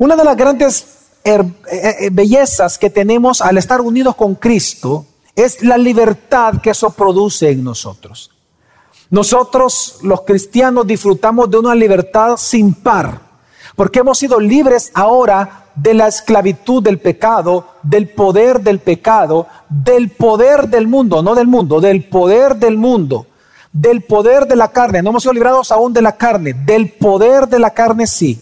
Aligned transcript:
Una 0.00 0.16
de 0.16 0.24
las 0.24 0.34
grandes 0.34 0.86
eh, 1.24 1.42
eh, 1.70 2.08
bellezas 2.10 2.78
que 2.78 2.88
tenemos 2.88 3.42
al 3.42 3.58
estar 3.58 3.82
unidos 3.82 4.16
con 4.16 4.34
Cristo 4.34 5.04
es 5.36 5.62
la 5.62 5.76
libertad 5.76 6.54
que 6.62 6.70
eso 6.70 6.88
produce 6.88 7.50
en 7.50 7.62
nosotros. 7.62 8.30
Nosotros 9.10 9.98
los 10.02 10.22
cristianos 10.22 10.86
disfrutamos 10.86 11.50
de 11.50 11.58
una 11.58 11.74
libertad 11.74 12.38
sin 12.38 12.72
par, 12.72 13.20
porque 13.76 13.98
hemos 13.98 14.16
sido 14.16 14.40
libres 14.40 14.90
ahora 14.94 15.66
de 15.74 15.92
la 15.92 16.08
esclavitud 16.08 16.82
del 16.82 16.98
pecado, 16.98 17.66
del 17.82 18.08
poder 18.08 18.62
del 18.62 18.78
pecado, 18.78 19.48
del 19.68 20.08
poder 20.08 20.68
del 20.68 20.88
mundo, 20.88 21.22
no 21.22 21.34
del 21.34 21.46
mundo, 21.46 21.78
del 21.78 22.04
poder 22.04 22.56
del 22.56 22.78
mundo, 22.78 23.26
del 23.70 24.00
poder 24.00 24.46
de 24.46 24.56
la 24.56 24.68
carne. 24.68 25.02
No 25.02 25.10
hemos 25.10 25.24
sido 25.24 25.34
librados 25.34 25.70
aún 25.70 25.92
de 25.92 26.00
la 26.00 26.16
carne, 26.16 26.54
del 26.54 26.90
poder 26.90 27.48
de 27.48 27.58
la 27.58 27.74
carne 27.74 28.06
sí 28.06 28.40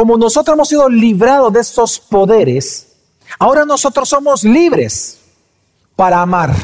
como 0.00 0.16
nosotros 0.16 0.54
hemos 0.54 0.70
sido 0.70 0.88
librados 0.88 1.52
de 1.52 1.60
estos 1.60 2.00
poderes, 2.00 2.88
ahora 3.38 3.66
nosotros 3.66 4.08
somos 4.08 4.44
libres 4.44 5.18
para 5.94 6.22
amar, 6.22 6.54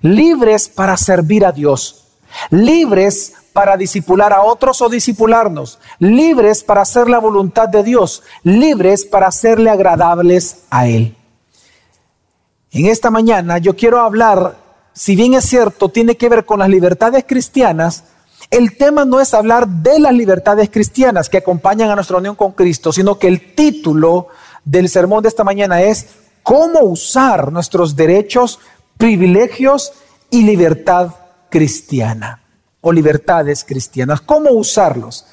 libres 0.00 0.66
para 0.66 0.96
servir 0.96 1.44
a 1.44 1.52
Dios, 1.52 2.06
libres 2.48 3.34
para 3.52 3.76
disipular 3.76 4.32
a 4.32 4.44
otros 4.44 4.80
o 4.80 4.88
disipularnos, 4.88 5.78
libres 5.98 6.64
para 6.64 6.80
hacer 6.80 7.10
la 7.10 7.18
voluntad 7.18 7.68
de 7.68 7.82
Dios, 7.82 8.22
libres 8.44 9.04
para 9.04 9.26
hacerle 9.26 9.68
agradables 9.68 10.60
a 10.70 10.86
Él. 10.88 11.14
En 12.72 12.86
esta 12.86 13.10
mañana 13.10 13.58
yo 13.58 13.76
quiero 13.76 14.00
hablar, 14.00 14.56
si 14.94 15.16
bien 15.16 15.34
es 15.34 15.44
cierto, 15.44 15.90
tiene 15.90 16.16
que 16.16 16.30
ver 16.30 16.46
con 16.46 16.60
las 16.60 16.70
libertades 16.70 17.26
cristianas, 17.28 18.04
el 18.50 18.76
tema 18.76 19.04
no 19.04 19.20
es 19.20 19.34
hablar 19.34 19.68
de 19.68 19.98
las 19.98 20.12
libertades 20.12 20.70
cristianas 20.70 21.28
que 21.28 21.38
acompañan 21.38 21.90
a 21.90 21.94
nuestra 21.94 22.16
unión 22.16 22.34
con 22.34 22.52
Cristo, 22.52 22.92
sino 22.92 23.18
que 23.18 23.28
el 23.28 23.54
título 23.54 24.28
del 24.64 24.88
sermón 24.88 25.22
de 25.22 25.28
esta 25.28 25.44
mañana 25.44 25.82
es 25.82 26.06
cómo 26.42 26.80
usar 26.80 27.52
nuestros 27.52 27.96
derechos, 27.96 28.58
privilegios 28.96 29.92
y 30.30 30.42
libertad 30.42 31.14
cristiana 31.48 32.42
o 32.80 32.92
libertades 32.92 33.64
cristianas. 33.64 34.20
¿Cómo 34.20 34.50
usarlos? 34.50 35.26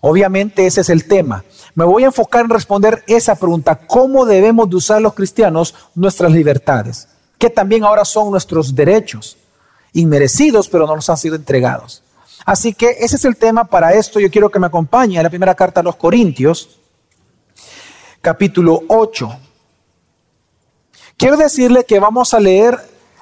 Obviamente 0.00 0.66
ese 0.66 0.80
es 0.80 0.88
el 0.90 1.06
tema. 1.06 1.44
Me 1.74 1.84
voy 1.84 2.02
a 2.02 2.06
enfocar 2.06 2.44
en 2.44 2.50
responder 2.50 3.04
esa 3.06 3.36
pregunta, 3.36 3.76
¿cómo 3.86 4.26
debemos 4.26 4.68
de 4.68 4.76
usar 4.76 5.00
los 5.00 5.14
cristianos 5.14 5.74
nuestras 5.94 6.32
libertades? 6.32 7.08
Que 7.38 7.50
también 7.50 7.84
ahora 7.84 8.04
son 8.04 8.30
nuestros 8.30 8.74
derechos, 8.74 9.36
inmerecidos, 9.92 10.68
pero 10.68 10.86
no 10.86 10.96
nos 10.96 11.08
han 11.08 11.16
sido 11.16 11.36
entregados. 11.36 12.02
Así 12.44 12.74
que 12.74 12.96
ese 13.00 13.16
es 13.16 13.24
el 13.24 13.36
tema 13.36 13.64
para 13.64 13.92
esto. 13.94 14.18
Yo 14.18 14.30
quiero 14.30 14.50
que 14.50 14.58
me 14.58 14.66
acompañe 14.66 15.18
a 15.18 15.22
la 15.22 15.30
primera 15.30 15.54
carta 15.54 15.80
a 15.80 15.84
los 15.84 15.96
Corintios, 15.96 16.80
capítulo 18.20 18.82
8. 18.88 19.30
Quiero 21.16 21.36
decirle 21.36 21.84
que 21.84 22.00
vamos 22.00 22.34
a 22.34 22.40
leer 22.40 22.78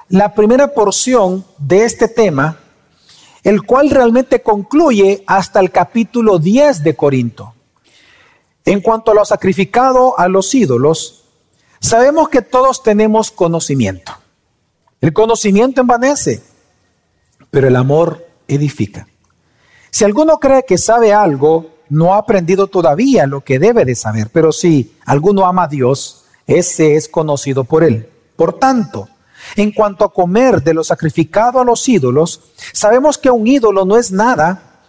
la 0.09 0.33
primera 0.33 0.73
porción 0.73 1.45
de 1.57 1.85
este 1.85 2.07
tema, 2.07 2.57
el 3.43 3.63
cual 3.63 3.89
realmente 3.89 4.41
concluye 4.41 5.23
hasta 5.27 5.59
el 5.59 5.71
capítulo 5.71 6.39
10 6.39 6.83
de 6.83 6.95
Corinto. 6.95 7.53
En 8.65 8.81
cuanto 8.81 9.11
a 9.11 9.15
lo 9.15 9.25
sacrificado 9.25 10.17
a 10.19 10.27
los 10.27 10.53
ídolos, 10.53 11.25
sabemos 11.79 12.29
que 12.29 12.41
todos 12.41 12.83
tenemos 12.83 13.31
conocimiento. 13.31 14.13
El 14.99 15.13
conocimiento 15.13 15.81
envanece, 15.81 16.43
pero 17.49 17.67
el 17.67 17.75
amor 17.75 18.27
edifica. 18.47 19.07
Si 19.91 20.05
alguno 20.05 20.39
cree 20.39 20.63
que 20.65 20.77
sabe 20.77 21.13
algo, 21.13 21.71
no 21.89 22.13
ha 22.13 22.17
aprendido 22.19 22.67
todavía 22.67 23.27
lo 23.27 23.41
que 23.41 23.59
debe 23.59 23.83
de 23.83 23.95
saber, 23.95 24.29
pero 24.31 24.53
si 24.53 24.95
alguno 25.05 25.45
ama 25.45 25.63
a 25.63 25.67
Dios, 25.67 26.23
ese 26.47 26.95
es 26.95 27.09
conocido 27.09 27.65
por 27.65 27.83
él. 27.83 28.09
Por 28.37 28.57
tanto, 28.57 29.09
en 29.57 29.71
cuanto 29.73 30.05
a 30.05 30.13
comer 30.13 30.63
de 30.63 30.73
lo 30.73 30.85
sacrificado 30.85 31.59
a 31.59 31.65
los 31.65 31.87
ídolos, 31.89 32.39
sabemos 32.71 33.17
que 33.17 33.29
un 33.29 33.45
ídolo 33.45 33.83
no 33.83 33.97
es 33.97 34.11
nada 34.11 34.81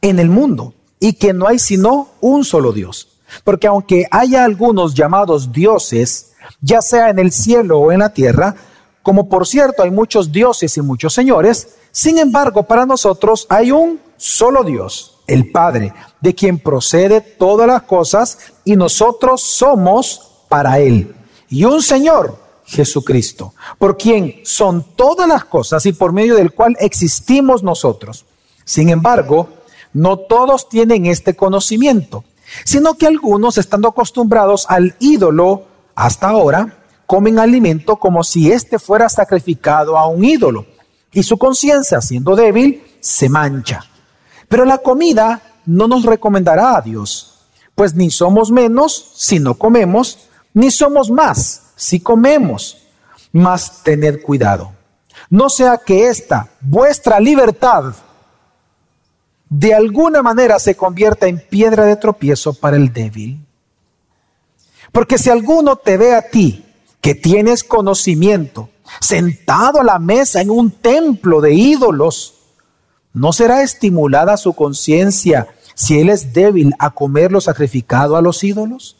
en 0.00 0.20
el 0.20 0.28
mundo 0.28 0.74
y 1.00 1.14
que 1.14 1.32
no 1.32 1.48
hay 1.48 1.58
sino 1.58 2.10
un 2.20 2.44
solo 2.44 2.72
Dios. 2.72 3.08
Porque 3.42 3.66
aunque 3.66 4.06
haya 4.12 4.44
algunos 4.44 4.94
llamados 4.94 5.50
dioses, 5.50 6.32
ya 6.60 6.80
sea 6.80 7.10
en 7.10 7.18
el 7.18 7.32
cielo 7.32 7.80
o 7.80 7.90
en 7.90 7.98
la 7.98 8.12
tierra, 8.12 8.54
como 9.02 9.28
por 9.28 9.46
cierto 9.46 9.82
hay 9.82 9.90
muchos 9.90 10.30
dioses 10.30 10.76
y 10.76 10.82
muchos 10.82 11.12
señores, 11.12 11.74
sin 11.90 12.18
embargo 12.18 12.62
para 12.62 12.86
nosotros 12.86 13.46
hay 13.50 13.72
un 13.72 14.03
solo 14.24 14.64
Dios, 14.64 15.18
el 15.26 15.50
Padre, 15.50 15.92
de 16.22 16.34
quien 16.34 16.58
procede 16.58 17.20
todas 17.20 17.66
las 17.66 17.82
cosas 17.82 18.38
y 18.64 18.74
nosotros 18.74 19.42
somos 19.42 20.46
para 20.48 20.78
Él. 20.78 21.14
Y 21.50 21.64
un 21.64 21.82
Señor, 21.82 22.38
Jesucristo, 22.64 23.52
por 23.78 23.98
quien 23.98 24.40
son 24.44 24.82
todas 24.96 25.28
las 25.28 25.44
cosas 25.44 25.84
y 25.84 25.92
por 25.92 26.14
medio 26.14 26.36
del 26.36 26.52
cual 26.52 26.74
existimos 26.80 27.62
nosotros. 27.62 28.24
Sin 28.64 28.88
embargo, 28.88 29.50
no 29.92 30.16
todos 30.16 30.70
tienen 30.70 31.04
este 31.04 31.36
conocimiento, 31.36 32.24
sino 32.64 32.94
que 32.94 33.06
algunos, 33.06 33.58
estando 33.58 33.88
acostumbrados 33.88 34.64
al 34.70 34.96
ídolo 35.00 35.64
hasta 35.94 36.30
ahora, 36.30 36.78
comen 37.06 37.38
alimento 37.38 37.96
como 37.96 38.24
si 38.24 38.50
éste 38.50 38.78
fuera 38.78 39.10
sacrificado 39.10 39.98
a 39.98 40.08
un 40.08 40.24
ídolo, 40.24 40.64
y 41.12 41.22
su 41.22 41.36
conciencia, 41.36 42.00
siendo 42.00 42.34
débil, 42.34 42.82
se 43.00 43.28
mancha. 43.28 43.84
Pero 44.54 44.66
la 44.66 44.78
comida 44.78 45.42
no 45.66 45.88
nos 45.88 46.04
recomendará 46.04 46.76
a 46.76 46.80
Dios, 46.80 47.40
pues 47.74 47.92
ni 47.92 48.08
somos 48.08 48.52
menos 48.52 49.10
si 49.16 49.40
no 49.40 49.54
comemos, 49.54 50.28
ni 50.52 50.70
somos 50.70 51.10
más 51.10 51.72
si 51.74 51.98
comemos. 51.98 52.78
Mas 53.32 53.82
tened 53.82 54.22
cuidado, 54.22 54.70
no 55.28 55.48
sea 55.48 55.76
que 55.78 56.06
esta 56.06 56.50
vuestra 56.60 57.18
libertad 57.18 57.96
de 59.48 59.74
alguna 59.74 60.22
manera 60.22 60.60
se 60.60 60.76
convierta 60.76 61.26
en 61.26 61.40
piedra 61.40 61.84
de 61.84 61.96
tropiezo 61.96 62.54
para 62.54 62.76
el 62.76 62.92
débil. 62.92 63.44
Porque 64.92 65.18
si 65.18 65.30
alguno 65.30 65.74
te 65.74 65.96
ve 65.96 66.14
a 66.14 66.30
ti, 66.30 66.64
que 67.00 67.16
tienes 67.16 67.64
conocimiento, 67.64 68.68
sentado 69.00 69.80
a 69.80 69.84
la 69.84 69.98
mesa 69.98 70.40
en 70.40 70.50
un 70.50 70.70
templo 70.70 71.40
de 71.40 71.54
ídolos, 71.54 72.34
¿No 73.14 73.32
será 73.32 73.62
estimulada 73.62 74.36
su 74.36 74.52
conciencia 74.54 75.46
si 75.76 76.00
él 76.00 76.10
es 76.10 76.32
débil 76.32 76.74
a 76.80 76.90
comer 76.90 77.30
lo 77.30 77.40
sacrificado 77.40 78.16
a 78.16 78.20
los 78.20 78.42
ídolos? 78.42 78.96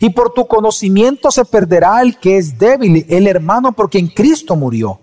Y 0.00 0.10
por 0.10 0.34
tu 0.34 0.46
conocimiento 0.46 1.30
se 1.30 1.46
perderá 1.46 2.02
el 2.02 2.18
que 2.18 2.36
es 2.36 2.58
débil, 2.58 3.06
el 3.08 3.26
hermano 3.26 3.72
por 3.72 3.88
quien 3.88 4.06
Cristo 4.06 4.54
murió. 4.54 5.00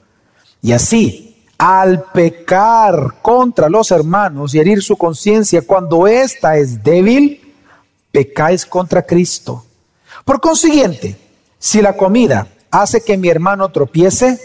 Y 0.62 0.74
así, 0.74 1.44
al 1.58 2.03
pecar 2.13 3.16
contra 3.24 3.68
los 3.68 3.90
hermanos 3.90 4.53
y 4.53 4.59
herir 4.59 4.84
su 4.84 4.96
conciencia 4.96 5.64
cuando 5.64 6.06
ésta 6.06 6.56
es 6.56 6.84
débil, 6.84 7.56
pecáis 8.12 8.64
contra 8.64 9.02
Cristo. 9.02 9.66
Por 10.24 10.40
consiguiente, 10.40 11.18
si 11.58 11.81
la 11.81 11.97
comida 11.97 12.47
hace 12.69 13.03
que 13.03 13.18
mi 13.18 13.29
hermano 13.29 13.69
tropiece, 13.69 14.40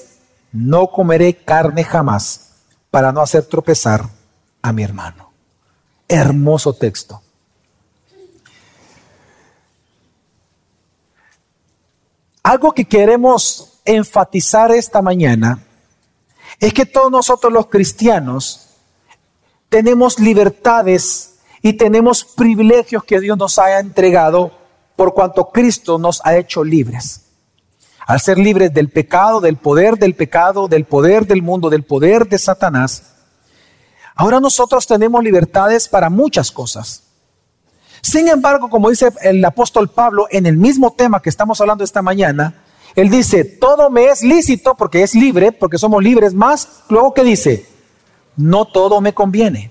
no 0.53 0.87
comeré 0.87 1.35
carne 1.35 1.85
jamás 1.85 2.52
para 2.93 3.11
no 3.11 3.23
hacer 3.23 3.47
tropezar 3.47 4.05
a 4.61 4.71
mi 4.71 4.83
hermano. 4.83 5.33
Hermoso 6.07 6.75
texto. 6.75 7.23
Algo 12.43 12.73
que 12.73 12.85
queremos 12.85 13.81
enfatizar 13.87 14.71
esta 14.73 15.01
mañana 15.01 15.65
es 16.61 16.75
que 16.75 16.85
todos 16.85 17.11
nosotros 17.11 17.51
los 17.51 17.69
cristianos 17.69 18.69
tenemos 19.71 20.19
libertades 20.19 21.37
y 21.63 21.73
tenemos 21.73 22.25
privilegios 22.25 23.05
que 23.05 23.21
Dios 23.21 23.39
nos 23.39 23.59
haya 23.59 23.81
entregado 23.81 24.53
por 24.97 25.15
cuanto 25.15 25.51
Cristo 25.51 25.99
nos 25.99 26.21
ha 26.27 26.37
hecho 26.37 26.63
libres 26.63 27.32
al 28.07 28.21
ser 28.21 28.39
libres 28.39 28.73
del 28.73 28.89
pecado, 28.89 29.41
del 29.41 29.57
poder 29.57 29.97
del 29.97 30.15
pecado, 30.15 30.69
del 30.69 30.85
poder 30.85 31.27
del 31.27 31.43
mundo, 31.43 31.71
del 31.71 31.85
poder 31.85 32.29
de 32.29 32.39
Satanás, 32.39 33.15
ahora 34.15 34.41
nosotros 34.41 34.87
tenemos 34.87 35.23
libertades 35.23 35.89
para 35.89 36.11
muchas 36.11 36.51
cosas. 36.51 37.05
Sin 38.01 38.29
embargo, 38.29 38.69
como 38.69 38.91
dice 38.91 39.13
el 39.23 39.45
apóstol 39.45 39.89
Pablo 39.89 40.27
en 40.31 40.47
el 40.47 40.57
mismo 40.57 40.93
tema 40.93 41.23
que 41.23 41.31
estamos 41.31 41.61
hablando 41.61 41.85
esta 41.85 42.03
mañana, 42.03 42.65
él 42.97 43.09
dice, 43.09 43.45
todo 43.45 43.89
me 43.91 44.07
es 44.07 44.23
lícito 44.23 44.75
porque 44.77 45.03
es 45.03 45.15
libre, 45.15 45.53
porque 45.53 45.79
somos 45.79 46.03
libres, 46.03 46.35
más 46.35 46.83
luego 46.89 47.15
que 47.15 47.23
dice, 47.23 47.67
no 48.37 48.67
todo 48.67 49.01
me 49.01 49.15
conviene. 49.15 49.71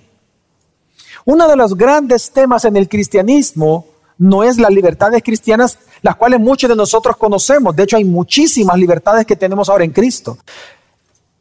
Uno 1.25 1.47
de 1.47 1.55
los 1.55 1.77
grandes 1.77 2.31
temas 2.31 2.65
en 2.65 2.77
el 2.77 2.89
cristianismo 2.89 3.85
no 4.21 4.43
es 4.43 4.59
las 4.59 4.69
libertades 4.69 5.23
cristianas, 5.23 5.79
las 6.03 6.15
cuales 6.15 6.39
muchos 6.39 6.69
de 6.69 6.75
nosotros 6.75 7.17
conocemos. 7.17 7.75
De 7.75 7.83
hecho, 7.83 7.97
hay 7.97 8.05
muchísimas 8.05 8.77
libertades 8.77 9.25
que 9.25 9.35
tenemos 9.35 9.67
ahora 9.67 9.83
en 9.83 9.89
Cristo. 9.89 10.37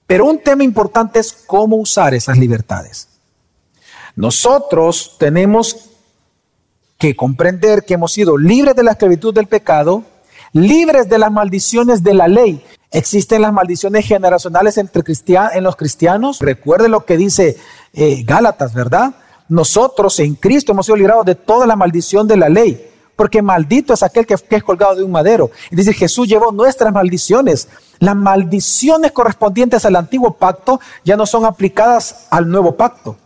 Pero 0.06 0.24
un 0.24 0.38
tema 0.38 0.64
importante 0.64 1.18
es 1.18 1.30
cómo 1.46 1.76
usar 1.76 2.14
esas 2.14 2.38
libertades. 2.38 3.06
Nosotros 4.16 5.16
tenemos 5.18 5.90
que 6.96 7.14
comprender 7.14 7.84
que 7.84 7.94
hemos 7.94 8.12
sido 8.12 8.38
libres 8.38 8.74
de 8.74 8.82
la 8.82 8.92
esclavitud 8.92 9.34
del 9.34 9.46
pecado, 9.46 10.02
libres 10.54 11.06
de 11.06 11.18
las 11.18 11.30
maldiciones 11.30 12.02
de 12.02 12.14
la 12.14 12.28
ley. 12.28 12.64
Existen 12.90 13.42
las 13.42 13.52
maldiciones 13.52 14.06
generacionales 14.06 14.78
entre 14.78 15.02
en 15.52 15.64
los 15.64 15.76
cristianos. 15.76 16.38
Recuerde 16.40 16.88
lo 16.88 17.04
que 17.04 17.18
dice 17.18 17.58
eh, 17.92 18.22
Gálatas, 18.24 18.72
¿verdad? 18.72 19.14
Nosotros 19.50 20.18
en 20.20 20.36
Cristo 20.36 20.72
hemos 20.72 20.86
sido 20.86 20.96
librados 20.96 21.26
de 21.26 21.34
toda 21.34 21.66
la 21.66 21.76
maldición 21.76 22.26
de 22.26 22.38
la 22.38 22.48
ley 22.48 22.86
porque 23.20 23.42
maldito 23.42 23.92
es 23.92 24.02
aquel 24.02 24.24
que, 24.24 24.32
es 24.32 24.62
colgado 24.64 24.94
de 24.94 25.02
un 25.02 25.10
madero. 25.10 25.50
Y 25.70 25.76
dice, 25.76 25.92
Jesús 25.92 26.26
llevó 26.26 26.52
nuestras 26.52 26.90
maldiciones. 26.90 27.68
Las 27.98 28.16
maldiciones 28.16 29.12
correspondientes 29.12 29.84
al 29.84 29.96
antiguo 29.96 30.32
pacto 30.32 30.80
ya 31.04 31.18
no 31.18 31.26
son 31.26 31.44
aplicadas 31.44 32.28
al 32.30 32.48
nuevo 32.48 32.76
pacto. 32.76 33.18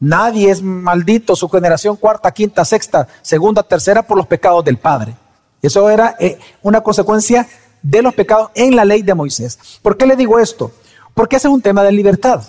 Nadie 0.00 0.50
es 0.50 0.60
maldito, 0.60 1.36
su 1.36 1.48
generación 1.48 1.94
cuarta, 1.94 2.32
quinta, 2.32 2.64
sexta, 2.64 3.06
segunda, 3.22 3.62
tercera, 3.62 4.02
por 4.02 4.16
los 4.16 4.26
pecados 4.26 4.64
del 4.64 4.78
Padre. 4.78 5.14
Eso 5.62 5.88
era 5.88 6.16
eh, 6.18 6.40
una 6.62 6.80
consecuencia 6.80 7.46
de 7.82 8.02
los 8.02 8.14
pecados 8.14 8.50
en 8.56 8.74
la 8.74 8.84
ley 8.84 9.02
de 9.02 9.14
Moisés. 9.14 9.78
¿Por 9.80 9.96
qué 9.96 10.06
le 10.06 10.16
digo 10.16 10.40
esto? 10.40 10.72
Porque 11.14 11.36
ese 11.36 11.46
es 11.46 11.54
un 11.54 11.62
tema 11.62 11.84
de 11.84 11.92
libertad. 11.92 12.42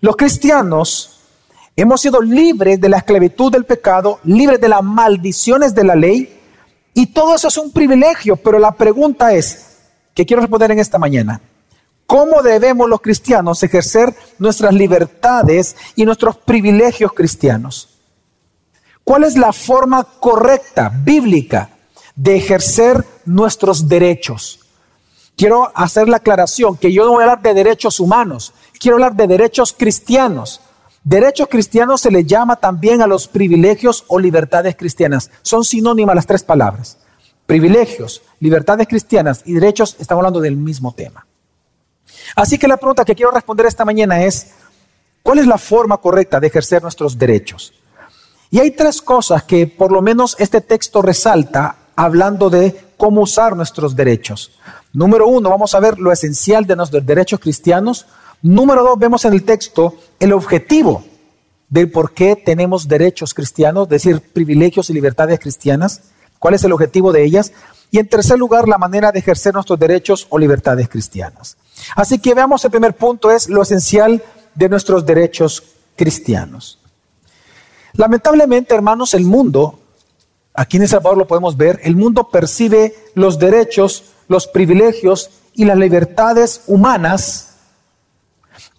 Los 0.00 0.14
cristianos 0.14 1.19
Hemos 1.76 2.00
sido 2.00 2.20
libres 2.20 2.80
de 2.80 2.88
la 2.88 2.98
esclavitud 2.98 3.50
del 3.52 3.64
pecado, 3.64 4.20
libres 4.24 4.60
de 4.60 4.68
las 4.68 4.82
maldiciones 4.82 5.74
de 5.74 5.84
la 5.84 5.94
ley, 5.94 6.40
y 6.94 7.06
todo 7.06 7.34
eso 7.34 7.48
es 7.48 7.56
un 7.56 7.72
privilegio, 7.72 8.36
pero 8.36 8.58
la 8.58 8.72
pregunta 8.72 9.32
es, 9.32 9.70
que 10.14 10.26
quiero 10.26 10.42
responder 10.42 10.72
en 10.72 10.78
esta 10.78 10.98
mañana, 10.98 11.40
¿cómo 12.06 12.42
debemos 12.42 12.88
los 12.88 13.00
cristianos 13.00 13.62
ejercer 13.62 14.14
nuestras 14.38 14.74
libertades 14.74 15.76
y 15.96 16.04
nuestros 16.04 16.36
privilegios 16.36 17.12
cristianos? 17.12 18.00
¿Cuál 19.04 19.24
es 19.24 19.36
la 19.36 19.52
forma 19.52 20.04
correcta, 20.04 20.92
bíblica, 21.04 21.70
de 22.14 22.36
ejercer 22.36 23.04
nuestros 23.24 23.88
derechos? 23.88 24.60
Quiero 25.36 25.72
hacer 25.74 26.08
la 26.08 26.18
aclaración 26.18 26.76
que 26.76 26.92
yo 26.92 27.04
no 27.04 27.12
voy 27.12 27.22
a 27.22 27.24
hablar 27.24 27.42
de 27.42 27.54
derechos 27.54 27.98
humanos, 27.98 28.52
quiero 28.78 28.96
hablar 28.96 29.14
de 29.14 29.26
derechos 29.26 29.72
cristianos. 29.72 30.60
Derecho 31.02 31.46
cristiano 31.48 31.96
se 31.96 32.10
le 32.10 32.24
llama 32.24 32.56
también 32.56 33.00
a 33.00 33.06
los 33.06 33.26
privilegios 33.26 34.04
o 34.08 34.18
libertades 34.18 34.76
cristianas. 34.76 35.30
Son 35.42 35.64
sinónimas 35.64 36.14
las 36.14 36.26
tres 36.26 36.42
palabras. 36.42 36.98
Privilegios, 37.46 38.22
libertades 38.38 38.86
cristianas 38.86 39.42
y 39.44 39.54
derechos, 39.54 39.96
estamos 39.98 40.20
hablando 40.20 40.40
del 40.40 40.56
mismo 40.56 40.92
tema. 40.92 41.26
Así 42.36 42.58
que 42.58 42.68
la 42.68 42.76
pregunta 42.76 43.04
que 43.04 43.14
quiero 43.14 43.30
responder 43.30 43.66
esta 43.66 43.84
mañana 43.84 44.22
es, 44.22 44.52
¿cuál 45.22 45.38
es 45.38 45.46
la 45.46 45.58
forma 45.58 45.96
correcta 45.96 46.38
de 46.38 46.46
ejercer 46.48 46.82
nuestros 46.82 47.18
derechos? 47.18 47.72
Y 48.50 48.58
hay 48.58 48.72
tres 48.72 49.00
cosas 49.00 49.44
que 49.44 49.66
por 49.66 49.92
lo 49.92 50.02
menos 50.02 50.36
este 50.38 50.60
texto 50.60 51.02
resalta 51.02 51.76
hablando 51.96 52.50
de 52.50 52.88
cómo 52.96 53.22
usar 53.22 53.56
nuestros 53.56 53.96
derechos. 53.96 54.52
Número 54.92 55.26
uno, 55.26 55.50
vamos 55.50 55.74
a 55.74 55.80
ver 55.80 55.98
lo 55.98 56.12
esencial 56.12 56.66
de 56.66 56.76
nuestros 56.76 57.06
derechos 57.06 57.40
cristianos. 57.40 58.06
Número 58.42 58.82
dos, 58.82 58.98
vemos 58.98 59.24
en 59.24 59.34
el 59.34 59.44
texto 59.44 59.96
el 60.18 60.32
objetivo 60.32 61.04
del 61.68 61.90
por 61.90 62.12
qué 62.12 62.36
tenemos 62.36 62.88
derechos 62.88 63.34
cristianos, 63.34 63.84
es 63.84 63.90
decir, 63.90 64.20
privilegios 64.20 64.88
y 64.90 64.94
libertades 64.94 65.38
cristianas, 65.38 66.02
cuál 66.38 66.54
es 66.54 66.64
el 66.64 66.72
objetivo 66.72 67.12
de 67.12 67.22
ellas, 67.22 67.52
y 67.90 67.98
en 67.98 68.08
tercer 68.08 68.38
lugar, 68.38 68.68
la 68.68 68.78
manera 68.78 69.12
de 69.12 69.18
ejercer 69.18 69.52
nuestros 69.52 69.78
derechos 69.78 70.26
o 70.30 70.38
libertades 70.38 70.88
cristianas. 70.88 71.56
Así 71.96 72.18
que 72.18 72.34
veamos 72.34 72.64
el 72.64 72.70
primer 72.70 72.94
punto, 72.94 73.30
es 73.30 73.48
lo 73.48 73.62
esencial 73.62 74.22
de 74.54 74.68
nuestros 74.68 75.04
derechos 75.04 75.62
cristianos. 75.96 76.78
Lamentablemente, 77.92 78.74
hermanos, 78.74 79.14
el 79.14 79.24
mundo, 79.24 79.80
aquí 80.54 80.76
en 80.76 80.84
El 80.84 80.88
Salvador 80.88 81.18
lo 81.18 81.26
podemos 81.26 81.56
ver, 81.56 81.80
el 81.82 81.96
mundo 81.96 82.30
percibe 82.30 82.94
los 83.14 83.38
derechos, 83.38 84.04
los 84.28 84.46
privilegios 84.46 85.30
y 85.54 85.64
las 85.64 85.76
libertades 85.76 86.62
humanas 86.68 87.49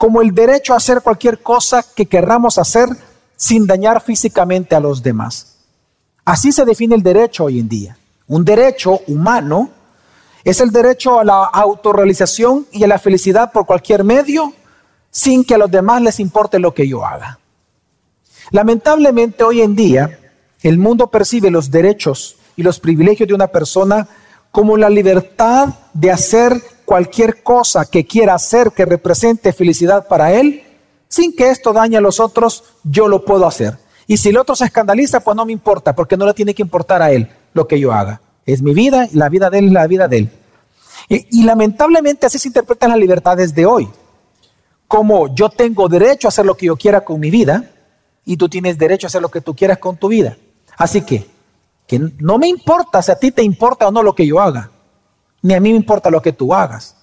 como 0.01 0.23
el 0.23 0.33
derecho 0.33 0.73
a 0.73 0.77
hacer 0.77 1.03
cualquier 1.03 1.43
cosa 1.43 1.85
que 1.95 2.07
querramos 2.07 2.57
hacer 2.57 2.89
sin 3.35 3.67
dañar 3.67 4.01
físicamente 4.01 4.73
a 4.73 4.79
los 4.79 5.03
demás. 5.03 5.57
Así 6.25 6.51
se 6.51 6.65
define 6.65 6.95
el 6.95 7.03
derecho 7.03 7.43
hoy 7.43 7.59
en 7.59 7.69
día. 7.69 7.95
Un 8.25 8.43
derecho 8.43 9.01
humano 9.05 9.69
es 10.43 10.59
el 10.59 10.71
derecho 10.71 11.19
a 11.19 11.23
la 11.23 11.43
autorrealización 11.43 12.65
y 12.71 12.83
a 12.83 12.87
la 12.87 12.97
felicidad 12.97 13.51
por 13.51 13.67
cualquier 13.67 14.03
medio 14.03 14.53
sin 15.11 15.43
que 15.43 15.53
a 15.53 15.59
los 15.59 15.69
demás 15.69 16.01
les 16.01 16.19
importe 16.19 16.57
lo 16.57 16.73
que 16.73 16.87
yo 16.87 17.05
haga. 17.05 17.37
Lamentablemente 18.49 19.43
hoy 19.43 19.61
en 19.61 19.75
día 19.75 20.17
el 20.63 20.79
mundo 20.79 21.11
percibe 21.11 21.51
los 21.51 21.69
derechos 21.69 22.37
y 22.55 22.63
los 22.63 22.79
privilegios 22.79 23.27
de 23.27 23.35
una 23.35 23.49
persona 23.49 24.07
como 24.49 24.77
la 24.77 24.89
libertad 24.89 25.69
de 25.93 26.09
hacer 26.09 26.59
cualquier 26.91 27.41
cosa 27.41 27.85
que 27.85 28.05
quiera 28.05 28.33
hacer 28.33 28.73
que 28.73 28.83
represente 28.83 29.53
felicidad 29.53 30.09
para 30.09 30.33
él, 30.33 30.61
sin 31.07 31.33
que 31.33 31.47
esto 31.47 31.71
dañe 31.71 31.95
a 31.95 32.01
los 32.01 32.19
otros, 32.19 32.65
yo 32.83 33.07
lo 33.07 33.23
puedo 33.23 33.47
hacer. 33.47 33.77
Y 34.07 34.17
si 34.17 34.27
el 34.27 34.37
otro 34.37 34.57
se 34.57 34.65
escandaliza, 34.65 35.21
pues 35.21 35.37
no 35.37 35.45
me 35.45 35.53
importa, 35.53 35.95
porque 35.95 36.17
no 36.17 36.25
le 36.25 36.33
tiene 36.33 36.53
que 36.53 36.61
importar 36.61 37.01
a 37.01 37.09
él 37.09 37.31
lo 37.53 37.65
que 37.65 37.79
yo 37.79 37.93
haga. 37.93 38.19
Es 38.45 38.61
mi 38.61 38.73
vida, 38.73 39.07
y 39.09 39.15
la 39.15 39.29
vida 39.29 39.49
de 39.49 39.59
él 39.59 39.67
es 39.67 39.71
la 39.71 39.87
vida 39.87 40.09
de 40.09 40.17
él. 40.17 40.31
Y, 41.07 41.39
y 41.39 41.43
lamentablemente 41.43 42.25
así 42.25 42.37
se 42.37 42.49
interpretan 42.49 42.89
las 42.89 42.99
libertades 42.99 43.55
de 43.55 43.65
hoy. 43.65 43.87
Como 44.85 45.33
yo 45.33 45.47
tengo 45.47 45.87
derecho 45.87 46.27
a 46.27 46.29
hacer 46.29 46.45
lo 46.45 46.57
que 46.57 46.65
yo 46.65 46.75
quiera 46.75 47.05
con 47.05 47.21
mi 47.21 47.31
vida, 47.31 47.71
y 48.25 48.35
tú 48.35 48.49
tienes 48.49 48.77
derecho 48.77 49.07
a 49.07 49.07
hacer 49.07 49.21
lo 49.21 49.31
que 49.31 49.39
tú 49.39 49.55
quieras 49.55 49.77
con 49.77 49.95
tu 49.95 50.09
vida. 50.09 50.35
Así 50.75 51.03
que, 51.03 51.25
que 51.87 52.01
no 52.17 52.37
me 52.37 52.49
importa 52.49 53.01
si 53.01 53.13
a 53.13 53.15
ti 53.15 53.31
te 53.31 53.43
importa 53.43 53.87
o 53.87 53.91
no 53.91 54.03
lo 54.03 54.13
que 54.13 54.27
yo 54.27 54.41
haga 54.41 54.71
ni 55.41 55.53
a 55.53 55.59
mí 55.59 55.71
me 55.71 55.77
importa 55.77 56.09
lo 56.09 56.21
que 56.21 56.33
tú 56.33 56.53
hagas, 56.53 56.95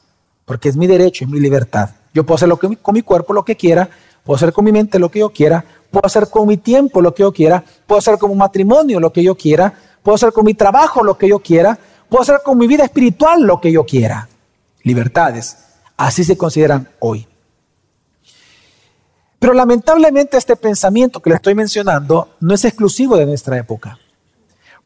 porque 0.44 0.68
es 0.68 0.76
mi 0.76 0.86
derecho, 0.86 1.24
es 1.24 1.30
mi 1.30 1.40
libertad. 1.40 1.90
Yo 2.14 2.24
puedo 2.24 2.36
hacer 2.36 2.48
lo 2.48 2.58
que, 2.58 2.76
con 2.76 2.94
mi 2.94 3.02
cuerpo 3.02 3.32
lo 3.32 3.44
que 3.44 3.56
quiera, 3.56 3.88
puedo 4.24 4.36
hacer 4.36 4.52
con 4.52 4.64
mi 4.64 4.72
mente 4.72 4.98
lo 4.98 5.10
que 5.10 5.20
yo 5.20 5.30
quiera, 5.30 5.64
puedo 5.90 6.06
hacer 6.06 6.28
con 6.28 6.46
mi 6.46 6.56
tiempo 6.56 7.00
lo 7.00 7.14
que 7.14 7.22
yo 7.22 7.32
quiera, 7.32 7.64
puedo 7.86 7.98
hacer 7.98 8.18
con 8.18 8.30
mi 8.30 8.36
matrimonio 8.36 9.00
lo 9.00 9.12
que 9.12 9.22
yo 9.22 9.34
quiera, 9.34 9.72
puedo 10.02 10.14
hacer 10.16 10.32
con 10.32 10.44
mi 10.44 10.54
trabajo 10.54 11.02
lo 11.02 11.16
que 11.18 11.28
yo 11.28 11.38
quiera, 11.40 11.78
puedo 12.08 12.22
hacer 12.22 12.40
con 12.44 12.58
mi 12.58 12.66
vida 12.66 12.84
espiritual 12.84 13.42
lo 13.42 13.60
que 13.60 13.72
yo 13.72 13.84
quiera. 13.84 14.28
Libertades, 14.82 15.58
así 15.96 16.24
se 16.24 16.36
consideran 16.36 16.88
hoy. 17.00 17.26
Pero 19.38 19.52
lamentablemente 19.52 20.36
este 20.36 20.56
pensamiento 20.56 21.20
que 21.20 21.30
le 21.30 21.36
estoy 21.36 21.54
mencionando 21.54 22.30
no 22.40 22.54
es 22.54 22.64
exclusivo 22.64 23.16
de 23.16 23.26
nuestra 23.26 23.56
época, 23.56 23.98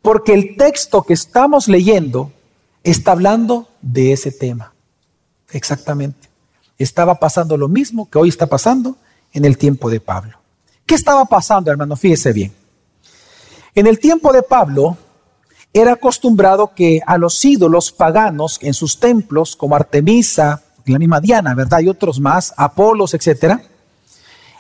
porque 0.03 0.35
el 0.35 0.57
texto 0.57 1.03
que 1.03 1.15
estamos 1.15 1.69
leyendo 1.69 2.33
está 2.85 3.13
hablando 3.13 3.69
de 3.81 4.13
ese 4.13 4.33
tema. 4.33 4.73
Exactamente. 5.51 6.29
Estaba 6.79 7.17
pasando 7.17 7.57
lo 7.57 7.69
mismo 7.69 8.09
que 8.11 8.19
hoy 8.19 8.29
está 8.29 8.47
pasando 8.47 8.97
en 9.33 9.45
el 9.45 9.57
tiempo 9.57 9.91
de 9.91 10.01
Pablo. 10.01 10.39
¿Qué 10.87 10.95
estaba 10.95 11.25
pasando, 11.25 11.71
hermano? 11.71 11.97
Fíjese 11.97 12.33
bien. 12.33 12.53
En 13.75 13.87
el 13.87 13.99
tiempo 13.99 14.33
de 14.33 14.43
Pablo 14.43 14.97
era 15.73 15.93
acostumbrado 15.93 16.75
que 16.75 17.01
a 17.07 17.17
los 17.17 17.43
ídolos 17.45 17.93
paganos 17.93 18.59
en 18.61 18.75
sus 18.75 18.99
templos, 18.99 19.57
como 19.57 19.77
Artemisa, 19.77 20.63
la 20.85 20.99
misma 20.99 21.21
Diana, 21.21 21.55
¿verdad? 21.55 21.81
Y 21.81 21.89
otros 21.89 22.21
más, 22.21 22.53
Apolos, 22.57 23.15
etcétera, 23.15 23.63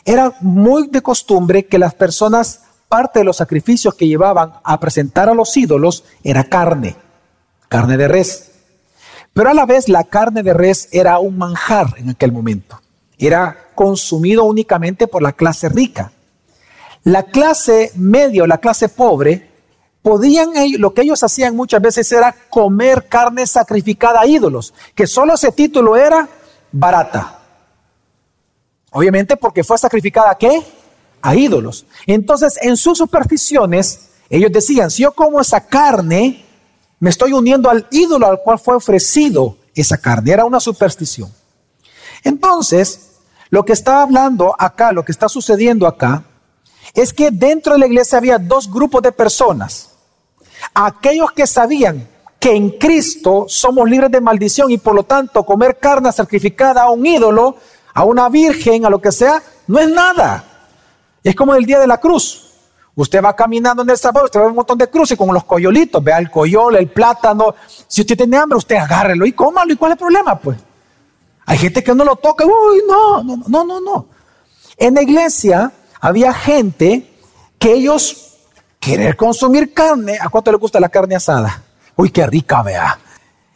era 0.04 0.34
muy 0.40 0.88
de 0.88 1.02
costumbre 1.02 1.66
que 1.66 1.78
las 1.78 1.94
personas, 1.94 2.60
parte 2.88 3.18
de 3.18 3.24
los 3.24 3.36
sacrificios 3.36 3.94
que 3.94 4.06
llevaban 4.06 4.54
a 4.62 4.80
presentar 4.80 5.28
a 5.28 5.34
los 5.34 5.56
ídolos 5.56 6.04
era 6.22 6.44
carne 6.44 6.96
carne 7.72 7.96
de 7.96 8.06
res. 8.06 8.50
Pero 9.32 9.48
a 9.48 9.54
la 9.54 9.64
vez 9.64 9.88
la 9.88 10.04
carne 10.04 10.42
de 10.42 10.52
res 10.52 10.90
era 10.92 11.18
un 11.18 11.38
manjar 11.38 11.94
en 11.96 12.10
aquel 12.10 12.30
momento. 12.30 12.78
Era 13.16 13.70
consumido 13.74 14.44
únicamente 14.44 15.06
por 15.06 15.22
la 15.22 15.32
clase 15.32 15.70
rica. 15.70 16.12
La 17.04 17.22
clase 17.22 17.90
media 17.94 18.42
o 18.42 18.46
la 18.46 18.58
clase 18.58 18.90
pobre 18.90 19.48
podían, 20.02 20.50
lo 20.78 20.92
que 20.92 21.00
ellos 21.00 21.22
hacían 21.22 21.56
muchas 21.56 21.80
veces 21.80 22.12
era 22.12 22.34
comer 22.50 23.08
carne 23.08 23.46
sacrificada 23.46 24.20
a 24.20 24.26
ídolos, 24.26 24.74
que 24.94 25.06
solo 25.06 25.34
ese 25.34 25.50
título 25.50 25.96
era 25.96 26.28
barata. 26.72 27.40
Obviamente 28.90 29.38
porque 29.38 29.64
fue 29.64 29.78
sacrificada 29.78 30.32
a 30.32 30.34
qué? 30.34 30.62
A 31.22 31.34
ídolos. 31.34 31.86
Entonces, 32.06 32.58
en 32.60 32.76
sus 32.76 32.98
supersticiones, 32.98 34.10
ellos 34.28 34.52
decían, 34.52 34.90
si 34.90 35.04
yo 35.04 35.12
como 35.12 35.40
esa 35.40 35.66
carne, 35.66 36.44
me 37.02 37.10
estoy 37.10 37.32
uniendo 37.32 37.68
al 37.68 37.88
ídolo 37.90 38.28
al 38.28 38.42
cual 38.42 38.60
fue 38.60 38.76
ofrecido 38.76 39.56
esa 39.74 39.96
carne. 39.96 40.30
Era 40.30 40.44
una 40.44 40.60
superstición. 40.60 41.32
Entonces, 42.22 43.14
lo 43.50 43.64
que 43.64 43.72
está 43.72 44.02
hablando 44.02 44.54
acá, 44.56 44.92
lo 44.92 45.04
que 45.04 45.10
está 45.10 45.28
sucediendo 45.28 45.88
acá, 45.88 46.22
es 46.94 47.12
que 47.12 47.32
dentro 47.32 47.72
de 47.72 47.80
la 47.80 47.86
iglesia 47.88 48.18
había 48.18 48.38
dos 48.38 48.70
grupos 48.70 49.02
de 49.02 49.10
personas. 49.10 49.90
Aquellos 50.72 51.32
que 51.32 51.44
sabían 51.44 52.06
que 52.38 52.54
en 52.54 52.70
Cristo 52.70 53.46
somos 53.48 53.90
libres 53.90 54.12
de 54.12 54.20
maldición 54.20 54.70
y 54.70 54.78
por 54.78 54.94
lo 54.94 55.02
tanto 55.02 55.44
comer 55.44 55.80
carne 55.80 56.12
sacrificada 56.12 56.84
a 56.84 56.90
un 56.92 57.04
ídolo, 57.04 57.56
a 57.94 58.04
una 58.04 58.28
virgen, 58.28 58.86
a 58.86 58.90
lo 58.90 59.00
que 59.00 59.10
sea, 59.10 59.42
no 59.66 59.80
es 59.80 59.88
nada. 59.88 60.68
Es 61.24 61.34
como 61.34 61.56
el 61.56 61.66
día 61.66 61.80
de 61.80 61.88
la 61.88 61.98
cruz. 61.98 62.41
Usted 62.94 63.22
va 63.22 63.34
caminando 63.34 63.82
en 63.82 63.90
el 63.90 63.96
sabor, 63.96 64.24
usted 64.24 64.40
ve 64.40 64.46
un 64.46 64.54
montón 64.54 64.76
de 64.76 64.88
cruces 64.88 65.16
con 65.16 65.32
los 65.32 65.44
coyolitos, 65.44 66.04
vea 66.04 66.18
el 66.18 66.30
coyol, 66.30 66.76
el 66.76 66.90
plátano. 66.90 67.54
Si 67.88 68.02
usted 68.02 68.16
tiene 68.16 68.36
hambre, 68.36 68.58
usted 68.58 68.76
agárrelo 68.76 69.24
y 69.24 69.32
cómalo. 69.32 69.72
¿Y 69.72 69.76
cuál 69.76 69.92
es 69.92 69.94
el 69.94 69.98
problema? 69.98 70.38
Pues 70.38 70.58
hay 71.46 71.58
gente 71.58 71.82
que 71.82 71.94
no 71.94 72.04
lo 72.04 72.16
toca. 72.16 72.44
Uy, 72.44 72.82
no, 72.86 73.22
no, 73.22 73.42
no, 73.48 73.64
no, 73.64 73.80
no. 73.80 74.06
En 74.76 74.94
la 74.94 75.02
iglesia 75.02 75.72
había 76.00 76.34
gente 76.34 77.08
que 77.58 77.72
ellos 77.72 78.36
querer 78.78 79.16
consumir 79.16 79.72
carne. 79.72 80.18
¿A 80.20 80.28
cuánto 80.28 80.50
le 80.50 80.58
gusta 80.58 80.78
la 80.78 80.90
carne 80.90 81.14
asada? 81.14 81.62
Uy, 81.96 82.10
qué 82.10 82.26
rica, 82.26 82.62
vea. 82.62 82.98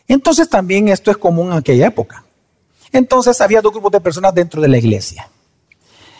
Entonces 0.09 0.49
también 0.49 0.88
esto 0.88 1.11
es 1.11 1.19
común 1.19 1.49
en 1.52 1.59
aquella 1.59 1.88
época. 1.88 2.25
Entonces 2.93 3.38
había 3.40 3.61
dos 3.61 3.73
grupos 3.73 3.93
de 3.93 4.00
personas 4.00 4.35
dentro 4.35 4.62
de 4.62 4.69
la 4.69 4.78
iglesia. 4.78 5.28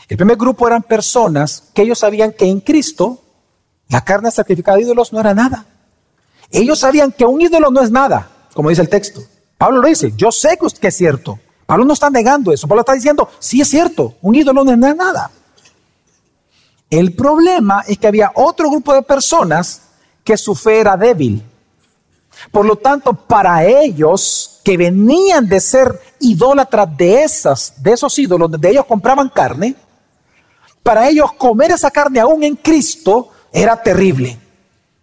El 0.09 0.17
primer 0.17 0.37
grupo 0.37 0.67
eran 0.67 0.83
personas 0.83 1.65
que 1.75 1.83
ellos 1.83 1.99
sabían 1.99 2.33
que 2.33 2.47
en 2.47 2.61
Cristo 2.61 3.23
la 3.89 4.05
carne 4.05 4.31
sacrificada 4.31 4.77
de 4.77 4.85
ídolos 4.85 5.13
no 5.13 5.21
era 5.21 5.35
nada. 5.35 5.67
Ellos 6.51 6.79
sabían 6.79 7.13
que 7.13 7.25
un 7.25 7.41
ídolo 7.41 7.71
no 7.71 7.83
es 7.83 7.91
nada, 7.91 8.31
como 8.55 8.69
dice 8.69 8.83
el 8.83 8.89
texto. 8.89 9.21
Pablo 9.59 9.81
lo 9.81 9.89
dice, 9.89 10.13
yo 10.17 10.31
sé 10.31 10.59
que 10.81 10.89
es 10.89 10.97
cierto. 10.97 11.39
Pablo 11.67 11.85
no 11.85 11.95
está 11.95 12.09
negando 12.11 12.53
eso, 12.53 12.69
Pablo 12.69 12.83
está 12.83 12.93
diciendo, 12.93 13.29
sí 13.41 13.61
es 13.61 13.69
cierto, 13.69 14.15
un 14.23 14.37
ídolo 14.37 14.63
no 14.63 14.71
es 14.71 14.97
nada. 14.97 15.31
El 16.89 17.15
problema 17.15 17.83
es 17.89 17.99
que 17.99 18.07
había 18.07 18.31
otro 18.35 18.71
grupo 18.71 18.95
de 18.95 19.03
personas 19.03 19.83
que 20.23 20.37
su 20.37 20.55
fe 20.55 20.79
era 20.81 20.97
débil. 20.97 21.43
Por 22.53 22.65
lo 22.65 22.77
tanto, 22.77 23.13
para 23.13 23.65
ellos 23.65 24.61
que 24.63 24.77
venían 24.77 25.49
de 25.49 25.59
ser 25.59 26.01
idólatras 26.21 26.97
de 26.97 27.25
esas, 27.25 27.83
de 27.83 27.93
esos 27.93 28.17
ídolos, 28.19 28.51
donde 28.51 28.71
ellos 28.71 28.85
compraban 28.87 29.29
carne, 29.31 29.75
para 30.87 31.09
ellos 31.09 31.33
comer 31.33 31.73
esa 31.73 31.91
carne 31.91 32.21
aún 32.21 32.45
en 32.45 32.55
Cristo 32.55 33.31
era 33.53 33.83
terrible. 33.83 34.39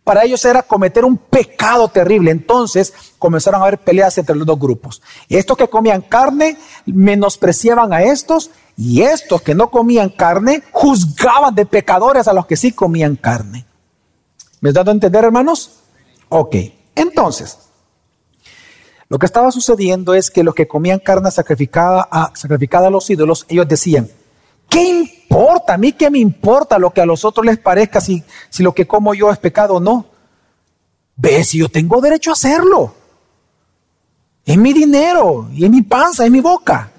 Para 0.01 0.23
ellos 0.23 0.45
era 0.45 0.63
cometer 0.63 1.03
un 1.03 1.17
pecado 1.17 1.89
terrible. 1.89 2.31
Entonces 2.31 2.93
comenzaron 3.19 3.59
a 3.59 3.65
haber 3.65 3.79
peleas 3.79 4.17
entre 4.17 4.33
los 4.33 4.47
dos 4.47 4.57
grupos. 4.57 5.01
Estos 5.27 5.57
que 5.57 5.67
comían 5.67 5.99
carne 5.99 6.57
menospreciaban 6.85 7.91
a 7.91 8.01
estos 8.01 8.49
y 8.77 9.01
estos 9.01 9.41
que 9.41 9.55
no 9.55 9.69
comían 9.69 10.07
carne 10.07 10.63
juzgaban 10.71 11.53
de 11.53 11.65
pecadores 11.65 12.29
a 12.29 12.33
los 12.33 12.45
que 12.45 12.55
sí 12.55 12.71
comían 12.71 13.17
carne. 13.17 13.65
¿Me 14.61 14.69
has 14.69 14.75
dado 14.75 14.89
a 14.89 14.93
entender, 14.93 15.25
hermanos? 15.25 15.79
Ok, 16.29 16.55
entonces, 16.95 17.57
lo 19.09 19.19
que 19.19 19.25
estaba 19.25 19.51
sucediendo 19.51 20.13
es 20.13 20.31
que 20.31 20.45
los 20.45 20.55
que 20.55 20.65
comían 20.65 20.99
carne 20.99 21.29
sacrificada 21.29 22.07
a, 22.09 22.31
sacrificada 22.35 22.87
a 22.87 22.89
los 22.89 23.09
ídolos, 23.09 23.45
ellos 23.49 23.67
decían, 23.67 24.09
¿qué 24.73 24.83
importa? 24.83 25.75
¿A 25.75 25.77
mí 25.77 25.93
qué 25.93 26.09
me 26.09 26.17
importa 26.17 26.79
lo 26.79 26.91
que 26.91 27.01
a 27.01 27.05
los 27.05 27.23
otros 27.23 27.45
les 27.45 27.59
parezca 27.59 28.01
si, 28.01 28.23
si 28.49 28.63
lo 28.63 28.73
que 28.73 28.87
como 28.87 29.13
yo 29.13 29.29
es 29.29 29.37
pecado 29.37 29.75
o 29.75 29.79
no? 29.79 30.07
Ve, 31.15 31.43
si 31.43 31.59
yo 31.59 31.69
tengo 31.69 32.01
derecho 32.01 32.31
a 32.31 32.33
hacerlo. 32.33 32.95
Es 34.43 34.57
mi 34.57 34.73
dinero 34.73 35.47
y 35.53 35.63
es 35.63 35.69
mi 35.69 35.83
panza, 35.83 36.25
es 36.25 36.31
mi 36.31 36.41
boca. 36.41 36.91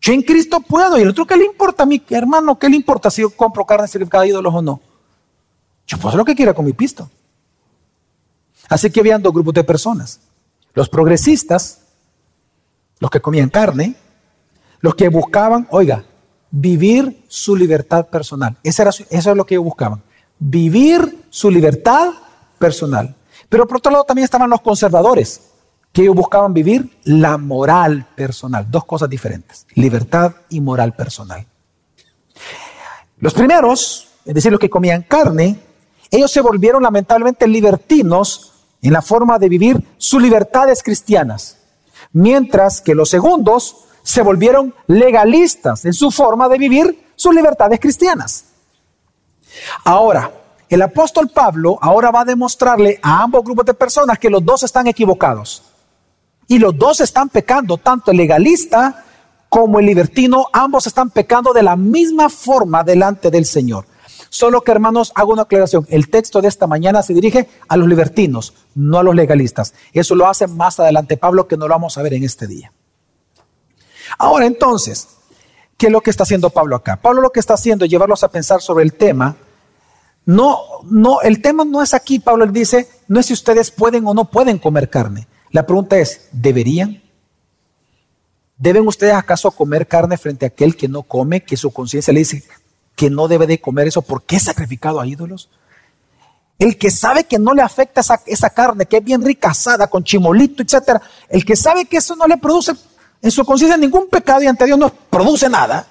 Yo 0.00 0.12
en 0.12 0.22
Cristo 0.22 0.60
puedo. 0.60 0.98
¿Y 0.98 1.02
el 1.02 1.08
otro 1.08 1.24
qué 1.24 1.36
le 1.36 1.44
importa 1.44 1.84
a 1.84 1.86
mi 1.86 2.02
hermano? 2.10 2.58
¿Qué 2.58 2.68
le 2.68 2.76
importa 2.76 3.10
si 3.10 3.22
yo 3.22 3.30
compro 3.30 3.64
carne 3.64 3.86
sacrificada 3.86 4.24
de 4.24 4.30
ídolos 4.30 4.54
o 4.54 4.60
no? 4.60 4.80
Yo 5.86 5.96
puedo 5.96 6.08
hacer 6.08 6.18
lo 6.18 6.24
que 6.24 6.34
quiera 6.34 6.52
con 6.52 6.64
mi 6.64 6.72
pisto. 6.72 7.08
Así 8.68 8.90
que 8.90 9.00
habían 9.00 9.22
dos 9.22 9.32
grupos 9.32 9.54
de 9.54 9.64
personas. 9.64 10.20
Los 10.74 10.88
progresistas, 10.88 11.80
los 12.98 13.10
que 13.10 13.20
comían 13.20 13.48
carne, 13.48 13.96
los 14.80 14.94
que 14.94 15.08
buscaban, 15.08 15.66
oiga, 15.70 16.04
vivir 16.50 17.24
su 17.28 17.56
libertad 17.56 18.06
personal. 18.06 18.56
Eso, 18.62 18.82
era, 18.82 18.90
eso 18.90 19.30
es 19.30 19.36
lo 19.36 19.44
que 19.44 19.54
ellos 19.54 19.64
buscaban. 19.64 20.02
Vivir 20.38 21.24
su 21.30 21.50
libertad 21.50 22.10
personal. 22.58 23.14
Pero 23.48 23.66
por 23.66 23.78
otro 23.78 23.92
lado 23.92 24.04
también 24.04 24.24
estaban 24.24 24.50
los 24.50 24.60
conservadores, 24.60 25.40
que 25.92 26.02
ellos 26.02 26.14
buscaban 26.14 26.52
vivir 26.52 26.98
la 27.04 27.38
moral 27.38 28.06
personal. 28.14 28.66
Dos 28.70 28.84
cosas 28.84 29.08
diferentes, 29.08 29.66
libertad 29.74 30.32
y 30.50 30.60
moral 30.60 30.94
personal. 30.94 31.46
Los 33.18 33.34
primeros, 33.34 34.08
es 34.24 34.34
decir, 34.34 34.52
los 34.52 34.60
que 34.60 34.70
comían 34.70 35.02
carne, 35.02 35.58
ellos 36.10 36.30
se 36.30 36.40
volvieron 36.40 36.82
lamentablemente 36.82 37.46
libertinos 37.46 38.52
en 38.80 38.92
la 38.92 39.02
forma 39.02 39.38
de 39.38 39.48
vivir 39.48 39.82
sus 39.96 40.22
libertades 40.22 40.82
cristianas, 40.82 41.58
mientras 42.12 42.80
que 42.80 42.94
los 42.94 43.10
segundos 43.10 43.87
se 44.08 44.22
volvieron 44.22 44.74
legalistas 44.86 45.84
en 45.84 45.92
su 45.92 46.10
forma 46.10 46.48
de 46.48 46.56
vivir 46.56 47.12
sus 47.14 47.34
libertades 47.34 47.78
cristianas. 47.78 48.46
Ahora, 49.84 50.32
el 50.66 50.80
apóstol 50.80 51.28
Pablo 51.28 51.78
ahora 51.82 52.10
va 52.10 52.22
a 52.22 52.24
demostrarle 52.24 52.98
a 53.02 53.22
ambos 53.22 53.44
grupos 53.44 53.66
de 53.66 53.74
personas 53.74 54.18
que 54.18 54.30
los 54.30 54.42
dos 54.42 54.62
están 54.62 54.86
equivocados. 54.86 55.62
Y 56.46 56.58
los 56.58 56.78
dos 56.78 57.02
están 57.02 57.28
pecando, 57.28 57.76
tanto 57.76 58.10
el 58.10 58.16
legalista 58.16 59.04
como 59.50 59.78
el 59.78 59.84
libertino, 59.84 60.46
ambos 60.54 60.86
están 60.86 61.10
pecando 61.10 61.52
de 61.52 61.64
la 61.64 61.76
misma 61.76 62.30
forma 62.30 62.82
delante 62.84 63.30
del 63.30 63.44
Señor. 63.44 63.84
Solo 64.30 64.62
que 64.62 64.72
hermanos, 64.72 65.12
hago 65.16 65.34
una 65.34 65.42
aclaración. 65.42 65.86
El 65.90 66.08
texto 66.08 66.40
de 66.40 66.48
esta 66.48 66.66
mañana 66.66 67.02
se 67.02 67.12
dirige 67.12 67.46
a 67.68 67.76
los 67.76 67.86
libertinos, 67.86 68.54
no 68.74 69.00
a 69.00 69.02
los 69.02 69.14
legalistas. 69.14 69.74
Eso 69.92 70.14
lo 70.14 70.26
hace 70.26 70.46
más 70.46 70.80
adelante 70.80 71.18
Pablo, 71.18 71.46
que 71.46 71.58
no 71.58 71.68
lo 71.68 71.74
vamos 71.74 71.98
a 71.98 72.02
ver 72.02 72.14
en 72.14 72.24
este 72.24 72.46
día. 72.46 72.72
Ahora 74.16 74.46
entonces, 74.46 75.08
¿qué 75.76 75.86
es 75.86 75.92
lo 75.92 76.00
que 76.00 76.10
está 76.10 76.22
haciendo 76.22 76.50
Pablo 76.50 76.76
acá? 76.76 76.96
Pablo 76.96 77.20
lo 77.20 77.30
que 77.30 77.40
está 77.40 77.54
haciendo 77.54 77.84
es 77.84 77.90
llevarlos 77.90 78.22
a 78.24 78.30
pensar 78.30 78.62
sobre 78.62 78.84
el 78.84 78.94
tema. 78.94 79.36
No, 80.24 80.58
no, 80.84 81.20
el 81.22 81.42
tema 81.42 81.64
no 81.64 81.82
es 81.82 81.94
aquí, 81.94 82.18
Pablo 82.18 82.46
dice, 82.46 82.88
no 83.08 83.18
es 83.20 83.26
si 83.26 83.32
ustedes 83.32 83.70
pueden 83.70 84.06
o 84.06 84.14
no 84.14 84.30
pueden 84.30 84.58
comer 84.58 84.90
carne. 84.90 85.26
La 85.50 85.66
pregunta 85.66 85.98
es, 85.98 86.28
¿deberían? 86.32 87.02
¿Deben 88.58 88.86
ustedes 88.86 89.14
acaso 89.14 89.50
comer 89.52 89.86
carne 89.86 90.18
frente 90.18 90.44
a 90.44 90.48
aquel 90.48 90.76
que 90.76 90.88
no 90.88 91.02
come, 91.04 91.44
que 91.44 91.56
su 91.56 91.70
conciencia 91.70 92.12
le 92.12 92.20
dice, 92.20 92.42
que 92.96 93.08
no 93.08 93.28
debe 93.28 93.46
de 93.46 93.60
comer 93.60 93.86
eso 93.86 94.02
porque 94.02 94.36
es 94.36 94.42
sacrificado 94.42 95.00
a 95.00 95.06
ídolos? 95.06 95.48
El 96.58 96.76
que 96.76 96.90
sabe 96.90 97.24
que 97.24 97.38
no 97.38 97.54
le 97.54 97.62
afecta 97.62 98.02
esa, 98.26 98.50
carne, 98.50 98.86
que 98.86 98.96
es 98.96 99.04
bien 99.04 99.24
rica 99.24 99.50
asada, 99.50 99.86
con 99.86 100.02
chimolito, 100.02 100.62
etc. 100.62 101.00
El 101.28 101.44
que 101.44 101.54
sabe 101.54 101.84
que 101.84 101.98
eso 101.98 102.16
no 102.16 102.26
le 102.26 102.36
produce 102.36 102.72
en 103.20 103.30
su 103.30 103.44
conciencia 103.44 103.76
ningún 103.76 104.08
pecado 104.08 104.42
y 104.42 104.46
ante 104.46 104.64
Dios 104.64 104.78
no 104.78 104.90
produce 104.90 105.48
nada. 105.48 105.86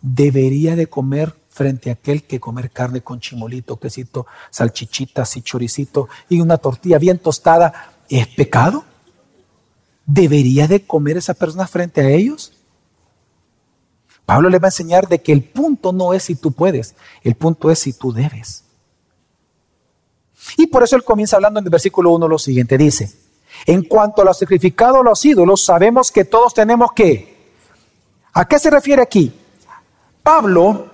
Debería 0.00 0.76
de 0.76 0.86
comer 0.86 1.34
frente 1.48 1.90
a 1.90 1.94
aquel 1.94 2.24
que 2.24 2.40
comer 2.40 2.70
carne 2.70 3.00
con 3.00 3.20
chimolito, 3.20 3.78
quesito, 3.78 4.26
salchichitas 4.50 5.36
y 5.36 5.42
choricito 5.42 6.08
y 6.28 6.40
una 6.40 6.58
tortilla 6.58 6.98
bien 6.98 7.18
tostada 7.18 7.94
es 8.08 8.26
pecado. 8.28 8.84
¿Debería 10.06 10.68
de 10.68 10.84
comer 10.84 11.16
esa 11.16 11.34
persona 11.34 11.66
frente 11.66 12.00
a 12.02 12.10
ellos? 12.10 12.52
Pablo 14.26 14.48
le 14.48 14.58
va 14.58 14.68
a 14.68 14.68
enseñar 14.68 15.08
de 15.08 15.22
que 15.22 15.32
el 15.32 15.44
punto 15.44 15.92
no 15.92 16.12
es 16.12 16.24
si 16.24 16.34
tú 16.34 16.52
puedes, 16.52 16.94
el 17.22 17.34
punto 17.34 17.70
es 17.70 17.78
si 17.78 17.92
tú 17.92 18.12
debes. 18.12 18.64
Y 20.56 20.66
por 20.66 20.82
eso 20.82 20.96
él 20.96 21.04
comienza 21.04 21.36
hablando 21.36 21.60
en 21.60 21.66
el 21.66 21.70
versículo 21.70 22.12
1 22.12 22.28
lo 22.28 22.38
siguiente, 22.38 22.76
dice, 22.76 23.23
en 23.66 23.84
cuanto 23.84 24.22
a 24.22 24.24
los 24.24 24.38
sacrificados 24.38 25.00
a 25.00 25.02
los 25.02 25.24
ídolos, 25.24 25.64
sabemos 25.64 26.10
que 26.10 26.24
todos 26.24 26.54
tenemos 26.54 26.92
que... 26.92 27.34
¿A 28.32 28.46
qué 28.46 28.58
se 28.58 28.70
refiere 28.70 29.02
aquí? 29.02 29.32
Pablo, 30.22 30.90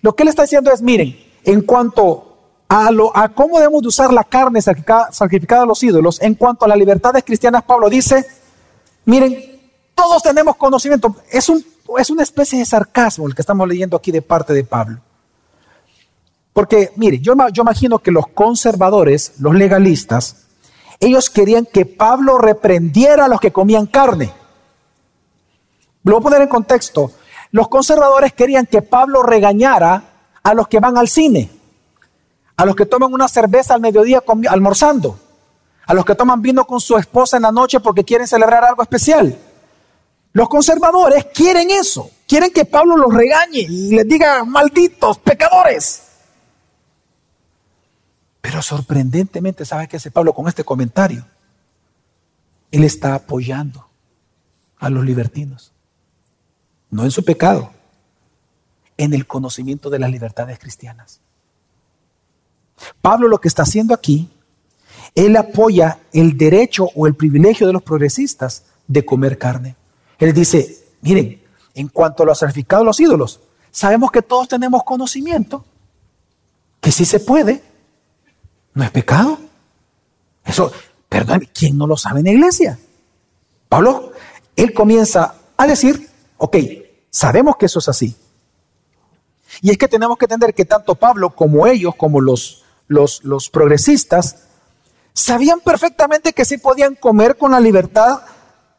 lo 0.00 0.14
que 0.14 0.22
él 0.22 0.28
está 0.28 0.42
diciendo 0.42 0.72
es, 0.72 0.82
miren, 0.82 1.16
en 1.44 1.62
cuanto 1.62 2.36
a, 2.68 2.90
lo, 2.90 3.16
a 3.16 3.28
cómo 3.28 3.58
debemos 3.58 3.82
de 3.82 3.88
usar 3.88 4.12
la 4.12 4.24
carne 4.24 4.60
sacrificada, 4.60 5.12
sacrificada 5.12 5.62
a 5.62 5.66
los 5.66 5.82
ídolos, 5.82 6.20
en 6.20 6.34
cuanto 6.34 6.64
a 6.64 6.68
las 6.68 6.78
libertades 6.78 7.22
cristianas, 7.24 7.62
Pablo 7.62 7.88
dice, 7.88 8.26
miren, 9.04 9.60
todos 9.94 10.22
tenemos 10.22 10.56
conocimiento. 10.56 11.14
Es 11.30 11.48
un 11.48 11.64
es 11.98 12.10
una 12.10 12.22
especie 12.22 12.58
de 12.58 12.64
sarcasmo 12.64 13.26
el 13.26 13.34
que 13.34 13.42
estamos 13.42 13.68
leyendo 13.68 13.96
aquí 13.96 14.10
de 14.10 14.22
parte 14.22 14.52
de 14.52 14.64
Pablo. 14.64 15.00
Porque, 16.52 16.92
mire, 16.96 17.18
yo, 17.18 17.34
yo 17.52 17.62
imagino 17.62 17.98
que 17.98 18.10
los 18.10 18.28
conservadores, 18.28 19.34
los 19.38 19.54
legalistas, 19.54 20.45
ellos 21.00 21.30
querían 21.30 21.66
que 21.66 21.86
Pablo 21.86 22.38
reprendiera 22.38 23.26
a 23.26 23.28
los 23.28 23.40
que 23.40 23.52
comían 23.52 23.86
carne. 23.86 24.32
Lo 26.02 26.12
voy 26.12 26.20
a 26.20 26.22
poner 26.22 26.42
en 26.42 26.48
contexto. 26.48 27.12
Los 27.50 27.68
conservadores 27.68 28.32
querían 28.32 28.66
que 28.66 28.82
Pablo 28.82 29.22
regañara 29.22 30.02
a 30.42 30.54
los 30.54 30.68
que 30.68 30.80
van 30.80 30.96
al 30.96 31.08
cine, 31.08 31.50
a 32.56 32.64
los 32.64 32.76
que 32.76 32.86
toman 32.86 33.12
una 33.12 33.28
cerveza 33.28 33.74
al 33.74 33.80
mediodía 33.80 34.22
almorzando, 34.48 35.18
a 35.86 35.94
los 35.94 36.04
que 36.04 36.14
toman 36.14 36.40
vino 36.42 36.64
con 36.66 36.80
su 36.80 36.96
esposa 36.96 37.36
en 37.36 37.42
la 37.42 37.52
noche 37.52 37.80
porque 37.80 38.04
quieren 38.04 38.26
celebrar 38.26 38.64
algo 38.64 38.82
especial. 38.82 39.36
Los 40.32 40.48
conservadores 40.48 41.26
quieren 41.34 41.70
eso, 41.70 42.10
quieren 42.28 42.52
que 42.52 42.64
Pablo 42.64 42.96
los 42.96 43.12
regañe 43.12 43.60
y 43.60 43.94
les 43.94 44.06
diga, 44.06 44.44
malditos, 44.44 45.18
pecadores. 45.18 46.05
Pero 48.46 48.62
sorprendentemente, 48.62 49.64
¿sabe 49.64 49.88
qué 49.88 49.96
hace 49.96 50.12
Pablo 50.12 50.32
con 50.32 50.46
este 50.46 50.62
comentario? 50.62 51.26
Él 52.70 52.84
está 52.84 53.16
apoyando 53.16 53.88
a 54.78 54.88
los 54.88 55.04
libertinos, 55.04 55.72
no 56.88 57.02
en 57.02 57.10
su 57.10 57.24
pecado. 57.24 57.72
en 58.98 59.12
el 59.12 59.26
conocimiento 59.26 59.90
de 59.90 59.98
las 59.98 60.10
libertades 60.10 60.58
cristianas. 60.58 61.20
Pablo 63.02 63.28
lo 63.28 63.40
que 63.40 63.48
está 63.48 63.62
haciendo 63.64 63.92
aquí, 63.92 64.30
él 65.14 65.36
apoya 65.36 65.98
el 66.12 66.38
derecho 66.38 66.88
o 66.94 67.06
el 67.06 67.14
privilegio 67.14 67.66
de 67.66 67.74
los 67.74 67.82
progresistas 67.82 68.62
de 68.86 69.04
comer 69.04 69.36
carne. 69.36 69.76
Él 70.18 70.32
dice, 70.32 70.86
miren, 71.02 71.42
en 71.74 71.88
cuanto 71.88 72.22
a 72.22 72.26
los 72.26 72.38
sacrificados 72.38 72.86
los 72.86 73.00
ídolos, 73.00 73.40
sabemos 73.70 74.10
que 74.10 74.22
todos 74.22 74.48
tenemos 74.48 74.82
conocimiento, 74.82 75.64
que 76.80 76.90
sí 76.90 77.04
se 77.04 77.20
puede, 77.20 77.62
no 78.76 78.84
es 78.84 78.90
pecado. 78.90 79.38
Eso, 80.44 80.70
perdón, 81.08 81.48
¿quién 81.52 81.76
no 81.76 81.86
lo 81.86 81.96
sabe 81.96 82.20
en 82.20 82.26
la 82.26 82.32
iglesia? 82.32 82.78
Pablo, 83.68 84.12
él 84.54 84.72
comienza 84.72 85.34
a 85.56 85.66
decir, 85.66 86.08
ok, 86.36 86.56
sabemos 87.10 87.56
que 87.56 87.66
eso 87.66 87.80
es 87.80 87.88
así. 87.88 88.14
Y 89.62 89.70
es 89.70 89.78
que 89.78 89.88
tenemos 89.88 90.18
que 90.18 90.26
entender 90.26 90.54
que 90.54 90.66
tanto 90.66 90.94
Pablo 90.94 91.30
como 91.34 91.66
ellos, 91.66 91.94
como 91.96 92.20
los, 92.20 92.64
los, 92.86 93.24
los 93.24 93.48
progresistas, 93.48 94.44
sabían 95.14 95.60
perfectamente 95.60 96.34
que 96.34 96.44
sí 96.44 96.58
podían 96.58 96.94
comer 96.94 97.38
con 97.38 97.52
la 97.52 97.60
libertad 97.60 98.20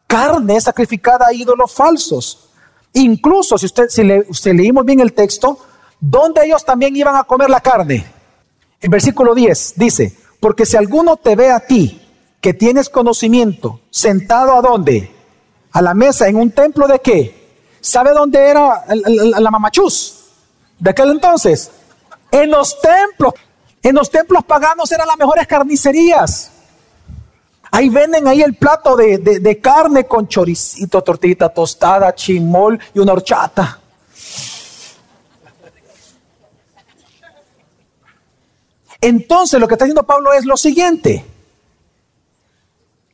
carne 0.06 0.60
sacrificada 0.60 1.26
a 1.26 1.32
ídolos 1.32 1.74
falsos. 1.74 2.48
Incluso 2.92 3.58
si 3.58 3.66
usted, 3.66 3.88
si, 3.88 4.04
le, 4.04 4.24
leímos 4.44 4.84
bien 4.84 5.00
el 5.00 5.12
texto, 5.12 5.58
¿dónde 5.98 6.46
ellos 6.46 6.64
también 6.64 6.94
iban 6.94 7.16
a 7.16 7.24
comer 7.24 7.50
la 7.50 7.60
carne? 7.60 8.17
El 8.80 8.90
versículo 8.90 9.34
10 9.34 9.74
dice, 9.76 10.16
porque 10.40 10.66
si 10.66 10.76
alguno 10.76 11.16
te 11.16 11.36
ve 11.36 11.50
a 11.50 11.60
ti, 11.60 12.00
que 12.40 12.54
tienes 12.54 12.88
conocimiento, 12.88 13.80
sentado 13.90 14.54
a 14.54 14.62
dónde? 14.62 15.12
A 15.72 15.82
la 15.82 15.94
mesa 15.94 16.28
en 16.28 16.36
un 16.36 16.50
templo 16.50 16.86
de 16.86 17.00
qué? 17.00 17.48
¿Sabe 17.80 18.12
dónde 18.12 18.38
era 18.38 18.84
la, 18.86 19.40
la 19.40 19.50
mamachús 19.50 20.26
de 20.78 20.90
aquel 20.90 21.10
entonces? 21.10 21.70
En 22.30 22.50
los 22.50 22.80
templos. 22.80 23.34
En 23.82 23.94
los 23.94 24.10
templos 24.10 24.44
paganos 24.44 24.90
eran 24.90 25.06
las 25.06 25.16
mejores 25.16 25.46
carnicerías. 25.46 26.50
Ahí 27.70 27.88
venden 27.88 28.26
ahí 28.26 28.42
el 28.42 28.54
plato 28.54 28.96
de, 28.96 29.60
carne 29.62 30.04
con 30.04 30.26
choricito, 30.26 31.02
tortillita 31.02 31.48
tostada, 31.48 32.14
chimol 32.14 32.78
y 32.94 32.98
una 32.98 33.12
horchata. 33.12 33.78
Entonces 39.00 39.60
lo 39.60 39.68
que 39.68 39.74
está 39.74 39.84
diciendo 39.84 40.06
Pablo 40.06 40.32
es 40.32 40.44
lo 40.44 40.56
siguiente. 40.56 41.24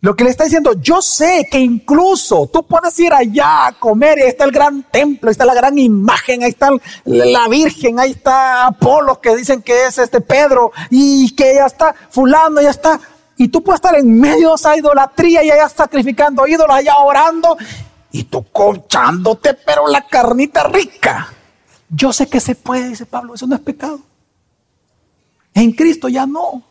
Lo 0.05 0.15
que 0.15 0.25
le 0.25 0.29
está 0.29 0.45
diciendo, 0.45 0.75
yo 0.75 1.01
sé 1.01 1.49
que 1.51 1.59
incluso 1.59 2.47
tú 2.53 2.67
puedes 2.67 2.99
ir 3.01 3.15
allá 3.15 3.69
a 3.69 3.73
comer 3.73 4.19
y 4.19 4.23
ahí 4.23 4.29
está 4.29 4.45
el 4.45 4.51
gran 4.51 4.83
templo, 4.83 5.31
ahí 5.31 5.33
está 5.33 5.47
la 5.47 5.55
gran 5.55 5.79
imagen, 5.79 6.43
ahí 6.43 6.51
está 6.51 6.69
la 7.07 7.49
Virgen, 7.49 7.99
ahí 7.99 8.11
está 8.11 8.67
Apolo 8.67 9.19
que 9.19 9.35
dicen 9.35 9.63
que 9.63 9.87
es 9.87 9.97
este 9.97 10.21
Pedro 10.21 10.73
y 10.91 11.35
que 11.35 11.55
ya 11.55 11.65
está 11.65 11.95
fulano, 12.11 12.61
ya 12.61 12.69
está. 12.69 13.01
Y 13.39 13.49
tú 13.49 13.65
puedes 13.65 13.79
estar 13.79 13.95
en 13.99 14.21
medio 14.21 14.51
de 14.51 14.55
esa 14.57 14.77
idolatría 14.77 15.43
y 15.43 15.51
allá 15.51 15.71
sacrificando 15.71 16.47
ídolos, 16.47 16.77
allá 16.77 16.99
orando 16.99 17.57
y 18.13 18.25
tú 18.25 18.45
conchándote, 18.53 19.55
pero 19.55 19.89
la 19.89 20.07
carnita 20.07 20.65
rica. 20.65 21.33
Yo 21.89 22.13
sé 22.13 22.29
que 22.29 22.41
se 22.41 22.55
puede, 22.55 22.91
dice 22.91 23.07
Pablo, 23.07 23.35
eso 23.35 23.47
no 23.47 23.55
es 23.55 23.63
pecado. 23.63 24.01
En 25.55 25.73
Cristo 25.73 26.09
ya 26.09 26.27
no. 26.27 26.63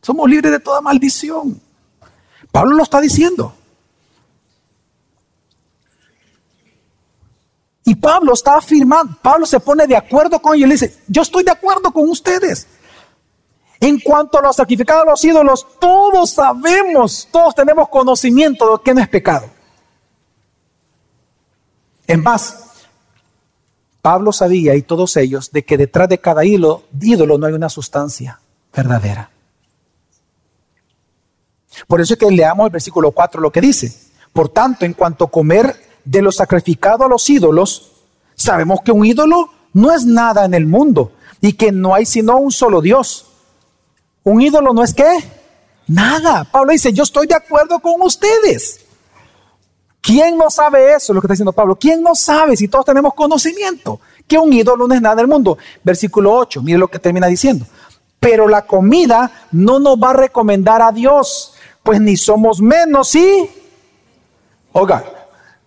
Somos 0.00 0.30
libres 0.30 0.52
de 0.52 0.60
toda 0.60 0.80
maldición. 0.80 1.60
Pablo 2.50 2.76
lo 2.76 2.82
está 2.82 3.00
diciendo. 3.00 3.54
Y 7.84 7.96
Pablo 7.96 8.32
está 8.32 8.56
afirmando, 8.56 9.18
Pablo 9.20 9.44
se 9.44 9.58
pone 9.58 9.86
de 9.86 9.96
acuerdo 9.96 10.40
con 10.40 10.54
ellos 10.54 10.66
y 10.66 10.68
le 10.68 10.74
dice, 10.74 11.02
yo 11.08 11.22
estoy 11.22 11.42
de 11.42 11.50
acuerdo 11.50 11.92
con 11.92 12.08
ustedes. 12.08 12.68
En 13.80 13.98
cuanto 13.98 14.38
a 14.38 14.42
los 14.42 14.54
sacrificados 14.54 15.02
a 15.02 15.10
los 15.10 15.24
ídolos, 15.24 15.66
todos 15.80 16.30
sabemos, 16.30 17.28
todos 17.32 17.54
tenemos 17.56 17.88
conocimiento 17.88 18.76
de 18.76 18.84
que 18.84 18.94
no 18.94 19.00
es 19.00 19.08
pecado. 19.08 19.50
En 22.06 22.22
más, 22.22 22.71
Pablo 24.02 24.32
sabía 24.32 24.74
y 24.74 24.82
todos 24.82 25.16
ellos 25.16 25.52
de 25.52 25.64
que 25.64 25.78
detrás 25.78 26.08
de 26.08 26.18
cada 26.18 26.44
ídolo, 26.44 26.82
ídolo 27.00 27.38
no 27.38 27.46
hay 27.46 27.52
una 27.52 27.68
sustancia 27.68 28.40
verdadera. 28.74 29.30
Por 31.86 32.00
eso 32.00 32.14
es 32.14 32.18
que 32.18 32.30
leamos 32.30 32.66
el 32.66 32.72
versículo 32.72 33.12
4 33.12 33.40
lo 33.40 33.52
que 33.52 33.60
dice. 33.60 33.92
Por 34.32 34.48
tanto, 34.48 34.84
en 34.84 34.94
cuanto 34.94 35.24
a 35.24 35.30
comer 35.30 35.76
de 36.04 36.20
lo 36.20 36.32
sacrificado 36.32 37.04
a 37.04 37.08
los 37.08 37.30
ídolos, 37.30 37.92
sabemos 38.34 38.80
que 38.84 38.90
un 38.90 39.06
ídolo 39.06 39.50
no 39.72 39.92
es 39.92 40.04
nada 40.04 40.44
en 40.44 40.54
el 40.54 40.66
mundo 40.66 41.12
y 41.40 41.52
que 41.52 41.70
no 41.70 41.94
hay 41.94 42.04
sino 42.04 42.38
un 42.38 42.50
solo 42.50 42.80
Dios. 42.80 43.26
Un 44.24 44.42
ídolo 44.42 44.72
no 44.72 44.82
es 44.82 44.94
qué? 44.94 45.10
Nada. 45.86 46.44
Pablo 46.44 46.72
dice, 46.72 46.92
yo 46.92 47.04
estoy 47.04 47.28
de 47.28 47.34
acuerdo 47.34 47.78
con 47.78 48.02
ustedes. 48.02 48.80
¿Quién 50.02 50.36
no 50.36 50.50
sabe 50.50 50.94
eso? 50.94 51.14
Lo 51.14 51.20
que 51.20 51.26
está 51.26 51.32
diciendo 51.32 51.52
Pablo. 51.52 51.76
¿Quién 51.76 52.02
no 52.02 52.14
sabe 52.14 52.56
si 52.56 52.68
todos 52.68 52.84
tenemos 52.84 53.14
conocimiento? 53.14 54.00
Que 54.26 54.36
un 54.36 54.52
ídolo 54.52 54.86
no 54.86 54.94
es 54.94 55.00
nada 55.00 55.14
en 55.14 55.20
el 55.20 55.28
mundo. 55.28 55.56
Versículo 55.82 56.34
8, 56.34 56.60
mire 56.60 56.76
lo 56.76 56.88
que 56.88 56.98
termina 56.98 57.28
diciendo. 57.28 57.64
Pero 58.18 58.48
la 58.48 58.66
comida 58.66 59.30
no 59.52 59.78
nos 59.78 59.96
va 59.96 60.10
a 60.10 60.14
recomendar 60.14 60.82
a 60.82 60.92
Dios 60.92 61.54
pues 61.82 62.00
ni 62.00 62.16
somos 62.16 62.60
menos, 62.60 63.08
¿sí? 63.08 63.50
Oiga, 64.72 65.04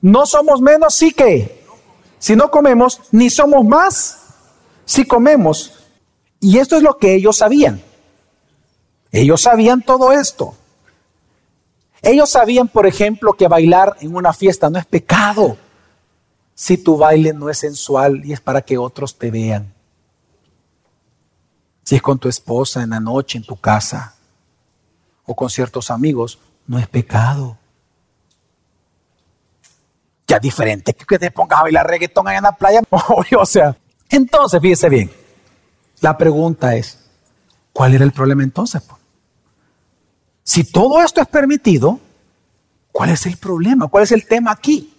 no 0.01 0.25
somos 0.25 0.61
menos, 0.61 0.95
sí 0.95 1.11
que. 1.11 1.63
Si 2.19 2.35
no 2.35 2.49
comemos, 2.49 3.01
ni 3.11 3.29
somos 3.29 3.65
más, 3.65 4.19
si 4.85 5.05
comemos. 5.05 5.73
Y 6.39 6.57
esto 6.57 6.77
es 6.77 6.83
lo 6.83 6.97
que 6.97 7.15
ellos 7.15 7.37
sabían. 7.37 7.81
Ellos 9.11 9.41
sabían 9.41 9.81
todo 9.81 10.11
esto. 10.11 10.55
Ellos 12.05 12.29
sabían, 12.29 12.67
por 12.67 12.85
ejemplo, 12.85 13.33
que 13.33 13.47
bailar 13.47 13.97
en 13.99 14.15
una 14.15 14.31
fiesta 14.31 14.69
no 14.69 14.77
es 14.77 14.85
pecado 14.85 15.57
si 16.53 16.77
tu 16.77 16.97
baile 16.97 17.33
no 17.33 17.49
es 17.49 17.57
sensual 17.57 18.23
y 18.23 18.31
es 18.31 18.39
para 18.39 18.61
que 18.61 18.77
otros 18.77 19.17
te 19.17 19.31
vean. 19.31 19.73
Si 21.83 21.95
es 21.95 22.01
con 22.03 22.19
tu 22.19 22.29
esposa 22.29 22.83
en 22.83 22.91
la 22.91 22.99
noche, 22.99 23.39
en 23.39 23.43
tu 23.43 23.55
casa 23.57 24.15
o 25.25 25.35
con 25.35 25.49
ciertos 25.49 25.89
amigos, 25.89 26.37
no 26.67 26.77
es 26.77 26.87
pecado. 26.87 27.57
Ya 30.27 30.39
diferente 30.39 30.93
que 30.93 31.17
te 31.17 31.31
pongas 31.31 31.59
a 31.59 31.63
bailar 31.63 31.87
reggaetón 31.87 32.27
allá 32.27 32.37
en 32.37 32.43
la 32.43 32.55
playa. 32.55 32.81
o 33.39 33.45
sea, 33.47 33.75
entonces, 34.09 34.61
fíjese 34.61 34.89
bien. 34.89 35.11
La 36.01 36.15
pregunta 36.15 36.75
es, 36.75 36.99
¿cuál 37.73 37.95
era 37.95 38.03
el 38.03 38.11
problema 38.11 38.43
entonces? 38.43 38.83
Si 40.45 40.63
todo 40.63 41.01
esto 41.01 41.21
es 41.21 41.27
permitido, 41.27 41.99
¿cuál 42.91 43.09
es 43.09 43.25
el 43.25 43.35
problema? 43.35 43.87
¿Cuál 43.87 44.03
es 44.03 44.11
el 44.11 44.27
tema 44.27 44.51
aquí? 44.51 44.93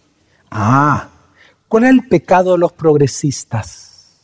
Ah, 0.50 1.08
¿cuál 1.68 1.84
era 1.84 1.92
el 1.92 2.08
pecado 2.08 2.52
de 2.52 2.58
los 2.58 2.72
progresistas? 2.72 4.16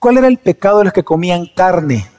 ¿Cuál 0.00 0.18
era 0.18 0.26
el 0.26 0.38
pecado 0.38 0.78
de 0.78 0.84
los 0.84 0.92
que 0.92 1.04
comían 1.04 1.46
carne? 1.54 2.10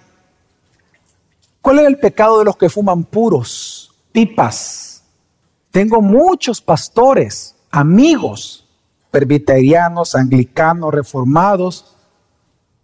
¿Cuál 1.61 1.79
es 1.79 1.85
el 1.85 1.99
pecado 1.99 2.39
de 2.39 2.45
los 2.45 2.55
que 2.55 2.69
fuman 2.69 3.03
puros, 3.03 3.93
pipas? 4.13 5.03
Tengo 5.69 6.01
muchos 6.01 6.61
pastores, 6.61 7.55
amigos, 7.69 8.65
presbiterianos, 9.11 10.15
anglicanos, 10.15 10.93
reformados, 10.93 11.93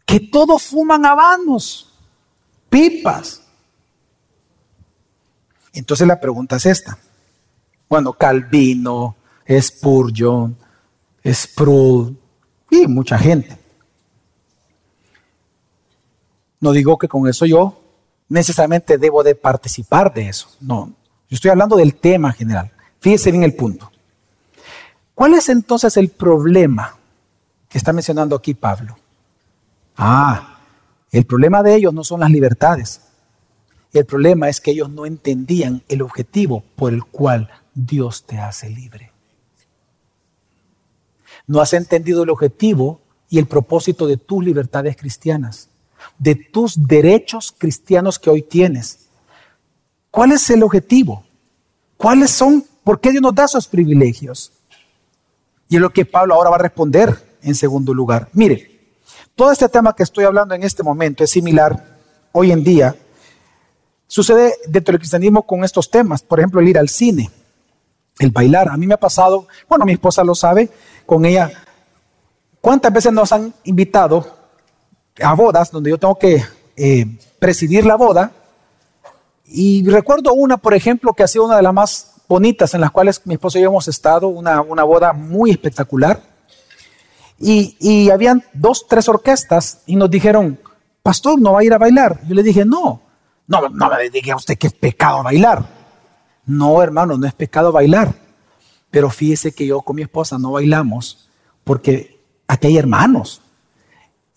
que 0.06 0.20
todos 0.20 0.64
fuman 0.64 1.06
habanos, 1.06 1.94
pipas. 2.70 3.47
Entonces 5.78 6.08
la 6.08 6.20
pregunta 6.20 6.56
es 6.56 6.66
esta. 6.66 6.98
Bueno, 7.90 8.14
Calvino, 8.14 9.16
Spurgeon, 9.48 10.58
Sproul 11.26 12.18
y 12.70 12.88
mucha 12.88 13.18
gente. 13.18 13.58
No 16.60 16.72
digo 16.72 16.98
que 16.98 17.08
con 17.08 17.28
eso 17.28 17.46
yo 17.46 17.80
necesariamente 18.30 18.98
debo 18.98 19.24
de 19.24 19.36
participar 19.36 20.14
de 20.14 20.30
eso. 20.30 20.50
No, 20.60 20.94
yo 21.30 21.36
estoy 21.36 21.52
hablando 21.52 21.76
del 21.76 21.96
tema 21.96 22.34
general. 22.34 22.72
Fíjese 23.00 23.32
bien 23.32 23.44
el 23.44 23.54
punto. 23.54 23.92
¿Cuál 25.14 25.36
es 25.36 25.50
entonces 25.50 25.96
el 25.98 26.10
problema 26.10 26.98
que 27.70 27.78
está 27.78 27.94
mencionando 27.94 28.36
aquí 28.36 28.54
Pablo? 28.54 28.98
Ah, 29.96 30.60
el 31.12 31.26
problema 31.26 31.64
de 31.64 31.76
ellos 31.76 31.94
no 31.94 32.04
son 32.04 32.20
las 32.20 32.32
libertades. 32.32 33.02
El 33.98 34.06
problema 34.06 34.50
es 34.50 34.62
que 34.62 34.72
ellos 34.72 34.90
no 34.90 35.06
entendían 35.06 35.84
el 35.88 36.02
objetivo 36.02 36.64
por 36.76 36.94
el 36.94 37.04
cual 37.04 37.50
Dios 37.74 38.24
te 38.26 38.38
hace 38.38 38.70
libre. 38.70 39.12
No 41.46 41.62
has 41.62 41.74
entendido 41.74 42.24
el 42.24 42.30
objetivo 42.30 43.02
y 43.30 43.40
el 43.40 43.48
propósito 43.48 44.08
de 44.08 44.18
tus 44.18 44.44
libertades 44.44 44.96
cristianas 44.98 45.70
de 46.18 46.36
tus 46.36 46.88
derechos 46.88 47.54
cristianos 47.58 48.20
que 48.20 48.30
hoy 48.30 48.42
tienes. 48.42 49.08
¿Cuál 50.12 50.32
es 50.32 50.50
el 50.50 50.64
objetivo? 50.64 51.24
¿Cuáles 51.96 52.32
son? 52.32 52.64
¿Por 52.84 53.00
qué 53.00 53.12
Dios 53.12 53.22
nos 53.22 53.36
da 53.36 53.46
esos 53.46 53.68
privilegios? 53.68 54.52
Y 55.70 55.76
es 55.76 55.82
lo 55.82 55.92
que 55.92 56.06
Pablo 56.06 56.36
ahora 56.36 56.50
va 56.50 56.56
a 56.58 56.60
responder. 56.60 57.26
en 57.44 57.56
segundo 57.56 57.94
lugar. 57.94 58.28
Mire, 58.34 58.96
todo 59.36 59.52
este 59.52 59.70
tema 59.70 59.96
que 59.96 60.04
estoy 60.04 60.26
hablando 60.26 60.54
en 60.54 60.64
este 60.64 60.84
momento 60.84 61.24
es 61.24 61.30
similar 61.30 61.98
hoy 62.34 62.52
en 62.52 62.62
día. 62.64 62.94
Sucede 64.08 64.56
dentro 64.68 64.94
del 64.94 65.00
cristianismo 65.00 65.44
con 65.44 65.64
estos 65.66 65.92
temas, 65.92 66.22
por 66.22 66.40
ejemplo, 66.40 66.62
el 66.62 66.70
ir 66.70 66.78
al 66.78 66.88
cine, 66.88 67.30
el 68.20 68.32
bailar. 68.32 68.70
A 68.70 68.78
mí 68.78 68.88
me 68.88 68.94
ha 68.94 69.00
pasado, 69.00 69.48
bueno, 69.68 69.86
mi 69.86 69.92
esposa 69.92 70.24
lo 70.24 70.34
sabe, 70.34 70.70
con 71.06 71.26
ella, 71.26 71.52
¿cuántas 72.62 72.94
veces 72.94 73.12
nos 73.12 73.32
han 73.34 73.54
invitado 73.66 74.26
a 75.22 75.34
bodas 75.36 75.72
donde 75.72 75.90
yo 75.90 75.98
tengo 75.98 76.18
que 76.18 76.42
eh, 76.78 77.06
presidir 77.38 77.86
la 77.86 77.96
boda? 77.96 78.32
Y 79.46 79.88
recuerdo 79.90 80.34
una, 80.34 80.58
por 80.58 80.74
ejemplo, 80.74 81.14
que 81.14 81.24
ha 81.24 81.28
sido 81.28 81.46
una 81.46 81.58
de 81.58 81.64
las 81.64 81.74
más 81.74 82.14
bonitas 82.30 82.74
en 82.74 82.82
las 82.82 82.92
cuales 82.92 83.22
mi 83.26 83.34
esposo 83.36 83.58
y 83.58 83.62
yo 83.62 83.70
hemos 83.70 83.88
estado, 83.88 84.30
una, 84.30 84.62
una 84.62 84.84
boda 84.84 85.14
muy 85.14 85.52
espectacular. 85.52 86.22
Y, 87.40 87.78
y, 87.80 88.10
habían 88.10 88.44
dos, 88.54 88.88
tres 88.88 89.08
orquestas 89.08 89.82
y 89.86 89.96
nos 89.96 90.10
dijeron, 90.10 90.60
pastor, 91.04 91.40
¿no 91.40 91.54
va 91.54 91.60
a 91.60 91.64
ir 91.64 91.74
a 91.74 91.78
bailar? 91.78 92.20
Yo 92.28 92.34
le 92.34 92.42
dije, 92.42 92.66
no, 92.66 93.02
no, 93.48 93.70
no 93.70 93.90
me 93.90 94.10
diga 94.10 94.36
usted 94.36 94.58
que 94.58 94.68
es 94.68 94.74
pecado 94.74 95.24
bailar. 95.24 95.66
No, 96.46 96.82
hermano, 96.82 97.18
no 97.18 97.28
es 97.28 97.34
pecado 97.34 97.72
bailar. 97.72 98.14
Pero 98.92 99.10
fíjese 99.10 99.54
que 99.54 99.66
yo 99.66 99.82
con 99.82 99.96
mi 99.96 100.02
esposa 100.02 100.38
no 100.38 100.52
bailamos 100.52 101.30
porque 101.64 102.20
aquí 102.48 102.68
hay 102.68 102.78
hermanos. 102.78 103.42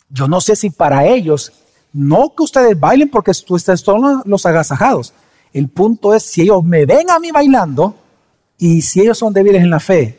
Yo 0.09 0.27
no 0.27 0.41
sé 0.41 0.57
si 0.57 0.71
para 0.71 1.07
ellos, 1.07 1.53
no 1.93 2.35
que 2.37 2.43
ustedes 2.43 2.79
bailen 2.79 3.09
porque 3.09 3.31
ustedes 3.31 3.81
son 3.81 4.23
los 4.25 4.47
agasajados, 4.47 5.15
el 5.53 5.69
punto 5.69 6.15
es 6.15 6.25
si 6.25 6.43
ellos 6.43 6.63
me 6.65 6.85
ven 6.87 7.11
a 7.11 7.19
mí 7.19 7.31
bailando 7.31 7.95
y 8.59 8.83
si 8.83 9.01
ellos 9.01 9.19
son 9.19 9.33
débiles 9.33 9.63
en 9.63 9.71
la 9.71 9.81
fe, 9.81 10.19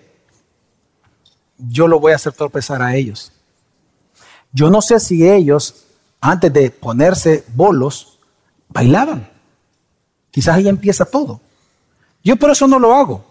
yo 1.57 1.87
lo 1.87 1.99
voy 1.99 2.13
a 2.13 2.15
hacer 2.15 2.33
tropezar 2.33 2.81
a 2.81 2.95
ellos. 2.95 3.31
Yo 4.51 4.69
no 4.69 4.81
sé 4.81 4.99
si 4.99 5.29
ellos, 5.29 5.85
antes 6.19 6.51
de 6.51 6.71
ponerse 6.71 7.45
bolos, 7.53 8.10
bailaban. 8.71 9.29
Quizás 10.31 10.55
ahí 10.55 10.67
empieza 10.67 11.05
todo. 11.05 11.41
Yo 12.23 12.35
por 12.35 12.51
eso 12.51 12.67
no 12.67 12.79
lo 12.79 12.93
hago. 12.93 13.25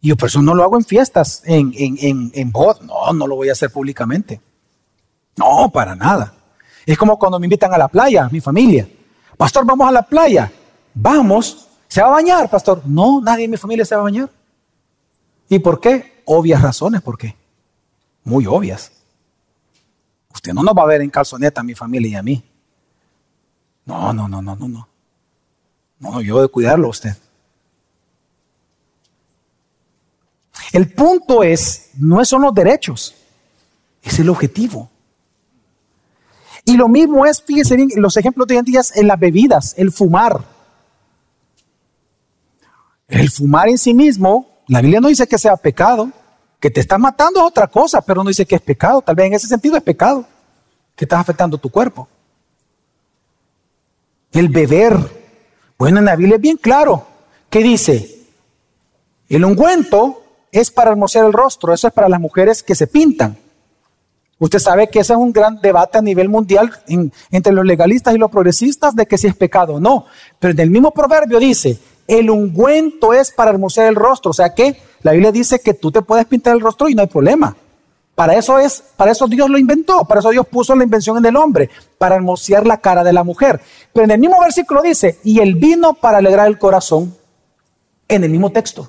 Yo 0.00 0.16
por 0.16 0.28
eso 0.28 0.42
no 0.42 0.54
lo 0.54 0.62
hago 0.62 0.76
en 0.76 0.84
fiestas, 0.84 1.42
en, 1.46 1.72
en, 1.76 1.96
en, 1.98 2.32
en 2.34 2.52
No, 2.52 3.12
no 3.14 3.26
lo 3.26 3.36
voy 3.36 3.48
a 3.48 3.52
hacer 3.52 3.70
públicamente. 3.70 4.40
No, 5.36 5.70
para 5.72 5.96
nada. 5.96 6.34
Es 6.84 6.98
como 6.98 7.18
cuando 7.18 7.40
me 7.40 7.46
invitan 7.46 7.72
a 7.72 7.78
la 7.78 7.88
playa, 7.88 8.28
mi 8.30 8.40
familia. 8.40 8.86
Pastor, 9.36 9.64
vamos 9.64 9.88
a 9.88 9.92
la 9.92 10.02
playa. 10.02 10.52
Vamos. 10.92 11.68
¿Se 11.88 12.02
va 12.02 12.08
a 12.08 12.10
bañar, 12.10 12.50
pastor? 12.50 12.82
No, 12.84 13.20
nadie 13.22 13.44
en 13.44 13.50
mi 13.50 13.56
familia 13.56 13.84
se 13.84 13.94
va 13.94 14.02
a 14.02 14.04
bañar. 14.04 14.30
¿Y 15.48 15.58
por 15.58 15.80
qué? 15.80 16.22
Obvias 16.26 16.60
razones, 16.60 17.00
¿por 17.00 17.16
qué? 17.16 17.34
Muy 18.24 18.46
obvias. 18.46 18.92
Usted 20.34 20.52
no 20.52 20.62
nos 20.62 20.74
va 20.74 20.82
a 20.82 20.86
ver 20.86 21.00
en 21.00 21.10
calzoneta 21.10 21.60
a 21.60 21.64
mi 21.64 21.74
familia 21.74 22.10
y 22.10 22.14
a 22.16 22.22
mí. 22.22 22.44
No, 23.86 24.12
no, 24.12 24.28
no, 24.28 24.40
no, 24.40 24.56
no, 24.56 24.68
no. 24.68 24.88
No, 25.98 26.20
yo 26.20 26.40
de 26.40 26.48
cuidarlo 26.48 26.86
a 26.86 26.90
usted. 26.90 27.16
El 30.72 30.90
punto 30.92 31.42
es, 31.42 31.90
no 31.98 32.24
son 32.24 32.42
los 32.42 32.54
derechos, 32.54 33.14
es 34.02 34.18
el 34.18 34.28
objetivo. 34.28 34.90
Y 36.64 36.76
lo 36.76 36.88
mismo 36.88 37.26
es, 37.26 37.42
fíjense 37.42 37.76
bien, 37.76 37.90
los 37.96 38.16
ejemplos 38.16 38.46
de 38.46 38.54
hoy 38.54 38.58
en 38.60 38.64
día 38.64 38.80
en 38.94 39.06
las 39.06 39.18
bebidas, 39.18 39.74
el 39.76 39.92
fumar. 39.92 40.42
El 43.06 43.30
fumar 43.30 43.68
en 43.68 43.78
sí 43.78 43.92
mismo, 43.92 44.48
la 44.66 44.80
Biblia 44.80 45.00
no 45.00 45.08
dice 45.08 45.26
que 45.26 45.38
sea 45.38 45.56
pecado, 45.56 46.10
que 46.58 46.70
te 46.70 46.80
está 46.80 46.96
matando 46.96 47.40
es 47.40 47.46
otra 47.46 47.66
cosa, 47.66 48.00
pero 48.00 48.24
no 48.24 48.28
dice 48.28 48.46
que 48.46 48.54
es 48.54 48.62
pecado. 48.62 49.02
Tal 49.02 49.14
vez 49.14 49.26
en 49.26 49.34
ese 49.34 49.46
sentido 49.46 49.76
es 49.76 49.82
pecado, 49.82 50.26
que 50.96 51.04
estás 51.04 51.20
afectando 51.20 51.58
tu 51.58 51.68
cuerpo. 51.68 52.08
El 54.34 54.48
beber, 54.48 54.98
bueno, 55.78 56.00
en 56.00 56.04
la 56.04 56.16
Biblia 56.16 56.36
es 56.36 56.42
bien 56.42 56.56
claro. 56.56 57.06
¿Qué 57.48 57.62
dice? 57.62 58.18
El 59.28 59.44
ungüento 59.44 60.22
es 60.50 60.70
para 60.70 60.90
hermosear 60.90 61.24
el 61.24 61.32
rostro, 61.32 61.72
eso 61.72 61.86
es 61.86 61.94
para 61.94 62.08
las 62.08 62.20
mujeres 62.20 62.62
que 62.62 62.74
se 62.74 62.88
pintan. 62.88 63.36
Usted 64.40 64.58
sabe 64.58 64.88
que 64.88 64.98
ese 64.98 65.12
es 65.12 65.18
un 65.18 65.32
gran 65.32 65.60
debate 65.60 65.98
a 65.98 66.02
nivel 66.02 66.28
mundial 66.28 66.70
entre 67.30 67.52
los 67.52 67.64
legalistas 67.64 68.14
y 68.14 68.18
los 68.18 68.30
progresistas 68.30 68.96
de 68.96 69.06
que 69.06 69.16
si 69.16 69.28
es 69.28 69.36
pecado 69.36 69.74
o 69.74 69.80
no. 69.80 70.06
Pero 70.40 70.52
en 70.52 70.60
el 70.60 70.70
mismo 70.70 70.90
proverbio 70.90 71.38
dice, 71.38 71.78
el 72.08 72.28
ungüento 72.28 73.14
es 73.14 73.30
para 73.30 73.52
hermosear 73.52 73.86
el 73.86 73.94
rostro. 73.94 74.32
O 74.32 74.34
sea 74.34 74.52
que 74.52 74.76
la 75.02 75.12
Biblia 75.12 75.30
dice 75.30 75.60
que 75.60 75.74
tú 75.74 75.92
te 75.92 76.02
puedes 76.02 76.26
pintar 76.26 76.54
el 76.54 76.60
rostro 76.60 76.88
y 76.88 76.94
no 76.94 77.02
hay 77.02 77.08
problema. 77.08 77.56
Para 78.14 78.36
eso 78.36 78.58
es, 78.58 78.82
para 78.96 79.10
eso 79.10 79.26
Dios 79.26 79.50
lo 79.50 79.58
inventó, 79.58 80.04
para 80.04 80.20
eso 80.20 80.30
Dios 80.30 80.46
puso 80.46 80.74
la 80.74 80.84
invención 80.84 81.18
en 81.18 81.26
el 81.26 81.36
hombre, 81.36 81.68
para 81.98 82.14
hermosear 82.14 82.66
la 82.66 82.78
cara 82.78 83.02
de 83.02 83.12
la 83.12 83.24
mujer. 83.24 83.60
Pero 83.92 84.04
en 84.04 84.12
el 84.12 84.20
mismo 84.20 84.40
versículo 84.40 84.82
dice, 84.82 85.18
y 85.24 85.40
el 85.40 85.56
vino 85.56 85.94
para 85.94 86.18
alegrar 86.18 86.46
el 86.46 86.58
corazón, 86.58 87.16
en 88.06 88.22
el 88.22 88.30
mismo 88.30 88.50
texto. 88.50 88.88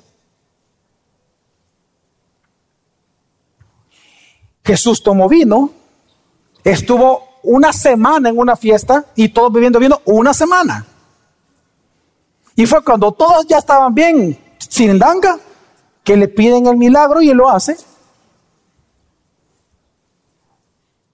Jesús 4.64 5.02
tomó 5.02 5.28
vino, 5.28 5.70
estuvo 6.62 7.36
una 7.42 7.72
semana 7.72 8.28
en 8.28 8.38
una 8.38 8.56
fiesta 8.56 9.06
y 9.14 9.28
todos 9.28 9.52
bebiendo 9.52 9.78
vino 9.78 10.00
una 10.04 10.34
semana. 10.34 10.84
Y 12.56 12.66
fue 12.66 12.82
cuando 12.82 13.12
todos 13.12 13.46
ya 13.46 13.58
estaban 13.58 13.94
bien, 13.94 14.38
sin 14.58 14.98
danga, 14.98 15.38
que 16.02 16.16
le 16.16 16.28
piden 16.28 16.66
el 16.66 16.76
milagro 16.76 17.20
y 17.20 17.30
él 17.30 17.36
lo 17.36 17.50
hace. 17.50 17.76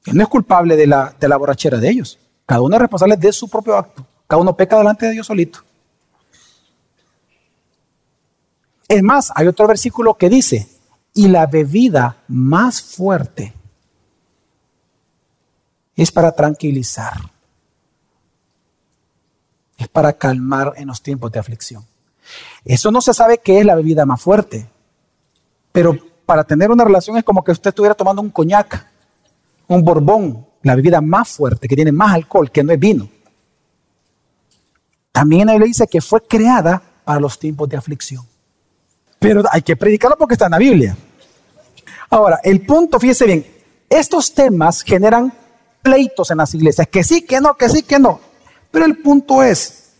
Él 0.06 0.16
no 0.16 0.22
es 0.22 0.28
culpable 0.28 0.76
de 0.76 0.86
la, 0.86 1.14
de 1.18 1.28
la 1.28 1.36
borrachera 1.36 1.78
de 1.78 1.88
ellos. 1.88 2.18
Cada 2.46 2.60
uno 2.60 2.74
es 2.76 2.80
responsable 2.82 3.16
de 3.16 3.32
su 3.32 3.48
propio 3.48 3.76
acto. 3.76 4.06
Cada 4.26 4.40
uno 4.40 4.56
peca 4.56 4.78
delante 4.78 5.06
de 5.06 5.12
Dios 5.12 5.26
solito. 5.26 5.60
Es 8.88 9.02
más, 9.02 9.32
hay 9.34 9.46
otro 9.46 9.66
versículo 9.66 10.14
que 10.14 10.28
dice, 10.28 10.68
y 11.14 11.28
la 11.28 11.46
bebida 11.46 12.16
más 12.28 12.82
fuerte 12.82 13.54
es 15.96 16.10
para 16.10 16.32
tranquilizar, 16.32 17.14
es 19.78 19.88
para 19.88 20.12
calmar 20.14 20.74
en 20.76 20.88
los 20.88 21.02
tiempos 21.02 21.30
de 21.32 21.38
aflicción. 21.38 21.86
Eso 22.64 22.90
no 22.90 23.00
se 23.00 23.14
sabe 23.14 23.38
qué 23.38 23.60
es 23.60 23.66
la 23.66 23.74
bebida 23.74 24.06
más 24.06 24.20
fuerte, 24.20 24.68
pero 25.70 25.96
para 26.26 26.44
tener 26.44 26.70
una 26.70 26.84
relación 26.84 27.16
es 27.16 27.24
como 27.24 27.42
que 27.42 27.52
usted 27.52 27.70
estuviera 27.70 27.94
tomando 27.94 28.22
un 28.22 28.30
coñac, 28.30 28.91
un 29.74 29.84
borbón, 29.84 30.46
la 30.62 30.76
bebida 30.76 31.00
más 31.00 31.28
fuerte, 31.28 31.68
que 31.68 31.76
tiene 31.76 31.92
más 31.92 32.14
alcohol, 32.14 32.50
que 32.50 32.62
no 32.62 32.72
es 32.72 32.78
vino. 32.78 33.08
También 35.10 35.48
ahí 35.50 35.58
le 35.58 35.66
dice 35.66 35.86
que 35.86 36.00
fue 36.00 36.22
creada 36.22 36.82
para 37.04 37.20
los 37.20 37.38
tiempos 37.38 37.68
de 37.68 37.76
aflicción. 37.76 38.26
Pero 39.18 39.42
hay 39.50 39.62
que 39.62 39.76
predicarlo 39.76 40.16
porque 40.16 40.34
está 40.34 40.46
en 40.46 40.52
la 40.52 40.58
Biblia. 40.58 40.96
Ahora, 42.10 42.40
el 42.42 42.64
punto, 42.64 42.98
fíjese 42.98 43.26
bien, 43.26 43.46
estos 43.88 44.34
temas 44.34 44.82
generan 44.82 45.32
pleitos 45.82 46.30
en 46.30 46.38
las 46.38 46.54
iglesias, 46.54 46.88
que 46.88 47.04
sí, 47.04 47.22
que 47.22 47.40
no, 47.40 47.54
que 47.54 47.68
sí, 47.68 47.82
que 47.82 47.98
no. 47.98 48.20
Pero 48.70 48.84
el 48.84 48.98
punto 48.98 49.42
es, 49.42 49.92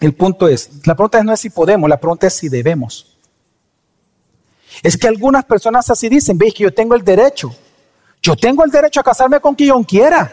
el 0.00 0.14
punto 0.14 0.46
es, 0.46 0.86
la 0.86 0.94
pregunta 0.94 1.22
no 1.24 1.32
es 1.32 1.40
si 1.40 1.50
podemos, 1.50 1.90
la 1.90 1.98
pregunta 1.98 2.26
es 2.26 2.34
si 2.34 2.48
debemos. 2.48 3.16
Es 4.82 4.96
que 4.96 5.08
algunas 5.08 5.44
personas 5.44 5.90
así 5.90 6.08
dicen, 6.08 6.38
veis 6.38 6.54
que 6.54 6.64
yo 6.64 6.72
tengo 6.72 6.94
el 6.94 7.02
derecho, 7.02 7.54
yo 8.22 8.36
tengo 8.36 8.64
el 8.64 8.70
derecho 8.70 9.00
a 9.00 9.04
casarme 9.04 9.40
con 9.40 9.54
quien 9.54 9.84
quiera, 9.84 10.30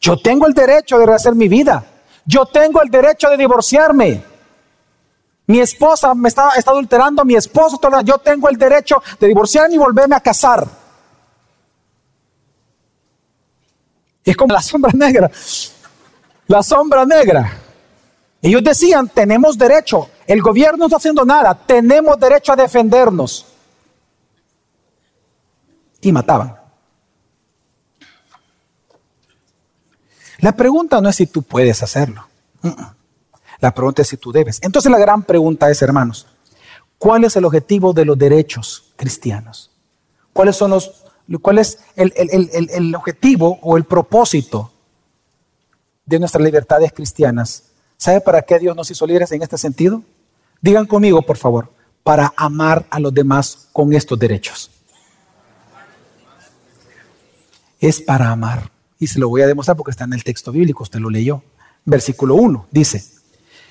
yo 0.00 0.16
tengo 0.18 0.46
el 0.46 0.54
derecho 0.54 0.98
de 0.98 1.06
rehacer 1.06 1.34
mi 1.34 1.48
vida, 1.48 1.84
yo 2.24 2.46
tengo 2.46 2.82
el 2.82 2.90
derecho 2.90 3.28
de 3.30 3.36
divorciarme. 3.36 4.22
Mi 5.48 5.60
esposa 5.60 6.12
me 6.14 6.28
está, 6.28 6.50
está 6.56 6.72
adulterando, 6.72 7.24
mi 7.24 7.36
esposo, 7.36 7.78
yo 8.04 8.18
tengo 8.18 8.48
el 8.48 8.56
derecho 8.56 9.00
de 9.20 9.28
divorciarme 9.28 9.76
y 9.76 9.78
volverme 9.78 10.16
a 10.16 10.20
casar. 10.20 10.66
Es 14.24 14.36
como 14.36 14.52
la 14.52 14.60
sombra 14.60 14.90
negra. 14.92 15.30
La 16.48 16.62
sombra 16.62 17.04
negra. 17.06 17.60
Ellos 18.42 18.62
decían, 18.62 19.08
tenemos 19.08 19.56
derecho. 19.56 20.10
El 20.26 20.42
gobierno 20.42 20.78
no 20.78 20.86
está 20.86 20.96
haciendo 20.96 21.24
nada. 21.24 21.54
Tenemos 21.54 22.18
derecho 22.18 22.52
a 22.52 22.56
defendernos. 22.56 23.46
Y 26.00 26.10
mataban. 26.10 26.55
La 30.46 30.52
pregunta 30.52 31.00
no 31.00 31.08
es 31.08 31.16
si 31.16 31.26
tú 31.26 31.42
puedes 31.42 31.82
hacerlo. 31.82 32.24
La 33.58 33.74
pregunta 33.74 34.02
es 34.02 34.06
si 34.06 34.16
tú 34.16 34.30
debes. 34.30 34.60
Entonces 34.62 34.92
la 34.92 34.98
gran 35.00 35.24
pregunta 35.24 35.68
es, 35.68 35.82
hermanos, 35.82 36.28
¿cuál 36.98 37.24
es 37.24 37.34
el 37.34 37.44
objetivo 37.44 37.92
de 37.92 38.04
los 38.04 38.16
derechos 38.16 38.92
cristianos? 38.94 39.72
¿Cuáles 40.32 40.54
son 40.54 40.70
los, 40.70 41.02
¿Cuál 41.42 41.58
es 41.58 41.80
el, 41.96 42.12
el 42.14 42.94
objetivo 42.94 43.58
o 43.60 43.76
el 43.76 43.82
propósito 43.86 44.70
de 46.04 46.20
nuestras 46.20 46.44
libertades 46.44 46.92
cristianas? 46.92 47.64
¿Sabe 47.96 48.20
para 48.20 48.40
qué 48.42 48.60
Dios 48.60 48.76
nos 48.76 48.88
hizo 48.88 49.04
libres 49.04 49.32
en 49.32 49.42
este 49.42 49.58
sentido? 49.58 50.00
Digan 50.60 50.86
conmigo, 50.86 51.22
por 51.22 51.38
favor, 51.38 51.72
para 52.04 52.32
amar 52.36 52.86
a 52.90 53.00
los 53.00 53.12
demás 53.12 53.66
con 53.72 53.92
estos 53.92 54.16
derechos. 54.16 54.70
es 57.80 58.00
para 58.00 58.30
amar. 58.30 58.75
Y 58.98 59.06
se 59.06 59.18
lo 59.18 59.28
voy 59.28 59.42
a 59.42 59.46
demostrar 59.46 59.76
porque 59.76 59.90
está 59.90 60.04
en 60.04 60.14
el 60.14 60.24
texto 60.24 60.52
bíblico, 60.52 60.82
usted 60.82 61.00
lo 61.00 61.10
leyó. 61.10 61.42
Versículo 61.84 62.34
1 62.34 62.66
dice, 62.70 63.04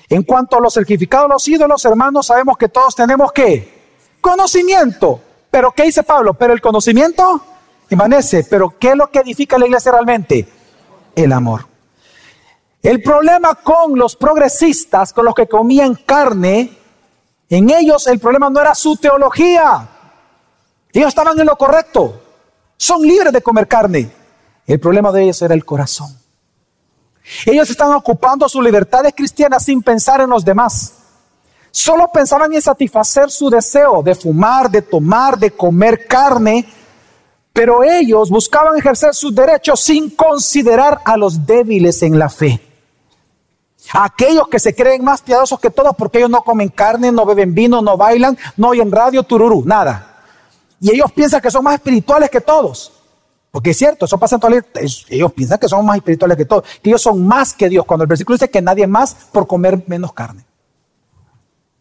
en 0.08 0.22
cuanto 0.22 0.56
a 0.56 0.60
los 0.60 0.74
sacrificados 0.74 1.28
los 1.28 1.46
ídolos, 1.48 1.84
hermanos, 1.84 2.26
sabemos 2.26 2.56
que 2.56 2.68
todos 2.68 2.94
tenemos 2.94 3.32
que 3.32 3.76
conocimiento. 4.20 5.20
Pero 5.50 5.72
¿qué 5.72 5.84
dice 5.84 6.02
Pablo? 6.02 6.34
Pero 6.34 6.52
el 6.52 6.60
conocimiento 6.60 7.42
permanece. 7.88 8.44
Pero 8.48 8.74
¿qué 8.78 8.90
es 8.90 8.96
lo 8.96 9.10
que 9.10 9.20
edifica 9.20 9.58
la 9.58 9.66
iglesia 9.66 9.92
realmente? 9.92 10.48
El 11.14 11.32
amor. 11.32 11.66
El 12.82 13.02
problema 13.02 13.56
con 13.56 13.98
los 13.98 14.14
progresistas, 14.14 15.12
con 15.12 15.24
los 15.24 15.34
que 15.34 15.48
comían 15.48 15.94
carne, 15.94 16.78
en 17.48 17.70
ellos 17.70 18.06
el 18.06 18.18
problema 18.18 18.50
no 18.50 18.60
era 18.60 18.74
su 18.74 18.96
teología. 18.96 19.88
Ellos 20.92 21.08
estaban 21.08 21.38
en 21.38 21.46
lo 21.46 21.56
correcto. 21.56 22.22
Son 22.76 23.02
libres 23.02 23.32
de 23.32 23.42
comer 23.42 23.66
carne. 23.66 24.10
El 24.66 24.80
problema 24.80 25.12
de 25.12 25.22
ellos 25.22 25.40
era 25.42 25.54
el 25.54 25.64
corazón. 25.64 26.08
Ellos 27.44 27.68
estaban 27.70 27.94
ocupando 27.94 28.48
sus 28.48 28.62
libertades 28.62 29.12
cristianas 29.16 29.64
sin 29.64 29.82
pensar 29.82 30.20
en 30.20 30.30
los 30.30 30.44
demás. 30.44 30.94
Solo 31.70 32.10
pensaban 32.12 32.52
en 32.52 32.62
satisfacer 32.62 33.30
su 33.30 33.50
deseo 33.50 34.02
de 34.02 34.14
fumar, 34.14 34.70
de 34.70 34.82
tomar, 34.82 35.38
de 35.38 35.50
comer 35.50 36.06
carne, 36.06 36.66
pero 37.52 37.82
ellos 37.82 38.30
buscaban 38.30 38.76
ejercer 38.76 39.14
sus 39.14 39.34
derechos 39.34 39.80
sin 39.80 40.10
considerar 40.10 41.00
a 41.04 41.16
los 41.16 41.46
débiles 41.46 42.02
en 42.02 42.18
la 42.18 42.28
fe. 42.28 42.60
Aquellos 43.92 44.48
que 44.48 44.58
se 44.58 44.74
creen 44.74 45.04
más 45.04 45.22
piadosos 45.22 45.60
que 45.60 45.70
todos 45.70 45.94
porque 45.96 46.18
ellos 46.18 46.30
no 46.30 46.42
comen 46.42 46.68
carne, 46.68 47.12
no 47.12 47.24
beben 47.24 47.54
vino, 47.54 47.82
no 47.82 47.96
bailan, 47.96 48.36
no 48.56 48.68
oyen 48.68 48.90
radio, 48.90 49.22
tururú, 49.22 49.62
nada. 49.64 50.22
Y 50.80 50.90
ellos 50.90 51.12
piensan 51.12 51.40
que 51.40 51.50
son 51.50 51.64
más 51.64 51.74
espirituales 51.74 52.30
que 52.30 52.40
todos. 52.40 52.95
Porque 53.56 53.70
es 53.70 53.78
cierto, 53.78 54.04
eso 54.04 54.18
pasa 54.18 54.36
en 54.36 54.40
toda 54.42 54.54
la 54.54 54.66
Ellos 55.08 55.32
piensan 55.32 55.58
que 55.58 55.66
son 55.66 55.86
más 55.86 55.96
espirituales 55.96 56.36
que 56.36 56.44
todos, 56.44 56.64
que 56.82 56.90
ellos 56.90 57.00
son 57.00 57.26
más 57.26 57.54
que 57.54 57.70
Dios. 57.70 57.86
Cuando 57.86 58.02
el 58.02 58.06
versículo 58.06 58.34
dice 58.34 58.50
que 58.50 58.60
nadie 58.60 58.86
más 58.86 59.14
por 59.32 59.46
comer 59.46 59.82
menos 59.86 60.12
carne. 60.12 60.44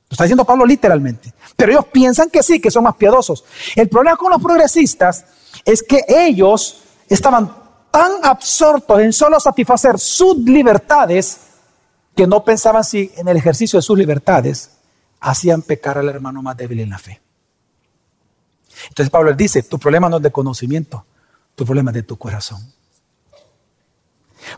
Lo 0.08 0.14
está 0.14 0.24
diciendo 0.24 0.46
Pablo 0.46 0.66
literalmente. 0.66 1.34
Pero 1.58 1.74
ellos 1.74 1.86
piensan 1.88 2.30
que 2.30 2.44
sí, 2.44 2.62
que 2.62 2.72
son 2.72 2.86
más 2.86 2.96
piadosos. 2.96 3.44
El 3.76 3.90
problema 3.90 4.16
con 4.16 4.32
los 4.32 4.42
progresistas 4.42 5.26
es 5.66 5.84
que 5.84 6.06
ellos 6.08 6.82
estaban 7.10 7.54
tan 7.92 8.24
absortos 8.24 9.02
en 9.02 9.12
solo 9.12 9.38
satisfacer 9.42 10.00
sus 10.00 10.38
libertades 10.38 11.42
que 12.16 12.26
no 12.26 12.42
pensaban 12.46 12.86
si 12.86 13.12
en 13.18 13.28
el 13.28 13.36
ejercicio 13.36 13.80
de 13.80 13.84
sus 13.84 13.98
libertades 13.98 14.78
hacían 15.20 15.62
pecar 15.62 15.98
al 15.98 16.08
hermano 16.08 16.42
más 16.42 16.56
débil 16.56 16.80
en 16.80 16.92
la 16.92 17.00
fe. 17.00 17.20
Entonces 18.88 19.10
Pablo 19.10 19.34
dice, 19.34 19.64
tu 19.64 19.78
problema 19.78 20.08
no 20.08 20.16
es 20.16 20.24
de 20.24 20.32
conocimiento, 20.32 21.04
tu 21.56 21.66
problema 21.66 21.92
es 21.92 21.96
de 21.96 22.04
tu 22.04 22.18
corazón. 22.18 22.76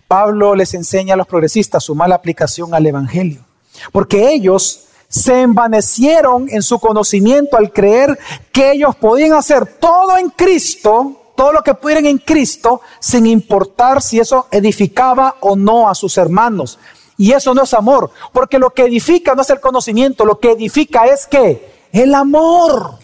Pablo 0.08 0.56
les 0.56 0.74
enseña 0.74 1.14
a 1.14 1.18
los 1.18 1.28
progresistas 1.28 1.84
su 1.84 1.96
mala 1.96 2.16
aplicación 2.16 2.74
al 2.74 2.86
Evangelio, 2.86 3.46
porque 3.92 4.32
ellos 4.32 4.88
se 5.08 5.42
envanecieron 5.42 6.48
en 6.50 6.62
su 6.62 6.80
conocimiento 6.80 7.58
al 7.58 7.72
creer 7.72 8.20
que 8.52 8.72
ellos 8.72 8.96
podían 8.96 9.34
hacer 9.34 9.66
todo 9.80 10.18
en 10.18 10.30
Cristo, 10.32 11.32
todo 11.36 11.54
lo 11.54 11.64
que 11.64 11.76
pudieran 11.76 12.06
en 12.06 12.18
Cristo, 12.18 12.82
sin 13.00 13.26
importar 13.26 14.02
si 14.02 14.20
eso 14.20 14.48
edificaba 14.52 15.36
o 15.40 15.56
no 15.56 15.90
a 15.90 15.96
sus 15.96 16.18
hermanos. 16.18 16.78
Y 17.18 17.32
eso 17.32 17.54
no 17.54 17.64
es 17.64 17.74
amor, 17.74 18.12
porque 18.34 18.60
lo 18.60 18.72
que 18.72 18.84
edifica 18.84 19.34
no 19.34 19.42
es 19.42 19.50
el 19.50 19.60
conocimiento, 19.60 20.26
lo 20.26 20.40
que 20.40 20.52
edifica 20.52 21.06
es 21.06 21.26
que 21.26 21.88
el 21.92 22.14
amor. 22.14 23.00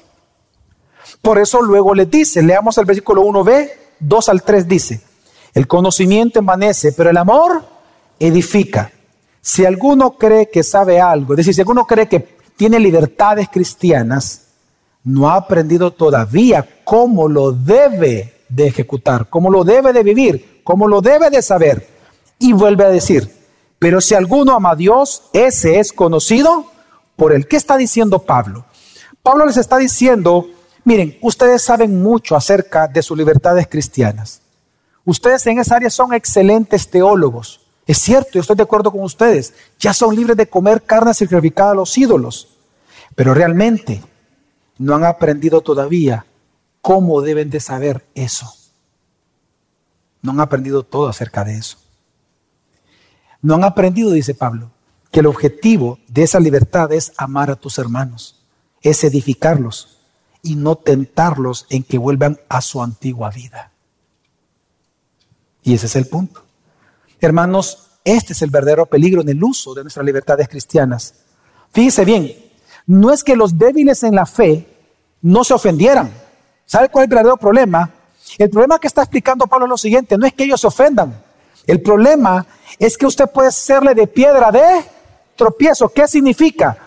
Por 1.21 1.39
eso 1.39 1.61
luego 1.61 1.95
les 1.95 2.11
dice, 2.11 2.43
leamos 2.43 2.77
el 2.77 2.85
versículo 2.85 3.23
1b, 3.23 3.71
2 3.99 4.29
al 4.29 4.43
3 4.43 4.67
dice, 4.67 5.01
el 5.53 5.67
conocimiento 5.67 6.39
envanece, 6.39 6.91
pero 6.93 7.09
el 7.09 7.17
amor 7.17 7.63
edifica. 8.19 8.91
Si 9.41 9.65
alguno 9.65 10.17
cree 10.17 10.49
que 10.49 10.63
sabe 10.63 10.99
algo, 10.99 11.33
es 11.33 11.37
decir, 11.37 11.53
si 11.53 11.61
alguno 11.61 11.85
cree 11.85 12.07
que 12.07 12.37
tiene 12.55 12.79
libertades 12.79 13.49
cristianas, 13.49 14.47
no 15.03 15.29
ha 15.29 15.35
aprendido 15.35 15.91
todavía 15.91 16.67
cómo 16.83 17.27
lo 17.27 17.51
debe 17.51 18.33
de 18.49 18.67
ejecutar, 18.67 19.27
cómo 19.29 19.49
lo 19.49 19.63
debe 19.63 19.91
de 19.91 20.03
vivir, 20.03 20.61
cómo 20.63 20.87
lo 20.87 21.01
debe 21.01 21.29
de 21.29 21.41
saber. 21.41 21.87
Y 22.39 22.53
vuelve 22.53 22.85
a 22.85 22.89
decir, 22.89 23.29
pero 23.79 23.99
si 23.99 24.15
alguno 24.15 24.55
ama 24.55 24.71
a 24.71 24.75
Dios, 24.75 25.23
ese 25.33 25.79
es 25.79 25.91
conocido 25.91 26.67
por 27.15 27.33
el 27.33 27.47
que 27.47 27.57
está 27.57 27.77
diciendo 27.77 28.19
Pablo. 28.19 28.65
Pablo 29.21 29.45
les 29.45 29.57
está 29.57 29.77
diciendo, 29.77 30.47
miren, 30.83 31.17
ustedes 31.21 31.61
saben 31.61 32.01
mucho 32.01 32.35
acerca 32.35 32.87
de 32.87 33.01
sus 33.01 33.17
libertades 33.17 33.67
cristianas. 33.67 34.41
Ustedes 35.05 35.45
en 35.47 35.59
esa 35.59 35.75
área 35.75 35.89
son 35.89 36.13
excelentes 36.13 36.89
teólogos. 36.89 37.61
Es 37.85 37.97
cierto, 37.97 38.31
yo 38.33 38.41
estoy 38.41 38.55
de 38.55 38.63
acuerdo 38.63 38.91
con 38.91 39.01
ustedes. 39.01 39.53
Ya 39.79 39.93
son 39.93 40.15
libres 40.15 40.37
de 40.37 40.47
comer 40.47 40.83
carne 40.83 41.13
sacrificada 41.13 41.71
a 41.71 41.75
los 41.75 41.97
ídolos. 41.97 42.47
Pero 43.15 43.33
realmente 43.33 44.01
no 44.77 44.95
han 44.95 45.03
aprendido 45.03 45.61
todavía 45.61 46.25
cómo 46.81 47.21
deben 47.21 47.49
de 47.49 47.59
saber 47.59 48.05
eso. 48.15 48.53
No 50.21 50.31
han 50.31 50.39
aprendido 50.39 50.83
todo 50.83 51.09
acerca 51.09 51.43
de 51.43 51.57
eso. 51.57 51.77
No 53.41 53.55
han 53.55 53.65
aprendido, 53.65 54.11
dice 54.11 54.33
Pablo, 54.33 54.71
que 55.11 55.19
el 55.19 55.27
objetivo 55.27 55.99
de 56.07 56.23
esa 56.23 56.39
libertad 56.39 56.91
es 56.93 57.11
amar 57.17 57.51
a 57.51 57.55
tus 57.57 57.77
hermanos, 57.77 58.41
es 58.81 59.03
edificarlos 59.03 59.92
y 60.43 60.55
no 60.55 60.75
tentarlos 60.75 61.65
en 61.69 61.83
que 61.83 61.97
vuelvan 61.97 62.37
a 62.49 62.61
su 62.61 62.83
antigua 62.83 63.31
vida. 63.31 63.71
Y 65.63 65.73
ese 65.73 65.87
es 65.87 65.95
el 65.95 66.05
punto. 66.07 66.43
Hermanos, 67.19 67.87
este 68.03 68.33
es 68.33 68.41
el 68.41 68.49
verdadero 68.49 68.85
peligro 68.85 69.21
en 69.21 69.29
el 69.29 69.41
uso 69.41 69.73
de 69.73 69.81
nuestras 69.81 70.05
libertades 70.05 70.49
cristianas. 70.49 71.15
Fíjese 71.71 72.03
bien, 72.03 72.35
no 72.85 73.11
es 73.11 73.23
que 73.23 73.37
los 73.37 73.57
débiles 73.57 74.03
en 74.03 74.15
la 74.15 74.25
fe 74.25 74.67
no 75.21 75.45
se 75.45 75.53
ofendieran. 75.53 76.11
¿Sabe 76.65 76.89
cuál 76.89 77.03
es 77.03 77.05
el 77.05 77.15
verdadero 77.15 77.37
problema? 77.37 77.89
El 78.37 78.49
problema 78.49 78.77
que 78.79 78.87
está 78.87 79.01
explicando 79.01 79.47
Pablo 79.47 79.65
es 79.65 79.69
lo 79.69 79.77
siguiente, 79.77 80.17
no 80.17 80.25
es 80.25 80.33
que 80.33 80.43
ellos 80.43 80.59
se 80.59 80.67
ofendan. 80.67 81.23
El 81.65 81.81
problema 81.81 82.45
es 82.77 82.97
que 82.97 83.05
usted 83.05 83.29
puede 83.29 83.51
serle 83.51 83.95
de 83.95 84.07
piedra 84.07 84.51
de 84.51 84.83
tropiezo. 85.37 85.87
¿Qué 85.87 86.07
significa? 86.07 86.82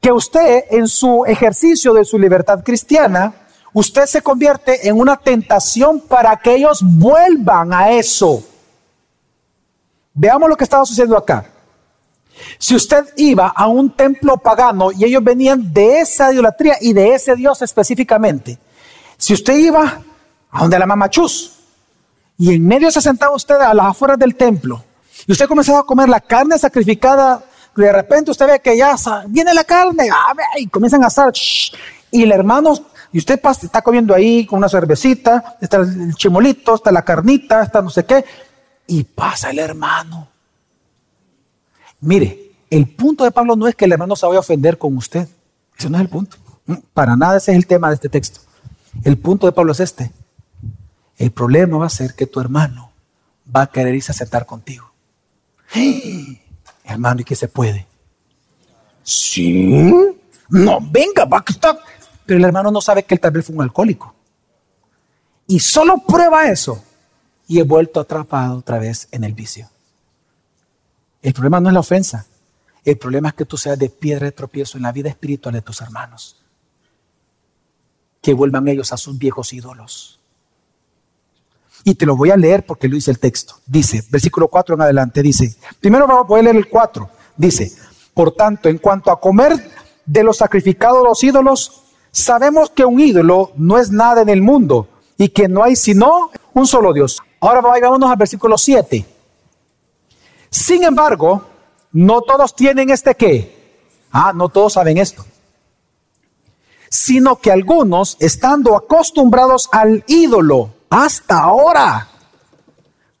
Que 0.00 0.12
usted 0.12 0.64
en 0.70 0.88
su 0.88 1.24
ejercicio 1.26 1.92
de 1.92 2.04
su 2.04 2.18
libertad 2.18 2.62
cristiana, 2.64 3.34
usted 3.72 4.06
se 4.06 4.22
convierte 4.22 4.88
en 4.88 4.98
una 4.98 5.16
tentación 5.16 6.00
para 6.00 6.36
que 6.36 6.54
ellos 6.54 6.80
vuelvan 6.82 7.72
a 7.72 7.90
eso. 7.92 8.42
Veamos 10.14 10.48
lo 10.48 10.56
que 10.56 10.64
estaba 10.64 10.84
sucediendo 10.84 11.16
acá. 11.16 11.46
Si 12.58 12.74
usted 12.74 13.04
iba 13.16 13.48
a 13.48 13.66
un 13.66 13.90
templo 13.90 14.36
pagano 14.38 14.90
y 14.92 15.04
ellos 15.04 15.22
venían 15.22 15.72
de 15.72 16.00
esa 16.00 16.32
idolatría 16.32 16.76
y 16.80 16.92
de 16.92 17.14
ese 17.14 17.36
Dios 17.36 17.62
específicamente, 17.62 18.58
si 19.16 19.34
usted 19.34 19.54
iba 19.56 20.02
a 20.50 20.60
donde 20.62 20.78
la 20.78 20.86
mamachus 20.86 21.52
y 22.38 22.54
en 22.54 22.66
medio 22.66 22.90
se 22.90 23.00
sentaba 23.00 23.34
usted 23.34 23.56
a 23.56 23.74
las 23.74 23.86
afueras 23.86 24.18
del 24.18 24.34
templo 24.34 24.82
y 25.26 25.32
usted 25.32 25.46
comenzaba 25.46 25.80
a 25.80 25.84
comer 25.84 26.08
la 26.08 26.20
carne 26.20 26.58
sacrificada, 26.58 27.44
de 27.76 27.92
repente 27.92 28.30
usted 28.30 28.46
ve 28.46 28.60
que 28.60 28.76
ya 28.76 28.96
viene 29.28 29.54
la 29.54 29.64
carne 29.64 30.08
y 30.58 30.66
comienzan 30.66 31.04
a 31.04 31.06
asar 31.06 31.32
y 32.10 32.22
el 32.22 32.32
hermano 32.32 32.74
y 33.12 33.18
usted 33.18 33.40
está 33.62 33.82
comiendo 33.82 34.14
ahí 34.14 34.46
con 34.46 34.58
una 34.58 34.68
cervecita, 34.68 35.56
está 35.60 35.78
el 35.78 36.14
chimolito, 36.14 36.74
está 36.74 36.92
la 36.92 37.02
carnita, 37.02 37.62
está 37.62 37.82
no 37.82 37.90
sé 37.90 38.04
qué 38.04 38.24
y 38.86 39.04
pasa 39.04 39.50
el 39.50 39.58
hermano. 39.58 40.28
Mire, 42.00 42.52
el 42.70 42.88
punto 42.88 43.24
de 43.24 43.30
Pablo 43.30 43.56
no 43.56 43.68
es 43.68 43.74
que 43.74 43.84
el 43.84 43.92
hermano 43.92 44.16
se 44.16 44.26
vaya 44.26 44.38
a 44.38 44.40
ofender 44.40 44.78
con 44.78 44.96
usted. 44.96 45.28
Ese 45.76 45.90
no 45.90 45.96
es 45.96 46.02
el 46.02 46.08
punto. 46.08 46.36
Para 46.94 47.16
nada 47.16 47.36
ese 47.36 47.52
es 47.52 47.56
el 47.56 47.66
tema 47.66 47.88
de 47.88 47.94
este 47.94 48.08
texto. 48.08 48.40
El 49.04 49.18
punto 49.18 49.46
de 49.46 49.52
Pablo 49.52 49.72
es 49.72 49.80
este. 49.80 50.10
El 51.16 51.30
problema 51.32 51.78
va 51.78 51.86
a 51.86 51.90
ser 51.90 52.14
que 52.14 52.26
tu 52.26 52.40
hermano 52.40 52.92
va 53.54 53.62
a 53.62 53.66
querer 53.66 53.94
irse 53.94 54.12
a 54.12 54.14
sentar 54.14 54.46
contigo. 54.46 54.90
Hermano, 56.90 57.20
¿y 57.20 57.24
qué 57.24 57.36
se 57.36 57.46
puede? 57.46 57.86
Sí. 59.02 59.92
No, 60.48 60.78
venga, 60.80 61.24
va. 61.24 61.44
Pero 62.26 62.38
el 62.38 62.44
hermano 62.44 62.70
no 62.70 62.80
sabe 62.80 63.04
que 63.04 63.14
él 63.14 63.20
tal 63.20 63.30
vez 63.30 63.46
fue 63.46 63.54
un 63.54 63.62
alcohólico. 63.62 64.14
Y 65.46 65.60
solo 65.60 65.98
prueba 65.98 66.48
eso 66.48 66.82
y 67.46 67.58
he 67.58 67.62
vuelto 67.62 68.00
atrapado 68.00 68.58
otra 68.58 68.78
vez 68.78 69.08
en 69.10 69.24
el 69.24 69.32
vicio. 69.32 69.68
El 71.22 71.32
problema 71.32 71.60
no 71.60 71.68
es 71.68 71.74
la 71.74 71.80
ofensa. 71.80 72.26
El 72.84 72.98
problema 72.98 73.28
es 73.28 73.34
que 73.34 73.44
tú 73.44 73.56
seas 73.56 73.78
de 73.78 73.90
piedra 73.90 74.26
de 74.26 74.32
tropiezo 74.32 74.78
en 74.78 74.82
la 74.82 74.92
vida 74.92 75.08
espiritual 75.08 75.54
de 75.54 75.62
tus 75.62 75.80
hermanos. 75.80 76.40
Que 78.22 78.34
vuelvan 78.34 78.68
ellos 78.68 78.92
a 78.92 78.96
sus 78.96 79.18
viejos 79.18 79.52
ídolos. 79.52 80.19
Y 81.84 81.94
te 81.94 82.06
lo 82.06 82.16
voy 82.16 82.30
a 82.30 82.36
leer 82.36 82.64
porque 82.66 82.88
lo 82.88 82.94
dice 82.94 83.10
el 83.10 83.18
texto. 83.18 83.54
Dice, 83.66 84.04
versículo 84.10 84.48
4 84.48 84.74
en 84.74 84.82
adelante, 84.82 85.22
dice, 85.22 85.56
primero 85.80 86.24
voy 86.24 86.40
a 86.40 86.42
leer 86.42 86.56
el 86.56 86.68
4. 86.68 87.08
Dice, 87.36 87.72
por 88.12 88.32
tanto, 88.32 88.68
en 88.68 88.78
cuanto 88.78 89.10
a 89.10 89.20
comer 89.20 89.70
de 90.04 90.22
los 90.22 90.38
sacrificados 90.38 91.02
los 91.02 91.22
ídolos, 91.24 91.82
sabemos 92.10 92.70
que 92.70 92.84
un 92.84 93.00
ídolo 93.00 93.52
no 93.56 93.78
es 93.78 93.90
nada 93.90 94.22
en 94.22 94.28
el 94.28 94.42
mundo 94.42 94.88
y 95.16 95.28
que 95.28 95.48
no 95.48 95.62
hay 95.62 95.76
sino 95.76 96.30
un 96.52 96.66
solo 96.66 96.92
Dios. 96.92 97.18
Ahora 97.40 97.60
vámonos 97.60 98.10
al 98.10 98.16
versículo 98.16 98.58
7. 98.58 99.06
Sin 100.50 100.82
embargo, 100.82 101.44
no 101.92 102.22
todos 102.22 102.54
tienen 102.54 102.90
este 102.90 103.14
qué. 103.14 103.78
Ah, 104.12 104.32
no 104.34 104.48
todos 104.48 104.74
saben 104.74 104.98
esto. 104.98 105.24
Sino 106.88 107.36
que 107.36 107.52
algunos, 107.52 108.16
estando 108.18 108.76
acostumbrados 108.76 109.68
al 109.72 110.04
ídolo 110.08 110.74
hasta 110.90 111.38
ahora, 111.38 112.08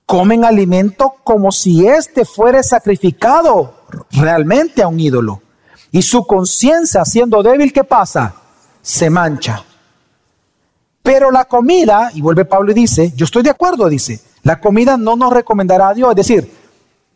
comen 0.04 0.44
alimento 0.44 1.14
como 1.22 1.52
si 1.52 1.86
éste 1.86 2.24
fuera 2.24 2.64
sacrificado 2.64 3.74
realmente 4.10 4.82
a 4.82 4.88
un 4.88 4.98
ídolo. 4.98 5.40
Y 5.92 6.02
su 6.02 6.26
conciencia, 6.26 7.04
siendo 7.04 7.42
débil, 7.44 7.72
¿qué 7.72 7.84
pasa? 7.84 8.34
Se 8.82 9.08
mancha. 9.08 9.64
Pero 11.02 11.30
la 11.30 11.44
comida, 11.44 12.10
y 12.12 12.20
vuelve 12.20 12.44
Pablo 12.44 12.72
y 12.72 12.74
dice, 12.74 13.12
yo 13.14 13.24
estoy 13.24 13.44
de 13.44 13.50
acuerdo, 13.50 13.88
dice, 13.88 14.20
la 14.42 14.60
comida 14.60 14.96
no 14.96 15.14
nos 15.14 15.32
recomendará 15.32 15.88
a 15.88 15.94
Dios, 15.94 16.10
es 16.10 16.16
decir, 16.16 16.52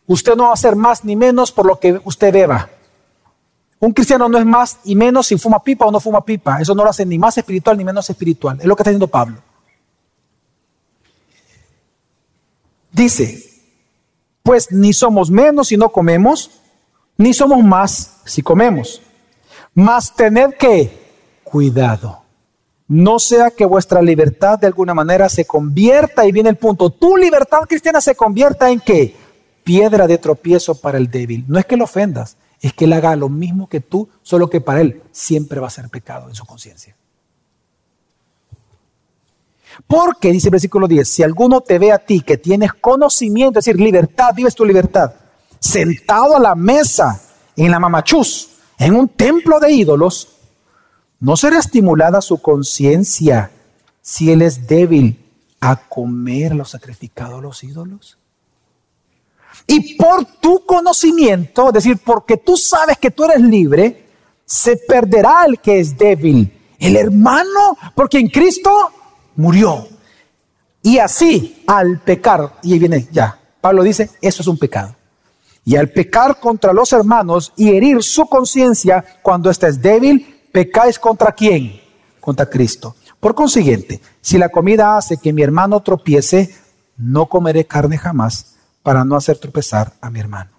usted 0.07 0.35
no 0.35 0.43
va 0.43 0.49
a 0.51 0.53
hacer 0.53 0.75
más 0.77 1.03
ni 1.03 1.17
menos 1.17 1.51
por 1.51 1.65
lo 1.65 1.79
que 1.79 1.99
usted 2.05 2.33
beba. 2.33 2.69
Un 3.79 3.91
cristiano 3.91 4.29
no 4.29 4.37
es 4.37 4.45
más 4.45 4.79
y 4.85 4.95
menos 4.95 5.27
si 5.27 5.37
fuma 5.37 5.61
pipa 5.61 5.85
o 5.85 5.91
no 5.91 5.99
fuma 5.99 6.23
pipa, 6.23 6.61
eso 6.61 6.73
no 6.73 6.83
lo 6.83 6.89
hace 6.89 7.05
ni 7.05 7.19
más 7.19 7.37
espiritual 7.37 7.77
ni 7.77 7.83
menos 7.83 8.09
espiritual, 8.09 8.57
es 8.59 8.65
lo 8.65 8.75
que 8.75 8.83
está 8.83 8.89
diciendo 8.89 9.07
Pablo. 9.07 9.37
Dice, 12.95 13.43
pues 14.41 14.71
ni 14.71 14.93
somos 14.93 15.29
menos 15.29 15.67
si 15.67 15.75
no 15.75 15.89
comemos, 15.89 16.61
ni 17.17 17.33
somos 17.33 17.61
más 17.61 18.21
si 18.23 18.41
comemos. 18.41 19.01
Mas 19.73 20.15
tened 20.15 20.53
que 20.53 20.97
cuidado. 21.43 22.21
No 22.87 23.19
sea 23.19 23.51
que 23.51 23.65
vuestra 23.65 24.01
libertad 24.01 24.59
de 24.59 24.67
alguna 24.67 24.93
manera 24.93 25.27
se 25.27 25.43
convierta, 25.43 26.25
y 26.25 26.31
viene 26.31 26.49
el 26.49 26.55
punto, 26.55 26.89
tu 26.89 27.17
libertad 27.17 27.63
cristiana 27.67 27.99
se 27.99 28.15
convierta 28.15 28.71
en 28.71 28.79
qué? 28.79 29.13
Piedra 29.65 30.07
de 30.07 30.17
tropiezo 30.17 30.79
para 30.79 30.97
el 30.97 31.11
débil. 31.11 31.43
No 31.49 31.59
es 31.59 31.65
que 31.65 31.75
lo 31.75 31.83
ofendas, 31.83 32.37
es 32.61 32.71
que 32.71 32.85
él 32.85 32.93
haga 32.93 33.13
lo 33.17 33.27
mismo 33.27 33.67
que 33.67 33.81
tú, 33.81 34.07
solo 34.21 34.49
que 34.49 34.61
para 34.61 34.79
él 34.79 35.01
siempre 35.11 35.59
va 35.59 35.67
a 35.67 35.71
ser 35.71 35.89
pecado 35.89 36.29
en 36.29 36.35
su 36.35 36.45
conciencia. 36.45 36.95
Porque, 39.87 40.31
dice 40.31 40.47
el 40.47 40.53
versículo 40.53 40.87
10, 40.87 41.07
si 41.07 41.23
alguno 41.23 41.61
te 41.61 41.79
ve 41.79 41.91
a 41.91 41.99
ti 41.99 42.21
que 42.21 42.37
tienes 42.37 42.73
conocimiento, 42.73 43.59
es 43.59 43.65
decir, 43.65 43.79
libertad, 43.79 44.33
vives 44.35 44.55
tu 44.55 44.65
libertad, 44.65 45.13
sentado 45.59 46.35
a 46.35 46.39
la 46.39 46.55
mesa 46.55 47.21
en 47.55 47.71
la 47.71 47.79
mamachús, 47.79 48.49
en 48.77 48.95
un 48.95 49.09
templo 49.09 49.59
de 49.59 49.71
ídolos, 49.71 50.27
¿no 51.19 51.37
será 51.37 51.59
estimulada 51.59 52.21
su 52.21 52.41
conciencia 52.41 53.51
si 54.01 54.31
él 54.31 54.41
es 54.41 54.67
débil 54.67 55.23
a 55.59 55.75
comer 55.75 56.55
lo 56.55 56.65
sacrificado 56.65 57.37
a 57.37 57.41
los 57.41 57.63
ídolos? 57.63 58.17
Y 59.67 59.95
por 59.95 60.25
tu 60.25 60.65
conocimiento, 60.65 61.67
es 61.67 61.73
decir, 61.73 61.97
porque 62.03 62.37
tú 62.37 62.57
sabes 62.57 62.97
que 62.97 63.11
tú 63.11 63.23
eres 63.23 63.41
libre, 63.41 64.05
se 64.45 64.77
perderá 64.77 65.45
el 65.47 65.59
que 65.59 65.79
es 65.79 65.97
débil, 65.97 66.51
el 66.77 66.95
hermano, 66.95 67.77
porque 67.95 68.19
en 68.19 68.27
Cristo 68.27 68.91
murió. 69.35 69.87
Y 70.81 70.99
así, 70.99 71.63
al 71.67 71.99
pecar, 71.99 72.53
y 72.61 72.73
ahí 72.73 72.79
viene 72.79 73.07
ya, 73.11 73.39
Pablo 73.59 73.83
dice, 73.83 74.11
eso 74.21 74.41
es 74.41 74.47
un 74.47 74.57
pecado. 74.57 74.95
Y 75.63 75.75
al 75.75 75.89
pecar 75.89 76.39
contra 76.39 76.73
los 76.73 76.93
hermanos 76.93 77.51
y 77.55 77.75
herir 77.75 78.03
su 78.03 78.27
conciencia 78.27 79.03
cuando 79.23 79.49
ésta 79.49 79.67
es 79.67 79.81
débil, 79.81 80.43
pecáis 80.51 80.99
contra 80.99 81.31
quién? 81.31 81.81
Contra 82.19 82.45
Cristo. 82.45 82.95
Por 83.19 83.33
consiguiente, 83.33 83.99
si 84.21 84.37
la 84.37 84.49
comida 84.49 84.95
hace 84.95 85.17
que 85.17 85.33
mi 85.33 85.41
hermano 85.41 85.81
tropiece, 85.81 86.53
no 86.97 87.25
comeré 87.25 87.65
carne 87.65 87.97
jamás 87.97 88.55
para 88.83 89.03
no 89.03 89.15
hacer 89.15 89.39
tropezar 89.39 89.93
a 89.99 90.11
mi 90.11 90.19
hermano. 90.19 90.51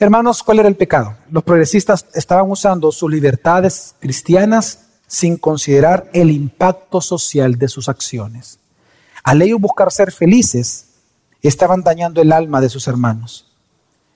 Hermanos, 0.00 0.42
¿cuál 0.42 0.58
era 0.58 0.68
el 0.68 0.76
pecado? 0.76 1.14
Los 1.30 1.44
progresistas 1.44 2.06
estaban 2.14 2.50
usando 2.50 2.90
sus 2.90 3.08
libertades 3.08 3.94
cristianas 4.00 4.89
sin 5.10 5.38
considerar 5.38 6.08
el 6.12 6.30
impacto 6.30 7.00
social 7.00 7.58
de 7.58 7.66
sus 7.66 7.88
acciones. 7.88 8.60
Al 9.24 9.42
ellos 9.42 9.60
buscar 9.60 9.90
ser 9.90 10.12
felices, 10.12 10.86
estaban 11.42 11.82
dañando 11.82 12.22
el 12.22 12.30
alma 12.30 12.60
de 12.60 12.68
sus 12.68 12.86
hermanos. 12.86 13.52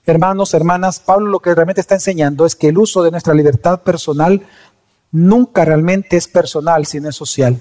Hermanos, 0.06 0.54
hermanas, 0.54 1.00
Pablo 1.00 1.30
lo 1.30 1.40
que 1.40 1.52
realmente 1.52 1.80
está 1.80 1.96
enseñando 1.96 2.46
es 2.46 2.54
que 2.54 2.68
el 2.68 2.78
uso 2.78 3.02
de 3.02 3.10
nuestra 3.10 3.34
libertad 3.34 3.80
personal 3.80 4.46
nunca 5.10 5.64
realmente 5.64 6.16
es 6.16 6.28
personal, 6.28 6.86
sino 6.86 7.08
es 7.08 7.16
social. 7.16 7.60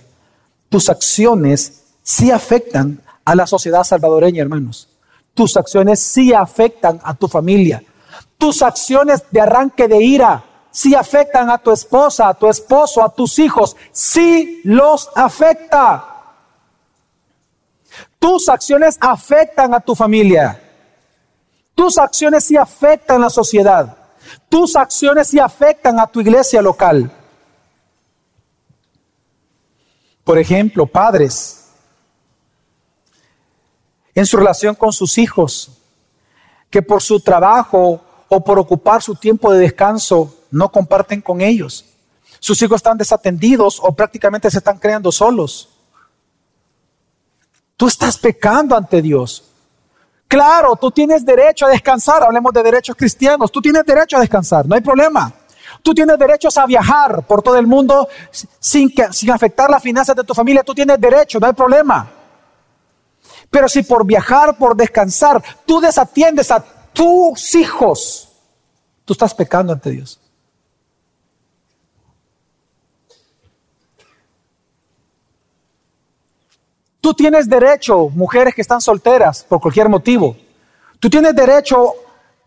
Tus 0.70 0.88
acciones 0.90 1.86
sí 2.04 2.30
afectan 2.30 3.02
a 3.26 3.34
la 3.34 3.48
sociedad 3.48 3.84
salvadoreña, 3.84 4.44
hermanos. 4.44 4.90
Tus 5.34 5.58
acciones 5.58 6.00
sí 6.00 6.34
afectan 6.34 7.02
a 7.04 7.16
tu 7.16 7.28
familia. 7.28 7.84
Tus 8.38 8.62
acciones 8.62 9.24
de 9.32 9.42
arranque 9.42 9.88
de 9.88 10.04
ira 10.04 10.44
si 10.74 10.96
afectan 10.96 11.52
a 11.52 11.60
tu 11.60 11.72
esposa, 11.72 12.28
a 12.28 12.34
tu 12.34 12.50
esposo, 12.50 13.04
a 13.04 13.14
tus 13.14 13.38
hijos, 13.38 13.78
si 13.92 14.60
los 14.64 15.08
afecta. 15.14 16.10
Tus 18.18 18.50
acciones 18.50 18.98
afectan 19.00 19.76
a 19.76 19.80
tu 19.80 19.94
familia. 19.94 20.60
Tus 21.76 22.00
acciones 22.00 22.46
sí 22.46 22.58
afectan 22.58 23.18
a 23.18 23.26
la 23.26 23.30
sociedad. 23.30 23.96
Tus 24.50 24.76
acciones 24.76 25.28
sí 25.28 25.38
afectan 25.38 26.00
a 26.00 26.08
tu 26.08 26.22
iglesia 26.22 26.60
local. 26.60 27.12
Por 30.24 30.40
ejemplo, 30.40 30.88
padres, 30.88 31.70
en 34.16 34.26
su 34.26 34.38
relación 34.38 34.74
con 34.74 34.92
sus 34.92 35.20
hijos, 35.20 35.70
que 36.72 36.82
por 36.82 37.04
su 37.04 37.20
trabajo 37.20 38.02
o 38.28 38.44
por 38.44 38.58
ocupar 38.58 39.04
su 39.04 39.14
tiempo 39.14 39.54
de 39.54 39.60
descanso 39.60 40.40
no 40.54 40.72
comparten 40.72 41.22
con 41.22 41.42
ellos. 41.42 41.86
Sus 42.40 42.62
hijos 42.62 42.78
están 42.78 42.98
desatendidos 42.98 43.80
o 43.82 43.94
prácticamente 43.94 44.50
se 44.52 44.60
están 44.60 44.78
creando 44.78 45.12
solos. 45.12 45.70
Tú 47.76 47.88
estás 47.88 48.18
pecando 48.18 48.76
ante 48.76 49.02
Dios. 49.02 49.44
Claro, 50.28 50.76
tú 50.76 50.92
tienes 50.92 51.26
derecho 51.26 51.66
a 51.66 51.70
descansar, 51.70 52.24
hablemos 52.24 52.54
de 52.54 52.64
derechos 52.64 52.96
cristianos, 52.96 53.52
tú 53.52 53.62
tienes 53.62 53.86
derecho 53.86 54.18
a 54.18 54.20
descansar, 54.20 54.68
no 54.68 54.76
hay 54.76 54.82
problema. 54.82 55.34
Tú 55.82 55.94
tienes 55.94 56.18
derechos 56.18 56.56
a 56.58 56.66
viajar 56.66 57.26
por 57.26 57.42
todo 57.42 57.58
el 57.58 57.68
mundo 57.68 58.08
sin, 58.60 58.94
que, 58.94 59.12
sin 59.12 59.32
afectar 59.32 59.70
las 59.70 59.82
finanzas 59.82 60.16
de 60.16 60.24
tu 60.24 60.34
familia, 60.34 60.64
tú 60.64 60.74
tienes 60.74 61.00
derecho, 61.00 61.40
no 61.40 61.48
hay 61.48 61.54
problema. 61.54 62.10
Pero 63.50 63.68
si 63.68 63.84
por 63.84 64.06
viajar, 64.06 64.58
por 64.58 64.76
descansar, 64.76 65.44
tú 65.66 65.80
desatiendes 65.80 66.52
a 66.52 66.64
tus 66.94 67.56
hijos, 67.56 68.30
tú 69.04 69.14
estás 69.14 69.34
pecando 69.34 69.74
ante 69.74 69.90
Dios. 69.90 70.20
Tú 77.04 77.14
tienes 77.14 77.50
derecho, 77.50 78.08
mujeres 78.12 78.56
que 78.56 78.62
están 78.62 78.80
solteras 78.80 79.44
por 79.44 79.60
cualquier 79.60 79.90
motivo. 79.90 80.38
Tú 81.02 81.10
tienes 81.10 81.36
derecho 81.36 81.96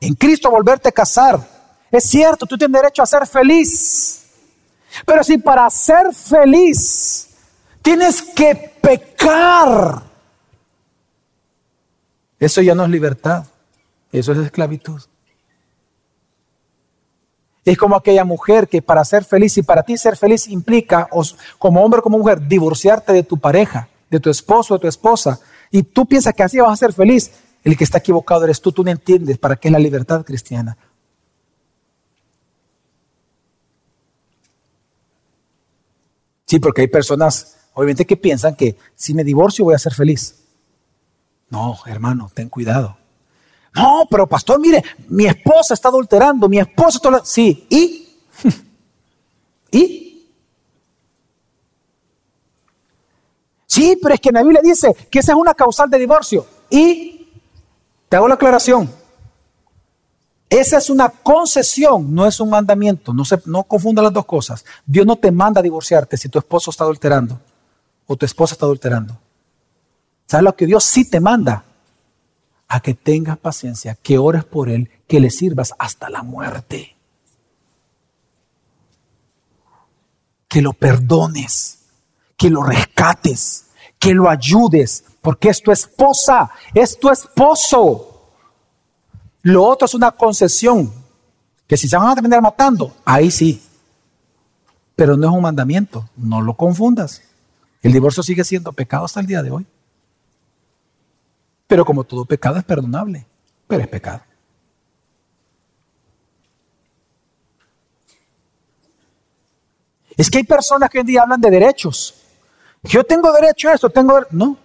en 0.01 0.15
Cristo 0.15 0.49
a 0.49 0.51
volverte 0.51 0.89
a 0.89 0.93
casar. 0.93 1.39
Es 1.91 2.05
cierto, 2.05 2.47
tú 2.47 2.57
tienes 2.57 2.81
derecho 2.81 3.03
a 3.03 3.07
ser 3.07 3.27
feliz. 3.27 4.25
Pero 5.05 5.23
si 5.23 5.37
para 5.37 5.69
ser 5.69 6.15
feliz 6.15 7.29
tienes 7.83 8.23
que 8.23 8.73
pecar, 8.81 10.03
eso 12.41 12.63
ya 12.63 12.75
no 12.75 12.85
es 12.85 12.91
libertad, 12.91 13.45
eso 14.11 14.33
es 14.33 14.39
esclavitud. 14.39 15.03
Es 17.63 17.77
como 17.77 17.95
aquella 17.95 18.25
mujer 18.25 18.69
que 18.69 18.81
para 18.81 19.05
ser 19.05 19.23
feliz 19.23 19.59
y 19.59 19.63
para 19.63 19.83
ti 19.83 19.99
ser 19.99 20.17
feliz 20.17 20.49
implica, 20.49 21.11
como 21.59 21.85
hombre 21.85 22.01
o 22.01 22.03
como 22.03 22.17
mujer, 22.17 22.41
divorciarte 22.41 23.13
de 23.13 23.23
tu 23.23 23.37
pareja 23.37 23.91
de 24.11 24.21
tu 24.21 24.31
esposo 24.31 24.75
o 24.75 24.79
tu 24.79 24.87
esposa, 24.87 25.41
y 25.71 25.83
tú 25.83 26.07
piensas 26.07 26.35
que 26.35 26.43
así 26.43 26.59
vas 26.59 26.73
a 26.73 26.77
ser 26.77 26.93
feliz, 26.93 27.33
el 27.65 27.77
que 27.77 27.85
está 27.85 27.99
equivocado 27.99 28.45
eres 28.45 28.61
tú, 28.61 28.71
tú 28.73 28.85
no 28.85 28.91
entiendes 28.91 29.39
para 29.39 29.57
qué 29.57 29.69
es 29.69 29.73
la 29.73 29.79
libertad 29.79 30.25
cristiana. 30.25 30.77
Sí, 36.45 36.61
porque 36.61 36.83
hay 36.83 36.87
personas, 36.89 37.57
obviamente, 37.75 38.07
que 38.07 38.17
piensan 38.17 38.55
que 38.55 38.77
si 38.95 39.15
me 39.15 39.25
divorcio 39.25 39.65
voy 39.65 39.75
a 39.75 39.79
ser 39.79 39.93
feliz. 39.95 40.45
No, 41.51 41.77
hermano, 41.87 42.31
ten 42.33 42.49
cuidado. 42.49 42.97
No, 43.75 44.07
pero 44.09 44.27
pastor, 44.29 44.61
mire, 44.61 44.83
mi 45.09 45.27
esposa 45.27 45.75
está 45.75 45.89
adulterando, 45.89 46.49
mi 46.49 46.59
esposa 46.59 46.99
está... 46.99 47.25
Sí, 47.25 47.67
¿y? 47.69 48.09
¿Y? 49.73 50.06
Sí, 53.77 53.99
pero 54.01 54.15
es 54.15 54.21
que 54.23 54.31
en 54.31 54.37
la 54.37 54.43
Biblia 54.43 54.63
dice 54.65 54.97
que 55.11 55.19
esa 55.19 55.33
es 55.33 55.39
una 55.39 55.53
causal 55.53 55.91
de 55.91 55.99
divorcio. 55.99 56.47
Y 56.71 57.29
te 58.09 58.17
hago 58.17 58.27
la 58.27 58.37
aclaración. 58.37 58.91
Esa 60.49 60.79
es 60.79 60.89
una 60.89 61.11
concesión, 61.11 62.15
no 62.15 62.27
es 62.27 62.41
un 62.41 62.49
mandamiento. 62.49 63.13
No, 63.13 63.23
se, 63.27 63.39
no 63.45 63.65
confunda 63.65 64.01
las 64.01 64.15
dos 64.15 64.25
cosas. 64.25 64.65
Dios 64.87 65.05
no 65.05 65.17
te 65.17 65.31
manda 65.31 65.61
a 65.61 65.63
divorciarte 65.63 66.17
si 66.17 66.31
tu 66.31 66.39
esposo 66.39 66.71
está 66.71 66.85
adulterando 66.85 67.39
o 68.07 68.17
tu 68.17 68.25
esposa 68.25 68.55
está 68.55 68.65
adulterando. 68.65 69.19
¿Sabes 70.25 70.45
lo 70.45 70.57
que 70.57 70.65
Dios 70.65 70.83
sí 70.83 71.11
te 71.11 71.21
manda? 71.21 71.63
A 72.69 72.81
que 72.81 72.95
tengas 72.95 73.37
paciencia, 73.37 73.95
que 73.95 74.17
ores 74.17 74.45
por 74.45 74.71
Él, 74.71 74.89
que 75.07 75.21
le 75.21 75.29
sirvas 75.29 75.75
hasta 75.79 76.09
la 76.09 76.23
muerte. 76.23 76.97
Que 80.49 80.63
lo 80.63 80.73
perdones, 80.73 81.81
que 82.39 82.49
lo 82.49 82.63
rescates, 82.63 83.66
que 83.99 84.15
lo 84.15 84.29
ayudes, 84.29 85.05
porque 85.21 85.49
es 85.49 85.63
tu 85.63 85.73
esposa, 85.73 86.51
es 86.75 86.99
tu 86.99 87.11
esposo. 87.11 88.31
Lo 89.43 89.65
otro 89.65 89.87
es 89.87 89.95
una 89.95 90.13
concesión, 90.13 90.93
que 91.67 91.77
si 91.77 91.89
se 91.89 91.97
van 91.97 92.09
a 92.09 92.15
terminar 92.15 92.43
matando, 92.43 92.97
ahí 93.05 93.31
sí. 93.31 93.63
Pero 94.95 95.17
no 95.17 95.29
es 95.29 95.35
un 95.35 95.43
mandamiento, 95.43 96.09
no 96.17 96.41
lo 96.41 96.55
confundas. 96.55 97.23
El 97.83 97.93
divorcio 97.93 98.23
sigue 98.23 98.45
siendo 98.45 98.73
pecado 98.73 99.05
hasta 99.05 99.21
el 99.21 99.27
día 99.27 99.43
de 99.43 99.51
hoy. 99.51 99.67
Pero 101.67 101.85
como 101.85 102.05
todo 102.05 102.25
pecado 102.25 102.59
es 102.59 102.65
perdonable, 102.65 103.27
pero 103.67 103.83
es 103.83 103.89
pecado. 103.89 104.23
Es 110.17 110.31
que 110.31 110.39
hay 110.39 110.45
personas 110.45 110.89
que 110.89 110.99
hoy 110.99 111.03
en 111.03 111.07
día 111.07 111.23
hablan 111.23 111.41
de 111.41 111.51
derechos. 111.51 112.15
Yo 112.89 113.05
tengo 113.05 113.33
derecho 113.33 113.69
a 113.69 113.75
esto, 113.75 113.91
tengo... 113.91 114.21
No. 114.31 114.57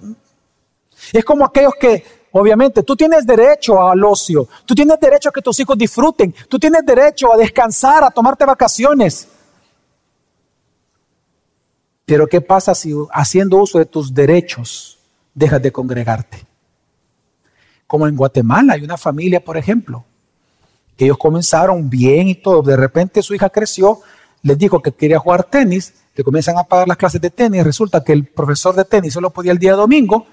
Es 1.11 1.25
como 1.25 1.45
aquellos 1.45 1.73
que, 1.79 2.03
obviamente, 2.31 2.83
tú 2.83 2.95
tienes 2.95 3.25
derecho 3.25 3.81
al 3.81 4.03
ocio, 4.03 4.47
tú 4.65 4.75
tienes 4.75 4.99
derecho 4.99 5.29
a 5.29 5.31
que 5.31 5.41
tus 5.41 5.59
hijos 5.59 5.77
disfruten, 5.77 6.33
tú 6.47 6.59
tienes 6.59 6.85
derecho 6.85 7.33
a 7.33 7.37
descansar, 7.37 8.03
a 8.03 8.11
tomarte 8.11 8.45
vacaciones. 8.45 9.27
Pero 12.05 12.27
¿qué 12.27 12.41
pasa 12.41 12.75
si 12.75 12.93
haciendo 13.11 13.57
uso 13.57 13.79
de 13.79 13.85
tus 13.85 14.13
derechos 14.13 14.99
dejas 15.33 15.61
de 15.61 15.71
congregarte? 15.71 16.45
Como 17.87 18.07
en 18.07 18.15
Guatemala 18.15 18.73
hay 18.73 18.83
una 18.83 18.97
familia, 18.97 19.43
por 19.43 19.57
ejemplo, 19.57 20.05
que 20.95 21.05
ellos 21.05 21.17
comenzaron 21.17 21.89
bien 21.89 22.27
y 22.27 22.35
todo, 22.35 22.61
de 22.61 22.77
repente 22.77 23.23
su 23.23 23.33
hija 23.33 23.49
creció, 23.49 24.01
les 24.43 24.57
dijo 24.57 24.81
que 24.81 24.91
quería 24.91 25.19
jugar 25.19 25.45
tenis, 25.45 25.93
le 26.15 26.23
comienzan 26.23 26.57
a 26.57 26.63
pagar 26.63 26.87
las 26.87 26.97
clases 26.97 27.21
de 27.21 27.29
tenis, 27.29 27.63
resulta 27.63 28.03
que 28.03 28.13
el 28.13 28.25
profesor 28.25 28.75
de 28.75 28.85
tenis 28.85 29.13
solo 29.13 29.29
podía 29.29 29.51
el 29.51 29.57
día 29.57 29.73
domingo, 29.73 30.27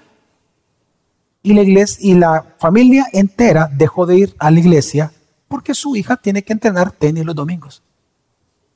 y 1.41 1.53
la 1.53 1.61
iglesia 1.61 1.97
y 2.01 2.15
la 2.15 2.55
familia 2.57 3.07
entera 3.13 3.69
dejó 3.71 4.05
de 4.05 4.17
ir 4.17 4.35
a 4.39 4.51
la 4.51 4.59
iglesia 4.59 5.13
porque 5.47 5.73
su 5.73 5.95
hija 5.95 6.17
tiene 6.17 6.43
que 6.43 6.53
entrenar 6.53 6.91
tenis 6.91 7.25
los 7.25 7.35
domingos. 7.35 7.81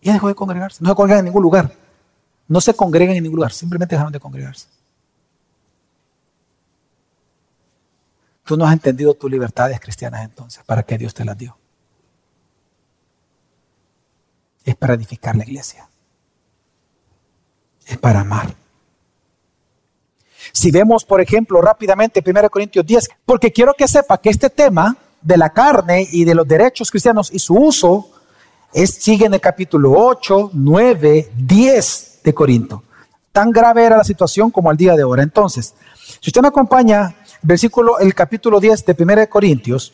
Y 0.01 0.11
dejó 0.11 0.27
de 0.27 0.35
congregarse, 0.35 0.83
no 0.83 0.89
se 0.89 0.95
congrega 0.95 1.19
en 1.19 1.25
ningún 1.25 1.43
lugar. 1.43 1.75
No 2.47 2.59
se 2.61 2.73
congregan 2.73 3.15
en 3.15 3.23
ningún 3.23 3.37
lugar, 3.37 3.51
simplemente 3.51 3.95
dejaron 3.95 4.11
de 4.11 4.19
congregarse. 4.19 4.67
Tú 8.43 8.57
no 8.57 8.65
has 8.65 8.73
entendido 8.73 9.13
tus 9.13 9.31
libertades 9.31 9.79
cristianas 9.79 10.25
entonces, 10.25 10.63
¿para 10.65 10.83
qué 10.83 10.97
Dios 10.97 11.13
te 11.13 11.23
las 11.23 11.37
dio? 11.37 11.57
Es 14.65 14.75
para 14.75 14.95
edificar 14.95 15.35
la 15.35 15.43
iglesia. 15.43 15.89
Es 17.85 17.97
para 17.97 18.21
amar. 18.21 18.55
Si 20.51 20.71
vemos, 20.71 21.05
por 21.05 21.21
ejemplo, 21.21 21.61
rápidamente 21.61 22.23
1 22.25 22.49
Corintios 22.49 22.85
10, 22.85 23.09
porque 23.25 23.51
quiero 23.51 23.73
que 23.73 23.87
sepa 23.87 24.19
que 24.19 24.29
este 24.29 24.49
tema 24.49 24.95
de 25.21 25.37
la 25.37 25.51
carne 25.51 26.07
y 26.11 26.25
de 26.25 26.35
los 26.35 26.47
derechos 26.47 26.91
cristianos 26.91 27.31
y 27.31 27.39
su 27.39 27.55
uso 27.55 28.09
es, 28.73 28.93
sigue 28.95 29.25
en 29.25 29.33
el 29.33 29.41
capítulo 29.41 29.93
8, 29.95 30.51
9, 30.53 31.31
10 31.35 32.19
de 32.23 32.33
Corinto. 32.33 32.83
Tan 33.31 33.51
grave 33.51 33.83
era 33.83 33.97
la 33.97 34.03
situación 34.03 34.51
como 34.51 34.69
al 34.69 34.77
día 34.77 34.95
de 34.95 35.03
ahora. 35.03 35.23
Entonces, 35.23 35.73
si 36.19 36.29
usted 36.29 36.41
me 36.41 36.49
acompaña 36.49 37.15
versículo, 37.41 37.99
el 37.99 38.13
capítulo 38.15 38.59
10 38.59 38.85
de 38.85 38.95
1 38.97 39.29
Corintios, 39.29 39.93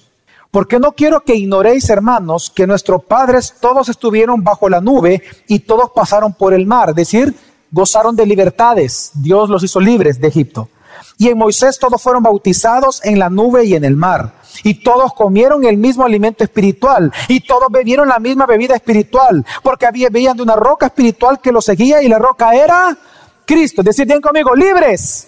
porque 0.52 0.80
no 0.80 0.94
quiero 0.94 1.22
que 1.22 1.36
ignoréis, 1.36 1.90
hermanos, 1.90 2.50
que 2.50 2.66
nuestros 2.66 3.04
padres 3.04 3.56
todos 3.60 3.90
estuvieron 3.90 4.44
bajo 4.44 4.68
la 4.68 4.82
nube 4.82 5.22
y 5.48 5.60
todos 5.60 5.92
pasaron 5.92 6.34
por 6.34 6.54
el 6.54 6.66
mar, 6.66 6.90
es 6.90 6.96
decir, 6.96 7.36
gozaron 7.72 8.15
de 8.15 8.26
libertades, 8.26 9.11
Dios 9.13 9.49
los 9.49 9.63
hizo 9.63 9.80
libres 9.80 10.20
de 10.20 10.28
Egipto. 10.28 10.70
Y 11.17 11.28
en 11.28 11.38
Moisés 11.38 11.78
todos 11.78 12.01
fueron 12.01 12.24
bautizados 12.24 13.01
en 13.03 13.20
la 13.20 13.30
nube 13.30 13.65
y 13.65 13.76
en 13.76 13.84
el 13.84 13.97
mar. 13.97 14.36
Y 14.63 14.76
todos 14.76 15.13
comieron 15.13 15.65
el 15.65 15.78
mismo 15.78 16.05
alimento 16.05 16.45
espiritual. 16.45 17.11
Y 17.28 17.41
todos 17.41 17.70
bebieron 17.70 18.07
la 18.07 18.20
misma 18.20 18.45
bebida 18.45 18.76
espiritual. 18.76 19.45
Porque 19.61 19.86
había, 19.86 20.09
veían 20.09 20.38
de 20.38 20.43
una 20.43 20.55
roca 20.55 20.86
espiritual 20.86 21.41
que 21.41 21.51
los 21.51 21.65
seguía 21.65 22.01
y 22.01 22.07
la 22.07 22.20
roca 22.20 22.55
era 22.55 22.97
Cristo. 23.45 23.84
Decir, 23.84 24.07
bien 24.07 24.22
conmigo, 24.22 24.55
libres. 24.55 25.28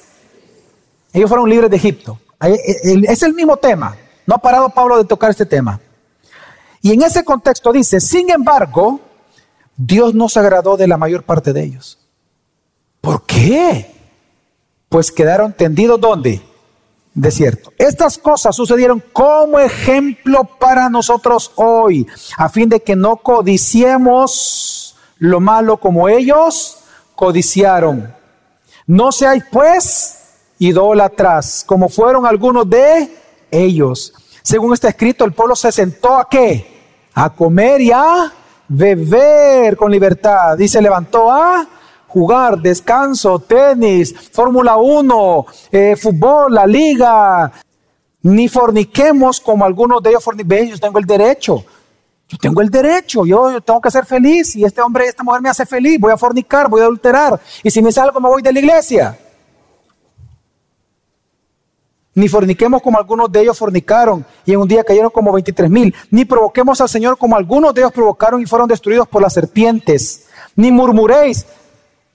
Ellos 1.11 1.29
fueron 1.29 1.49
libres 1.49 1.69
de 1.69 1.75
Egipto. 1.75 2.19
Es 2.39 3.21
el 3.23 3.33
mismo 3.33 3.57
tema. 3.57 3.95
No 4.25 4.35
ha 4.35 4.37
parado 4.37 4.69
Pablo 4.69 4.97
de 4.97 5.03
tocar 5.03 5.31
este 5.31 5.45
tema. 5.45 5.79
Y 6.81 6.93
en 6.93 7.03
ese 7.03 7.25
contexto 7.25 7.73
dice, 7.73 7.99
sin 7.99 8.29
embargo, 8.29 9.01
Dios 9.75 10.13
no 10.15 10.29
se 10.29 10.39
agradó 10.39 10.77
de 10.77 10.87
la 10.87 10.97
mayor 10.97 11.23
parte 11.23 11.51
de 11.51 11.63
ellos. 11.63 12.00
¿Por 13.01 13.25
qué? 13.25 13.91
Pues 14.87 15.11
quedaron 15.11 15.53
tendidos 15.53 15.99
¿dónde? 15.99 16.41
Desierto. 17.13 17.73
Estas 17.77 18.17
cosas 18.17 18.55
sucedieron 18.55 19.03
como 19.11 19.59
ejemplo 19.59 20.43
para 20.59 20.89
nosotros 20.89 21.51
hoy, 21.55 22.07
a 22.37 22.47
fin 22.47 22.69
de 22.69 22.81
que 22.81 22.95
no 22.95 23.17
codiciemos 23.17 24.95
lo 25.17 25.39
malo 25.39 25.77
como 25.77 26.07
ellos 26.07 26.77
codiciaron. 27.15 28.15
No 28.87 29.11
seáis 29.11 29.43
pues 29.51 30.17
idólatras, 30.59 31.63
como 31.65 31.89
fueron 31.89 32.25
algunos 32.25 32.69
de 32.69 33.17
ellos. 33.49 34.13
Según 34.41 34.73
está 34.73 34.89
escrito, 34.89 35.25
el 35.25 35.33
pueblo 35.33 35.55
se 35.55 35.71
sentó 35.71 36.17
a 36.17 36.29
qué? 36.29 36.81
A 37.13 37.29
comer 37.31 37.81
y 37.81 37.91
a 37.91 38.31
beber 38.67 39.75
con 39.75 39.91
libertad. 39.91 40.57
Y 40.57 40.67
se 40.67 40.81
levantó 40.81 41.29
a 41.29 41.67
jugar, 42.11 42.59
descanso, 42.59 43.39
tenis, 43.39 44.13
Fórmula 44.31 44.77
1, 44.77 45.45
eh, 45.71 45.95
fútbol, 45.95 46.53
la 46.53 46.65
liga. 46.65 47.51
Ni 48.23 48.47
forniquemos 48.47 49.39
como 49.39 49.65
algunos 49.65 50.03
de 50.03 50.11
ellos 50.11 50.23
forniquen. 50.23 50.69
Yo 50.69 50.77
tengo 50.77 50.99
el 50.99 51.05
derecho. 51.05 51.63
Yo 52.27 52.37
tengo 52.37 52.61
el 52.61 52.69
derecho, 52.69 53.25
yo, 53.25 53.59
tengo 53.61 53.81
que 53.81 53.91
ser 53.91 54.05
feliz. 54.05 54.55
Y 54.55 54.63
este 54.63 54.81
hombre, 54.81 55.05
esta 55.05 55.23
mujer 55.23 55.41
me 55.41 55.49
hace 55.49 55.65
feliz. 55.65 55.99
Voy 55.99 56.11
a 56.11 56.17
fornicar, 56.17 56.69
voy 56.69 56.81
a 56.81 56.83
adulterar. 56.83 57.39
Y 57.63 57.71
si 57.71 57.81
me 57.81 57.91
salgo, 57.91 58.19
me 58.19 58.29
voy 58.29 58.41
de 58.41 58.53
la 58.53 58.59
iglesia 58.59 59.17
ni 62.13 62.27
forniquemos 62.27 62.81
como 62.81 62.97
algunos 62.97 63.31
de 63.31 63.41
ellos 63.41 63.57
fornicaron 63.57 64.25
y 64.45 64.53
en 64.53 64.59
un 64.59 64.67
día 64.67 64.83
cayeron 64.83 65.11
como 65.11 65.31
23 65.31 65.69
mil, 65.69 65.95
ni 66.09 66.25
provoquemos 66.25 66.81
al 66.81 66.89
Señor 66.89 67.17
como 67.17 67.35
algunos 67.35 67.73
de 67.73 67.81
ellos 67.81 67.93
provocaron 67.93 68.41
y 68.41 68.45
fueron 68.45 68.67
destruidos 68.67 69.07
por 69.07 69.21
las 69.21 69.33
serpientes, 69.33 70.27
ni 70.55 70.71
murmuréis, 70.71 71.45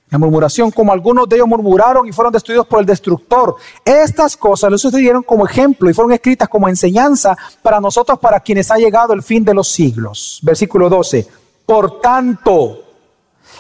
la 0.09 0.19
murmuración 0.19 0.71
como 0.71 0.93
algunos 0.93 1.29
de 1.29 1.37
ellos 1.37 1.49
murmuraron 1.49 2.07
y 2.07 2.13
fueron 2.13 2.33
destruidos 2.33 2.67
por 2.67 2.81
el 2.81 2.87
destructor. 2.87 3.57
Estas 3.85 4.37
cosas 4.37 4.71
les 4.71 4.81
sucedieron 4.81 5.23
como 5.23 5.45
ejemplo 5.45 5.91
y 5.91 5.95
fueron 5.95 6.13
escritas 6.13 6.49
como 6.49 6.69
enseñanza 6.69 7.37
para 7.63 7.81
nosotros, 7.81 8.19
para 8.19 8.41
quienes 8.41 8.71
ha 8.71 8.77
llegado 8.77 9.13
el 9.13 9.23
fin 9.23 9.45
de 9.45 9.55
los 9.55 9.69
siglos. 9.69 10.39
Versículo 10.43 10.89
12. 10.89 11.27
Por 11.67 12.01
tanto, 12.01 12.85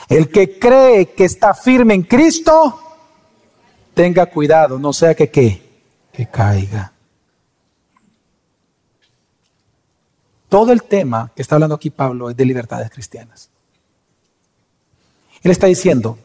el 0.08 0.30
que 0.30 0.58
cree 0.58 1.06
que 1.06 1.24
está 1.24 1.52
firme 1.52 1.94
en 1.94 2.02
Cristo, 2.02 2.80
tenga 3.92 4.26
cuidado, 4.26 4.78
no 4.78 4.92
sea 4.92 5.14
que 5.14 5.30
que 5.30 6.26
caiga. 6.30 6.92
Todo 10.48 10.72
el 10.72 10.84
tema 10.84 11.32
que 11.34 11.42
está 11.42 11.56
hablando 11.56 11.74
aquí 11.74 11.90
Pablo 11.90 12.30
es 12.30 12.36
de 12.36 12.44
libertades 12.44 12.88
cristianas. 12.88 13.50
Él 15.42 15.50
está 15.50 15.66
diciendo, 15.66 16.18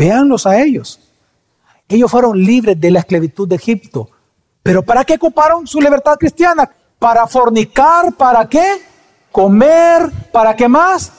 véanlos 0.00 0.46
a 0.46 0.58
ellos. 0.58 0.98
Ellos 1.86 2.10
fueron 2.10 2.38
libres 2.38 2.80
de 2.80 2.90
la 2.90 3.00
esclavitud 3.00 3.46
de 3.46 3.56
Egipto. 3.56 4.08
Pero 4.62 4.82
¿para 4.82 5.04
qué 5.04 5.16
ocuparon 5.16 5.66
su 5.66 5.78
libertad 5.78 6.16
cristiana? 6.16 6.70
¿Para 6.98 7.26
fornicar? 7.26 8.14
¿Para 8.14 8.48
qué? 8.48 8.80
¿Comer? 9.30 10.10
¿Para 10.32 10.56
qué 10.56 10.68
más? 10.68 11.12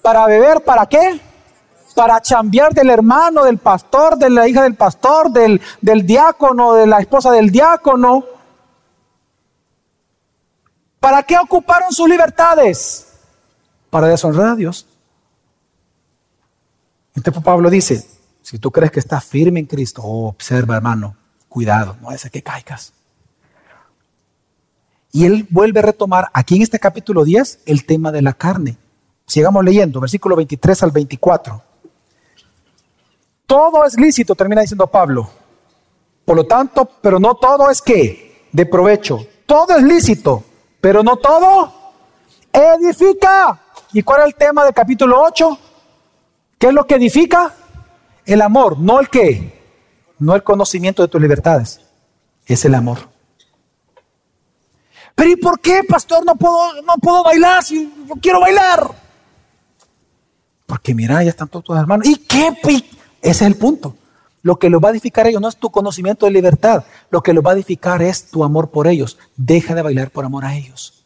¿Para 0.00 0.26
beber? 0.26 0.62
¿Para 0.62 0.86
qué? 0.86 1.20
para 1.94 2.22
chambear 2.22 2.72
del 2.72 2.88
hermano, 2.88 3.44
del 3.44 3.58
pastor, 3.58 4.16
de 4.16 4.30
la 4.30 4.48
hija 4.48 4.62
del 4.62 4.76
pastor, 4.76 5.30
del, 5.30 5.60
del 5.82 6.06
diácono, 6.06 6.72
de 6.72 6.86
la 6.86 7.00
esposa 7.00 7.30
del 7.30 7.50
diácono. 7.50 8.24
¿Para 10.98 11.22
qué 11.22 11.36
ocuparon 11.36 11.92
sus 11.92 12.08
libertades? 12.08 13.12
Para 13.90 14.08
deshonrar 14.08 14.46
a 14.46 14.54
Dios. 14.54 14.86
Entonces 17.14 17.42
Pablo 17.42 17.68
dice, 17.68 18.06
si 18.42 18.58
tú 18.58 18.70
crees 18.70 18.90
que 18.90 19.00
estás 19.00 19.24
firme 19.24 19.60
en 19.60 19.66
Cristo, 19.66 20.02
oh, 20.04 20.28
observa 20.28 20.76
hermano, 20.76 21.16
cuidado, 21.48 21.96
no 22.00 22.10
es 22.10 22.28
que 22.30 22.42
caigas. 22.42 22.92
Y 25.12 25.26
él 25.26 25.46
vuelve 25.50 25.80
a 25.80 25.82
retomar 25.82 26.28
aquí 26.32 26.56
en 26.56 26.62
este 26.62 26.78
capítulo 26.78 27.24
10 27.24 27.60
el 27.66 27.84
tema 27.84 28.10
de 28.10 28.22
la 28.22 28.32
carne. 28.32 28.78
Sigamos 29.26 29.64
leyendo, 29.64 30.00
versículo 30.00 30.34
23 30.36 30.82
al 30.82 30.90
24. 30.90 31.62
Todo 33.46 33.84
es 33.84 33.98
lícito, 33.98 34.34
termina 34.34 34.62
diciendo 34.62 34.86
Pablo. 34.86 35.30
Por 36.24 36.36
lo 36.36 36.46
tanto, 36.46 36.88
pero 37.00 37.20
no 37.20 37.34
todo 37.34 37.70
es 37.70 37.82
que 37.82 38.48
de 38.50 38.66
provecho. 38.66 39.26
Todo 39.46 39.76
es 39.76 39.82
lícito, 39.82 40.42
pero 40.80 41.02
no 41.02 41.16
todo 41.16 41.72
edifica. 42.52 43.60
¿Y 43.92 44.02
cuál 44.02 44.22
es 44.22 44.26
el 44.28 44.34
tema 44.34 44.64
del 44.64 44.72
capítulo 44.72 45.22
8? 45.22 45.58
¿Qué 46.58 46.68
es 46.68 46.72
lo 46.72 46.86
que 46.86 46.94
edifica? 46.94 47.54
El 48.24 48.42
amor, 48.42 48.78
no 48.78 49.00
el 49.00 49.08
qué, 49.08 49.60
no 50.18 50.34
el 50.34 50.42
conocimiento 50.42 51.02
de 51.02 51.08
tus 51.08 51.20
libertades, 51.20 51.80
es 52.46 52.64
el 52.64 52.74
amor. 52.74 53.10
Pero 55.14 55.30
¿y 55.30 55.36
por 55.36 55.60
qué, 55.60 55.82
pastor, 55.84 56.24
no 56.24 56.36
puedo, 56.36 56.82
no 56.82 56.96
puedo 56.96 57.24
bailar 57.24 57.62
si 57.62 57.92
no 58.08 58.14
quiero 58.16 58.40
bailar? 58.40 58.90
Porque 60.66 60.94
mira, 60.94 61.22
ya 61.22 61.30
están 61.30 61.48
todos 61.48 61.64
tus 61.64 61.76
hermanos. 61.76 62.08
¿Y 62.08 62.16
qué? 62.16 62.56
Ese 62.64 62.86
es 63.20 63.42
el 63.42 63.56
punto. 63.56 63.96
Lo 64.42 64.58
que 64.58 64.70
los 64.70 64.82
va 64.82 64.88
a 64.88 64.90
edificar 64.90 65.26
a 65.26 65.28
ellos 65.28 65.40
no 65.40 65.48
es 65.48 65.56
tu 65.56 65.70
conocimiento 65.70 66.26
de 66.26 66.32
libertad. 66.32 66.84
Lo 67.10 67.22
que 67.22 67.32
los 67.32 67.44
va 67.44 67.50
a 67.50 67.54
edificar 67.54 68.02
es 68.02 68.30
tu 68.30 68.42
amor 68.42 68.70
por 68.70 68.88
ellos. 68.88 69.18
Deja 69.36 69.74
de 69.74 69.82
bailar 69.82 70.10
por 70.10 70.24
amor 70.24 70.44
a 70.44 70.56
ellos. 70.56 71.04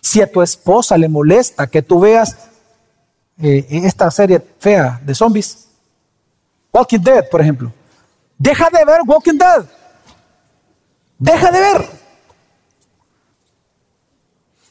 Si 0.00 0.20
a 0.20 0.30
tu 0.30 0.42
esposa 0.42 0.98
le 0.98 1.08
molesta 1.08 1.68
que 1.68 1.80
tú 1.80 2.00
veas 2.00 2.50
eh, 3.42 3.66
esta 3.70 4.10
serie 4.10 4.40
fea 4.58 5.00
de 5.02 5.14
zombies, 5.14 5.68
Walking 6.72 7.00
Dead, 7.00 7.28
por 7.28 7.40
ejemplo, 7.40 7.72
deja 8.38 8.68
de 8.70 8.84
ver 8.84 9.00
Walking 9.06 9.36
Dead. 9.36 9.64
Deja 11.18 11.50
de 11.50 11.60
ver. 11.60 11.88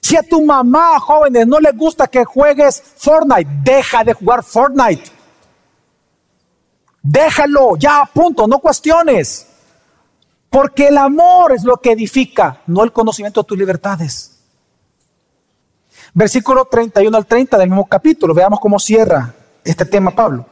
Si 0.01 0.17
a 0.17 0.23
tu 0.23 0.43
mamá, 0.43 0.99
jóvenes, 0.99 1.47
no 1.47 1.59
le 1.59 1.71
gusta 1.71 2.07
que 2.07 2.25
juegues 2.25 2.81
Fortnite, 2.97 3.49
deja 3.63 4.03
de 4.03 4.13
jugar 4.13 4.43
Fortnite. 4.43 5.09
Déjalo, 7.01 7.77
ya, 7.77 8.09
punto, 8.13 8.47
no 8.47 8.59
cuestiones. 8.59 9.47
Porque 10.49 10.89
el 10.89 10.97
amor 10.97 11.53
es 11.53 11.63
lo 11.63 11.77
que 11.77 11.93
edifica, 11.93 12.61
no 12.67 12.83
el 12.83 12.91
conocimiento 12.91 13.41
de 13.41 13.47
tus 13.47 13.57
libertades. 13.57 14.40
Versículo 16.13 16.65
31 16.65 17.15
al 17.15 17.25
30 17.25 17.57
del 17.57 17.69
mismo 17.69 17.87
capítulo, 17.87 18.33
veamos 18.33 18.59
cómo 18.59 18.79
cierra 18.79 19.33
este 19.63 19.85
tema 19.85 20.11
Pablo. 20.11 20.45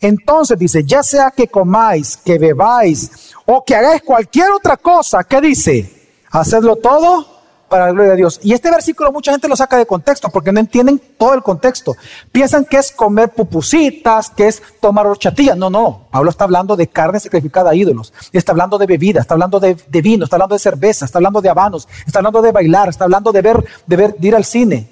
Entonces 0.00 0.58
dice, 0.58 0.84
ya 0.84 1.02
sea 1.02 1.30
que 1.30 1.48
comáis, 1.48 2.16
que 2.16 2.38
bebáis 2.38 3.34
o 3.44 3.64
que 3.64 3.74
hagáis 3.74 4.02
cualquier 4.02 4.50
otra 4.50 4.76
cosa, 4.76 5.24
¿qué 5.24 5.40
dice? 5.40 6.10
Hacedlo 6.30 6.76
todo 6.76 7.35
para 7.68 7.86
la 7.86 7.92
gloria 7.92 8.10
de 8.12 8.16
Dios. 8.16 8.40
Y 8.42 8.52
este 8.52 8.70
versículo 8.70 9.12
mucha 9.12 9.32
gente 9.32 9.48
lo 9.48 9.56
saca 9.56 9.76
de 9.76 9.86
contexto 9.86 10.28
porque 10.28 10.52
no 10.52 10.60
entienden 10.60 11.00
todo 11.18 11.34
el 11.34 11.42
contexto. 11.42 11.96
Piensan 12.32 12.64
que 12.64 12.78
es 12.78 12.92
comer 12.92 13.30
pupusitas, 13.30 14.30
que 14.30 14.48
es 14.48 14.62
tomar 14.80 15.06
horchatillas. 15.06 15.56
No, 15.56 15.70
no. 15.70 16.06
Pablo 16.10 16.30
está 16.30 16.44
hablando 16.44 16.76
de 16.76 16.86
carne 16.88 17.20
sacrificada 17.20 17.70
a 17.70 17.74
ídolos. 17.74 18.12
Está 18.32 18.52
hablando 18.52 18.78
de 18.78 18.86
bebida, 18.86 19.20
está 19.20 19.34
hablando 19.34 19.60
de, 19.60 19.74
vino, 20.02 20.24
está 20.24 20.36
hablando 20.36 20.54
de 20.54 20.60
cerveza, 20.60 21.04
está 21.04 21.18
hablando 21.18 21.40
de 21.40 21.48
habanos, 21.48 21.88
está 22.06 22.18
hablando 22.20 22.42
de 22.42 22.52
bailar, 22.52 22.88
está 22.88 23.04
hablando 23.04 23.32
de 23.32 23.42
ver, 23.42 23.64
de 23.86 23.96
ver, 23.96 24.16
de 24.16 24.28
ir 24.28 24.36
al 24.36 24.44
cine. 24.44 24.88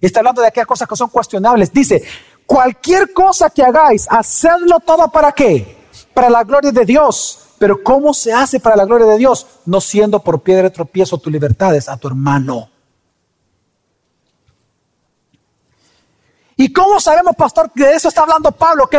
Está 0.00 0.20
hablando 0.20 0.42
de 0.42 0.48
aquellas 0.48 0.66
cosas 0.66 0.88
que 0.88 0.96
son 0.96 1.08
cuestionables. 1.08 1.72
Dice, 1.72 2.02
cualquier 2.44 3.12
cosa 3.12 3.50
que 3.50 3.62
hagáis, 3.62 4.06
hacedlo 4.10 4.80
todo 4.80 5.08
para 5.10 5.32
qué? 5.32 5.76
Para 6.14 6.30
la 6.30 6.44
gloria 6.44 6.70
de 6.70 6.84
Dios. 6.84 7.45
Pero 7.58 7.82
¿cómo 7.82 8.12
se 8.12 8.32
hace 8.32 8.60
para 8.60 8.76
la 8.76 8.84
gloria 8.84 9.06
de 9.06 9.18
Dios? 9.18 9.46
No 9.64 9.80
siendo 9.80 10.20
por 10.20 10.40
piedra 10.40 10.64
de 10.64 10.70
tropiezo 10.70 11.18
tu 11.18 11.30
libertades 11.30 11.88
a 11.88 11.96
tu 11.96 12.08
hermano. 12.08 12.70
¿Y 16.58 16.72
cómo 16.72 16.98
sabemos, 17.00 17.36
pastor, 17.36 17.70
que 17.70 17.84
de 17.84 17.94
eso 17.94 18.08
está 18.08 18.22
hablando 18.22 18.50
Pablo? 18.50 18.88
Que 18.88 18.98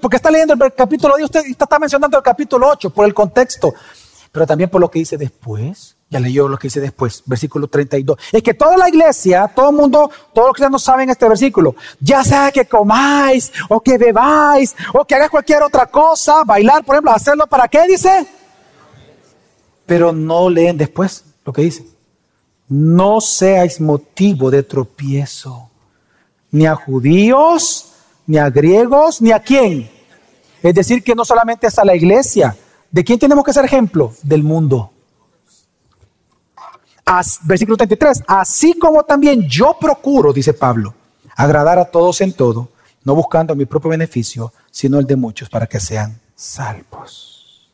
porque 0.00 0.16
está 0.16 0.30
leyendo 0.30 0.54
el 0.64 0.72
capítulo 0.72 1.16
10, 1.16 1.24
usted 1.26 1.46
está 1.46 1.78
mencionando 1.78 2.16
el 2.16 2.22
capítulo 2.22 2.68
8 2.68 2.90
por 2.90 3.04
el 3.04 3.12
contexto, 3.12 3.74
pero 4.34 4.48
también 4.48 4.68
por 4.68 4.80
lo 4.80 4.90
que 4.90 4.98
dice 4.98 5.16
después. 5.16 5.96
Ya 6.10 6.18
leyó 6.18 6.48
lo 6.48 6.58
que 6.58 6.66
dice 6.66 6.80
después, 6.80 7.22
versículo 7.24 7.68
32. 7.68 8.18
Es 8.32 8.42
que 8.42 8.52
toda 8.52 8.76
la 8.76 8.88
iglesia, 8.88 9.46
todo 9.54 9.70
el 9.70 9.76
mundo, 9.76 10.10
todos 10.32 10.48
los 10.48 10.54
cristianos 10.54 10.82
saben 10.82 11.08
este 11.08 11.28
versículo. 11.28 11.76
Ya 12.00 12.24
sea 12.24 12.50
que 12.50 12.66
comáis, 12.66 13.52
o 13.68 13.80
que 13.80 13.96
bebáis, 13.96 14.74
o 14.92 15.04
que 15.04 15.14
hagáis 15.14 15.30
cualquier 15.30 15.62
otra 15.62 15.86
cosa, 15.86 16.42
bailar, 16.42 16.84
por 16.84 16.96
ejemplo, 16.96 17.12
hacerlo 17.12 17.46
para 17.46 17.68
qué 17.68 17.86
dice. 17.86 18.26
Pero 19.86 20.12
no 20.12 20.50
leen 20.50 20.76
después 20.78 21.24
lo 21.44 21.52
que 21.52 21.62
dice. 21.62 21.86
No 22.68 23.20
seáis 23.20 23.80
motivo 23.80 24.50
de 24.50 24.64
tropiezo, 24.64 25.70
ni 26.50 26.66
a 26.66 26.74
judíos, 26.74 27.92
ni 28.26 28.38
a 28.38 28.50
griegos, 28.50 29.22
ni 29.22 29.30
a 29.30 29.38
quién. 29.38 29.88
Es 30.60 30.74
decir, 30.74 31.04
que 31.04 31.14
no 31.14 31.24
solamente 31.24 31.68
es 31.68 31.78
a 31.78 31.84
la 31.84 31.94
iglesia. 31.94 32.56
¿De 32.94 33.02
quién 33.02 33.18
tenemos 33.18 33.44
que 33.44 33.52
ser 33.52 33.64
ejemplo? 33.64 34.12
Del 34.22 34.44
mundo 34.44 34.92
versículo 37.42 37.76
33, 37.76 38.22
así 38.28 38.78
como 38.78 39.02
también 39.02 39.48
yo 39.48 39.76
procuro, 39.80 40.32
dice 40.32 40.54
Pablo, 40.54 40.94
agradar 41.34 41.76
a 41.80 41.86
todos 41.86 42.20
en 42.20 42.32
todo, 42.32 42.68
no 43.02 43.16
buscando 43.16 43.56
mi 43.56 43.66
propio 43.66 43.90
beneficio, 43.90 44.52
sino 44.70 45.00
el 45.00 45.06
de 45.06 45.16
muchos 45.16 45.48
para 45.50 45.66
que 45.66 45.80
sean 45.80 46.20
salvos. 46.36 47.68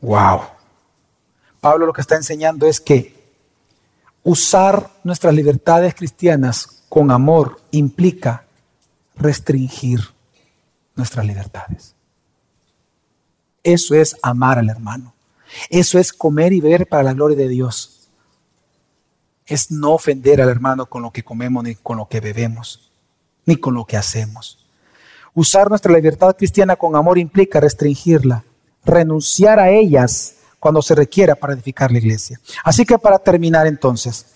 Wow. 0.00 0.40
Pablo 1.60 1.86
lo 1.86 1.92
que 1.92 2.00
está 2.00 2.16
enseñando 2.16 2.66
es 2.66 2.80
que 2.80 3.16
usar 4.24 4.90
nuestras 5.04 5.32
libertades 5.32 5.94
cristianas 5.94 6.82
con 6.88 7.12
amor 7.12 7.60
implica 7.70 8.44
restringir 9.14 10.00
nuestras 10.96 11.24
libertades. 11.24 11.94
Eso 13.62 13.94
es 13.94 14.16
amar 14.22 14.58
al 14.58 14.70
hermano. 14.70 15.14
Eso 15.70 15.98
es 15.98 16.12
comer 16.12 16.52
y 16.52 16.60
beber 16.60 16.86
para 16.86 17.02
la 17.02 17.14
gloria 17.14 17.36
de 17.36 17.48
Dios. 17.48 18.08
Es 19.46 19.70
no 19.70 19.92
ofender 19.92 20.40
al 20.40 20.48
hermano 20.48 20.86
con 20.86 21.02
lo 21.02 21.10
que 21.10 21.24
comemos, 21.24 21.64
ni 21.64 21.74
con 21.74 21.96
lo 21.96 22.08
que 22.08 22.20
bebemos, 22.20 22.90
ni 23.46 23.56
con 23.56 23.74
lo 23.74 23.84
que 23.84 23.96
hacemos. 23.96 24.66
Usar 25.34 25.68
nuestra 25.68 25.92
libertad 25.92 26.36
cristiana 26.36 26.76
con 26.76 26.96
amor 26.96 27.18
implica 27.18 27.60
restringirla, 27.60 28.44
renunciar 28.84 29.58
a 29.58 29.70
ellas 29.70 30.34
cuando 30.58 30.82
se 30.82 30.94
requiera 30.94 31.34
para 31.34 31.54
edificar 31.54 31.90
la 31.92 31.98
iglesia. 31.98 32.40
Así 32.64 32.84
que 32.84 32.98
para 32.98 33.18
terminar 33.18 33.66
entonces, 33.66 34.26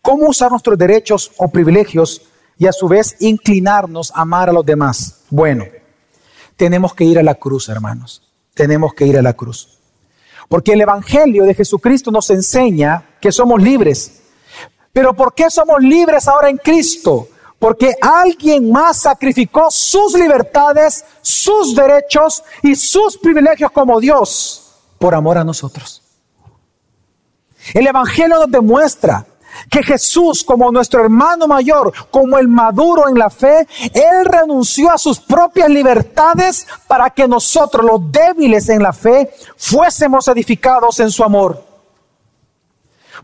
¿cómo 0.00 0.28
usar 0.28 0.50
nuestros 0.50 0.78
derechos 0.78 1.32
o 1.36 1.48
privilegios 1.48 2.22
y 2.56 2.66
a 2.66 2.72
su 2.72 2.88
vez 2.88 3.16
inclinarnos 3.20 4.10
a 4.12 4.22
amar 4.22 4.48
a 4.48 4.52
los 4.52 4.64
demás? 4.64 5.22
Bueno, 5.30 5.64
tenemos 6.58 6.92
que 6.92 7.04
ir 7.04 7.20
a 7.20 7.22
la 7.22 7.36
cruz, 7.36 7.68
hermanos. 7.68 8.20
Tenemos 8.52 8.92
que 8.92 9.06
ir 9.06 9.16
a 9.16 9.22
la 9.22 9.32
cruz. 9.32 9.78
Porque 10.48 10.72
el 10.72 10.80
Evangelio 10.80 11.44
de 11.44 11.54
Jesucristo 11.54 12.10
nos 12.10 12.28
enseña 12.30 13.10
que 13.20 13.30
somos 13.30 13.62
libres. 13.62 14.22
Pero 14.92 15.14
¿por 15.14 15.34
qué 15.34 15.50
somos 15.50 15.80
libres 15.80 16.26
ahora 16.26 16.50
en 16.50 16.56
Cristo? 16.56 17.28
Porque 17.60 17.94
alguien 18.02 18.72
más 18.72 18.98
sacrificó 18.98 19.70
sus 19.70 20.14
libertades, 20.14 21.04
sus 21.22 21.76
derechos 21.76 22.42
y 22.64 22.74
sus 22.74 23.16
privilegios 23.18 23.70
como 23.70 24.00
Dios 24.00 24.74
por 24.98 25.14
amor 25.14 25.38
a 25.38 25.44
nosotros. 25.44 26.02
El 27.72 27.86
Evangelio 27.86 28.36
nos 28.36 28.50
demuestra 28.50 29.24
que 29.70 29.82
Jesús, 29.82 30.44
como 30.44 30.70
nuestro 30.70 31.02
hermano 31.02 31.46
mayor, 31.46 31.92
como 32.10 32.38
el 32.38 32.48
maduro 32.48 33.08
en 33.08 33.18
la 33.18 33.30
fe, 33.30 33.66
Él 33.92 34.24
renunció 34.24 34.90
a 34.90 34.98
sus 34.98 35.18
propias 35.20 35.68
libertades 35.68 36.66
para 36.86 37.10
que 37.10 37.28
nosotros, 37.28 37.84
los 37.84 38.10
débiles 38.10 38.68
en 38.68 38.82
la 38.82 38.92
fe, 38.92 39.30
fuésemos 39.56 40.28
edificados 40.28 41.00
en 41.00 41.10
su 41.10 41.24
amor. 41.24 41.68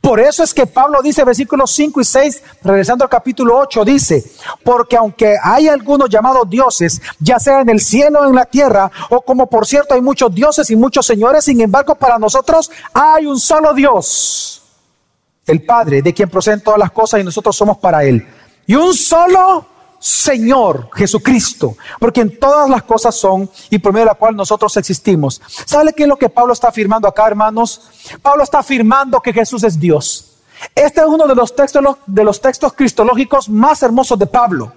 Por 0.01 0.21
eso 0.21 0.43
es 0.43 0.53
que 0.53 0.67
Pablo 0.67 1.01
dice, 1.03 1.25
versículos 1.25 1.71
5 1.73 2.01
y 2.01 2.05
6, 2.05 2.43
regresando 2.63 3.05
al 3.05 3.11
capítulo 3.11 3.57
8, 3.59 3.85
dice, 3.85 4.25
porque 4.63 4.97
aunque 4.97 5.37
hay 5.43 5.69
algunos 5.69 6.11
llamados 6.11 6.49
dioses, 6.51 7.01
ya 7.21 7.39
sea 7.39 7.61
en 7.61 7.71
el 7.71 7.81
cielo 7.81 8.21
o 8.21 8.27
en 8.27 8.35
la 8.35 8.45
tierra, 8.45 8.91
o 9.11 9.23
como 9.23 9.49
por 9.49 9.67
cierto 9.67 9.95
hay 9.95 10.03
muchos 10.03 10.35
dioses 10.35 10.69
y 10.71 10.77
muchos 10.77 11.07
señores, 11.07 11.45
sin 11.45 11.61
embargo 11.61 11.95
para 11.95 12.19
nosotros 12.19 12.71
hay 12.93 13.25
un 13.25 13.41
solo 13.41 13.73
Dios 13.73 14.64
el 15.47 15.63
Padre, 15.65 16.03
de 16.03 16.15
quien 16.15 16.29
proceden 16.29 16.63
todas 16.63 16.79
las 16.79 16.91
cosas 16.91 17.21
y 17.21 17.25
nosotros 17.25 17.57
somos 17.57 17.79
para 17.79 18.05
Él. 18.05 18.27
Y 18.67 18.75
un 18.75 18.95
solo 18.95 19.67
Señor 20.05 20.91
Jesucristo, 20.93 21.79
porque 21.99 22.21
en 22.21 22.39
todas 22.39 22.69
las 22.69 22.83
cosas 22.83 23.15
son 23.15 23.49
y 23.71 23.79
por 23.79 23.91
medio 23.93 24.05
de 24.05 24.11
la 24.11 24.15
cual 24.15 24.37
nosotros 24.37 24.77
existimos. 24.77 25.41
¿Sabe 25.65 25.95
qué 25.95 26.03
es 26.03 26.09
lo 26.11 26.17
que 26.17 26.29
Pablo 26.29 26.53
está 26.53 26.69
afirmando 26.69 27.09
acá, 27.09 27.27
hermanos? 27.27 27.89
Pablo 28.21 28.43
está 28.43 28.59
afirmando 28.59 29.19
que 29.21 29.33
Jesús 29.33 29.65
es 29.65 29.81
Dios. 29.81 30.33
Este 30.75 31.01
es 31.01 31.07
uno 31.07 31.27
de 31.27 31.35
los 31.35 31.57
textos, 31.57 31.83
de 32.07 32.23
los 32.23 32.39
textos 32.39 32.75
cristológicos 32.75 33.49
más 33.49 33.83
hermosos 33.83 34.19
de 34.19 34.27
Pablo, 34.27 34.75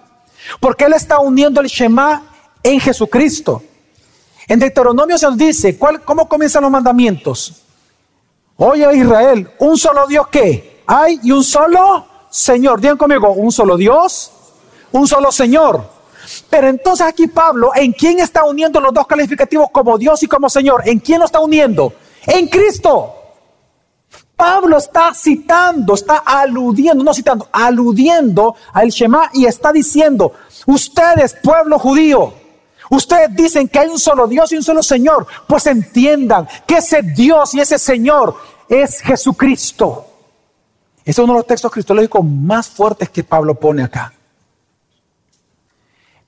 porque 0.61 0.86
él 0.86 0.93
está 0.93 1.20
uniendo 1.20 1.59
el 1.59 1.68
Shema 1.68 2.24
en 2.63 2.80
Jesucristo. 2.80 3.61
En 4.47 4.59
Deuteronomio 4.59 5.18
se 5.18 5.28
nos 5.28 5.38
dice, 5.38 5.78
¿cuál, 5.78 6.03
¿cómo 6.03 6.30
comienzan 6.30 6.63
los 6.63 6.72
mandamientos? 6.72 7.63
Oye 8.58 8.97
Israel, 8.97 9.49
un 9.60 9.78
solo 9.78 10.08
Dios 10.08 10.28
que 10.30 10.82
hay 10.88 11.20
y 11.24 11.32
un 11.32 11.43
solo 11.43 12.05
Señor. 12.30 12.82
Digan 12.82 12.97
conmigo, 12.97 13.32
un 13.32 13.51
solo 13.51 13.78
Dios, 13.78 14.32
un 14.91 15.08
solo 15.08 15.32
Señor. 15.32 15.84
Pero 16.49 16.68
entonces 16.68 17.05
aquí 17.05 17.28
Pablo, 17.28 17.72
¿en 17.76 17.93
quién 17.93 18.20
está 18.20 18.43
uniendo 18.45 18.80
los 18.80 18.93
dos 18.93 19.05
calificativos 19.05 19.70
como 19.72 19.97
Dios 19.97 20.22
y 20.24 20.28
como 20.28 20.49
Señor? 20.49 20.82
¿En 20.86 20.99
quién 20.99 21.20
lo 21.20 21.26
está 21.26 21.39
uniendo? 21.39 21.93
En 22.26 22.47
Cristo. 22.47 23.14
Pablo 24.36 24.78
está 24.78 25.14
citando, 25.16 25.95
está 25.95 26.18
aludiendo, 26.18 27.03
no 27.03 27.12
citando, 27.14 27.47
aludiendo 27.51 28.55
al 28.72 28.89
Shema 28.89 29.32
y 29.34 29.45
está 29.45 29.72
diciendo, 29.72 30.34
ustedes, 30.68 31.36
pueblo 31.41 31.80
judío, 31.80 32.34
ustedes 32.89 33.35
dicen 33.35 33.67
que 33.67 33.79
hay 33.79 33.88
un 33.88 33.99
solo 33.99 34.27
Dios 34.27 34.51
y 34.51 34.57
un 34.57 34.63
solo 34.63 34.83
Señor, 34.83 35.27
pues 35.47 35.67
entiendan 35.67 36.47
que 36.65 36.77
ese 36.77 37.01
Dios 37.01 37.53
y 37.53 37.59
ese 37.59 37.79
Señor 37.79 38.35
es 38.69 39.01
Jesucristo. 39.01 40.05
Ese 40.99 41.21
es 41.21 41.23
uno 41.23 41.33
de 41.33 41.39
los 41.39 41.47
textos 41.47 41.71
cristológicos 41.71 42.23
más 42.25 42.67
fuertes 42.67 43.09
que 43.09 43.23
Pablo 43.23 43.55
pone 43.55 43.83
acá. 43.83 44.13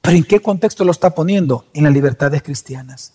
Pero 0.01 0.17
¿en 0.17 0.23
qué 0.23 0.41
contexto 0.41 0.85
lo 0.85 0.91
está 0.91 1.09
poniendo? 1.13 1.65
En 1.73 1.83
las 1.83 1.93
libertades 1.93 2.41
cristianas. 2.41 3.13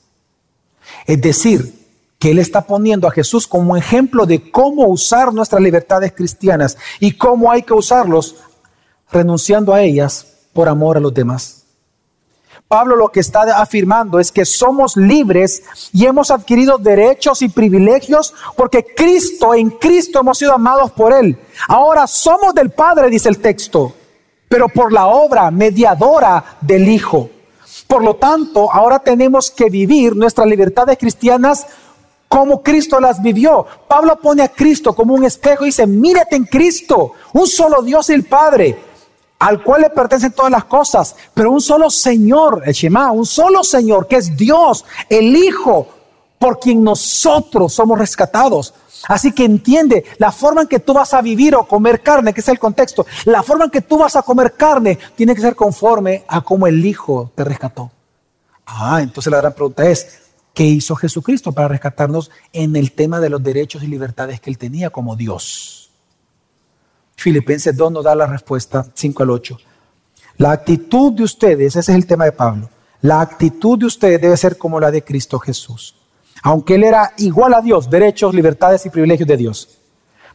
Es 1.07 1.21
decir, 1.21 1.85
que 2.19 2.31
Él 2.31 2.39
está 2.39 2.63
poniendo 2.63 3.09
a 3.09 3.11
Jesús 3.11 3.47
como 3.47 3.77
ejemplo 3.77 4.27
de 4.27 4.51
cómo 4.51 4.87
usar 4.87 5.33
nuestras 5.33 5.63
libertades 5.63 6.13
cristianas 6.13 6.77
y 7.01 7.13
cómo 7.13 7.51
hay 7.51 7.63
que 7.63 7.75
usarlos 7.75 8.37
renunciando 9.11 9.75
a 9.75 9.83
ellas 9.83 10.27
por 10.53 10.69
amor 10.69 10.97
a 10.97 11.01
los 11.01 11.13
demás. 11.13 11.64
Pablo 12.69 12.97
lo 12.97 13.09
que 13.09 13.21
está 13.21 13.43
afirmando 13.61 14.19
es 14.19 14.33
que 14.33 14.45
somos 14.45 14.97
libres 14.97 15.63
y 15.93 16.07
hemos 16.07 16.31
adquirido 16.31 16.79
derechos 16.79 17.43
y 17.43 17.49
privilegios 17.49 18.35
porque 18.57 18.85
Cristo, 18.97 19.55
en 19.55 19.71
Cristo 19.71 20.21
hemos 20.21 20.39
sido 20.39 20.55
amados 20.55 20.91
por 20.93 21.13
Él. 21.13 21.39
Ahora 21.69 22.07
somos 22.07 22.55
del 22.55 22.71
Padre, 22.71 23.11
dice 23.11 23.29
el 23.29 23.39
texto, 23.39 23.93
pero 24.49 24.69
por 24.69 24.93
la 24.93 25.07
obra 25.07 25.51
mediadora 25.51 26.57
del 26.61 26.89
Hijo. 26.89 27.29
Por 27.87 28.03
lo 28.03 28.17
tanto, 28.17 28.73
ahora 28.73 28.99
tenemos 28.99 29.51
que 29.51 29.69
vivir 29.69 30.17
nuestras 30.17 30.47
libertades 30.47 30.97
cristianas 30.99 31.67
como 32.29 32.63
Cristo 32.63 32.99
las 32.99 33.23
vivió. 33.23 33.67
Pablo 33.87 34.19
pone 34.21 34.43
a 34.43 34.49
Cristo 34.49 34.95
como 34.95 35.15
un 35.15 35.25
espejo 35.25 35.65
y 35.65 35.67
dice, 35.67 35.87
mírate 35.87 36.35
en 36.35 36.47
Cristo, 36.47 37.13
un 37.33 37.47
solo 37.47 37.83
Dios 37.83 38.11
y 38.11 38.15
el 38.15 38.25
Padre, 38.25 38.77
al 39.45 39.63
cual 39.63 39.83
le 39.83 39.91
pertenecen 39.91 40.33
todas 40.33 40.51
las 40.51 40.65
cosas, 40.65 41.15
pero 41.35 41.51
un 41.51 41.61
solo 41.61 41.91
Señor, 41.91 42.63
el 42.65 42.73
Shema, 42.73 43.13
un 43.13 43.27
solo 43.27 43.63
Señor, 43.63 44.09
que 44.09 44.17
es 44.17 44.35
Dios, 44.35 44.87
el 45.07 45.37
Hijo, 45.37 45.87
por 46.39 46.59
quien 46.59 46.83
nosotros 46.83 47.75
somos 47.75 47.99
rescatados. 47.99 48.73
Así 49.07 49.33
que 49.33 49.45
entiende, 49.45 50.03
la 50.17 50.33
forma 50.33 50.63
en 50.63 50.67
que 50.67 50.79
tú 50.79 50.95
vas 50.95 51.13
a 51.13 51.21
vivir 51.21 51.55
o 51.57 51.69
comer 51.69 52.01
carne, 52.01 52.33
que 52.33 52.41
es 52.41 52.49
el 52.49 52.59
contexto, 52.59 53.05
la 53.27 53.43
forma 53.43 53.67
en 53.67 53.71
que 53.71 53.83
tú 53.83 53.99
vas 53.99 54.17
a 54.17 54.23
comer 54.23 54.55
carne 54.55 54.99
tiene 55.15 55.35
que 55.35 55.43
ser 55.43 55.55
conforme 55.55 56.25
a 56.27 56.41
cómo 56.41 56.67
el 56.67 56.83
Hijo 56.83 57.31
te 57.35 57.45
rescató. 57.45 57.91
Ah, 58.65 59.01
entonces 59.03 59.31
la 59.31 59.43
gran 59.43 59.53
pregunta 59.53 59.87
es, 59.87 60.21
¿Qué 60.55 60.65
hizo 60.65 60.95
Jesucristo 60.95 61.53
para 61.53 61.69
rescatarnos 61.69 62.31
en 62.53 62.77
el 62.77 62.93
tema 62.93 63.21
de 63.21 63.29
los 63.29 63.43
derechos 63.43 63.83
y 63.83 63.89
libertades 63.89 64.41
que 64.41 64.49
él 64.49 64.57
tenía 64.57 64.89
como 64.89 65.17
Dios. 65.17 65.84
Filipenses 67.17 67.77
2 67.77 67.93
nos 67.93 68.05
da 68.05 68.15
la 68.15 68.27
respuesta 68.27 68.85
5 68.93 69.23
al 69.23 69.31
8. 69.31 69.59
La 70.39 70.53
actitud 70.53 71.13
de 71.13 71.23
ustedes, 71.23 71.77
ese 71.77 71.93
es 71.93 71.97
el 71.97 72.07
tema 72.07 72.25
de 72.25 72.33
Pablo, 72.33 72.69
la 73.01 73.21
actitud 73.21 73.79
de 73.79 73.87
ustedes 73.87 74.21
debe 74.21 74.37
ser 74.37 74.59
como 74.59 74.81
la 74.81 74.91
de 74.91 75.05
Cristo 75.05 75.39
Jesús. 75.39 75.95
Aunque 76.43 76.75
él 76.75 76.85
era 76.85 77.13
igual 77.19 77.55
a 77.55 77.61
Dios, 77.61 77.89
derechos, 77.89 78.35
libertades 78.35 78.85
y 78.87 78.91
privilegios 78.91 79.29
de 79.29 79.37
Dios, 79.37 79.79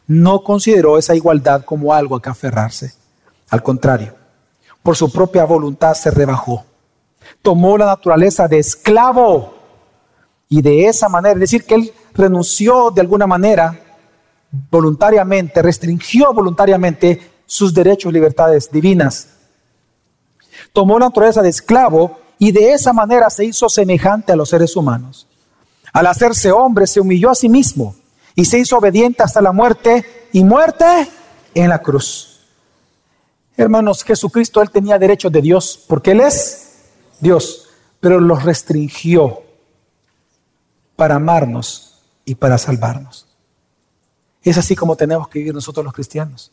no 0.06 0.42
consideró 0.42 0.98
esa 0.98 1.14
igualdad 1.14 1.64
como 1.64 1.92
algo 1.92 2.16
a 2.16 2.22
que 2.22 2.30
aferrarse. 2.30 2.94
Al 3.50 3.62
contrario, 3.62 4.14
por 4.82 4.96
su 4.96 5.12
propia 5.12 5.44
voluntad 5.44 5.94
se 5.94 6.10
rebajó. 6.10 6.64
Tomó 7.42 7.76
la 7.76 7.86
naturaleza 7.86 8.48
de 8.48 8.58
esclavo 8.58 9.54
y 10.48 10.62
de 10.62 10.86
esa 10.86 11.08
manera, 11.08 11.34
es 11.34 11.40
decir, 11.40 11.64
que 11.64 11.74
él 11.74 11.92
renunció 12.14 12.90
de 12.90 13.00
alguna 13.00 13.26
manera 13.26 13.89
voluntariamente, 14.50 15.62
restringió 15.62 16.32
voluntariamente 16.32 17.20
sus 17.46 17.72
derechos 17.72 18.10
y 18.10 18.14
libertades 18.14 18.70
divinas. 18.70 19.28
Tomó 20.72 20.98
la 20.98 21.06
naturaleza 21.06 21.42
de 21.42 21.48
esclavo 21.48 22.18
y 22.38 22.52
de 22.52 22.72
esa 22.72 22.92
manera 22.92 23.30
se 23.30 23.44
hizo 23.44 23.68
semejante 23.68 24.32
a 24.32 24.36
los 24.36 24.48
seres 24.48 24.76
humanos. 24.76 25.26
Al 25.92 26.06
hacerse 26.06 26.52
hombre 26.52 26.86
se 26.86 27.00
humilló 27.00 27.30
a 27.30 27.34
sí 27.34 27.48
mismo 27.48 27.94
y 28.34 28.44
se 28.44 28.58
hizo 28.58 28.78
obediente 28.78 29.22
hasta 29.22 29.40
la 29.40 29.52
muerte 29.52 30.28
y 30.32 30.44
muerte 30.44 31.08
en 31.54 31.68
la 31.68 31.80
cruz. 31.80 32.40
Hermanos, 33.56 34.04
Jesucristo, 34.04 34.62
Él 34.62 34.70
tenía 34.70 34.98
derechos 34.98 35.32
de 35.32 35.42
Dios 35.42 35.84
porque 35.88 36.12
Él 36.12 36.20
es 36.20 36.78
Dios, 37.20 37.68
pero 38.00 38.18
los 38.20 38.42
restringió 38.44 39.42
para 40.96 41.16
amarnos 41.16 42.00
y 42.24 42.36
para 42.36 42.56
salvarnos. 42.58 43.29
Es 44.42 44.56
así 44.58 44.74
como 44.74 44.96
tenemos 44.96 45.28
que 45.28 45.38
vivir 45.38 45.54
nosotros 45.54 45.84
los 45.84 45.94
cristianos. 45.94 46.50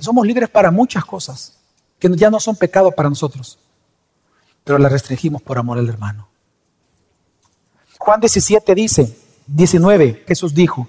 Somos 0.00 0.26
libres 0.26 0.48
para 0.48 0.70
muchas 0.70 1.04
cosas 1.04 1.58
que 1.98 2.10
ya 2.16 2.30
no 2.30 2.40
son 2.40 2.56
pecado 2.56 2.90
para 2.92 3.08
nosotros, 3.08 3.58
pero 4.64 4.78
las 4.78 4.92
restringimos 4.92 5.40
por 5.40 5.56
amor 5.58 5.78
al 5.78 5.88
hermano. 5.88 6.28
Juan 7.98 8.20
17 8.20 8.74
dice, 8.74 9.16
19, 9.46 10.24
Jesús 10.26 10.54
dijo, 10.54 10.88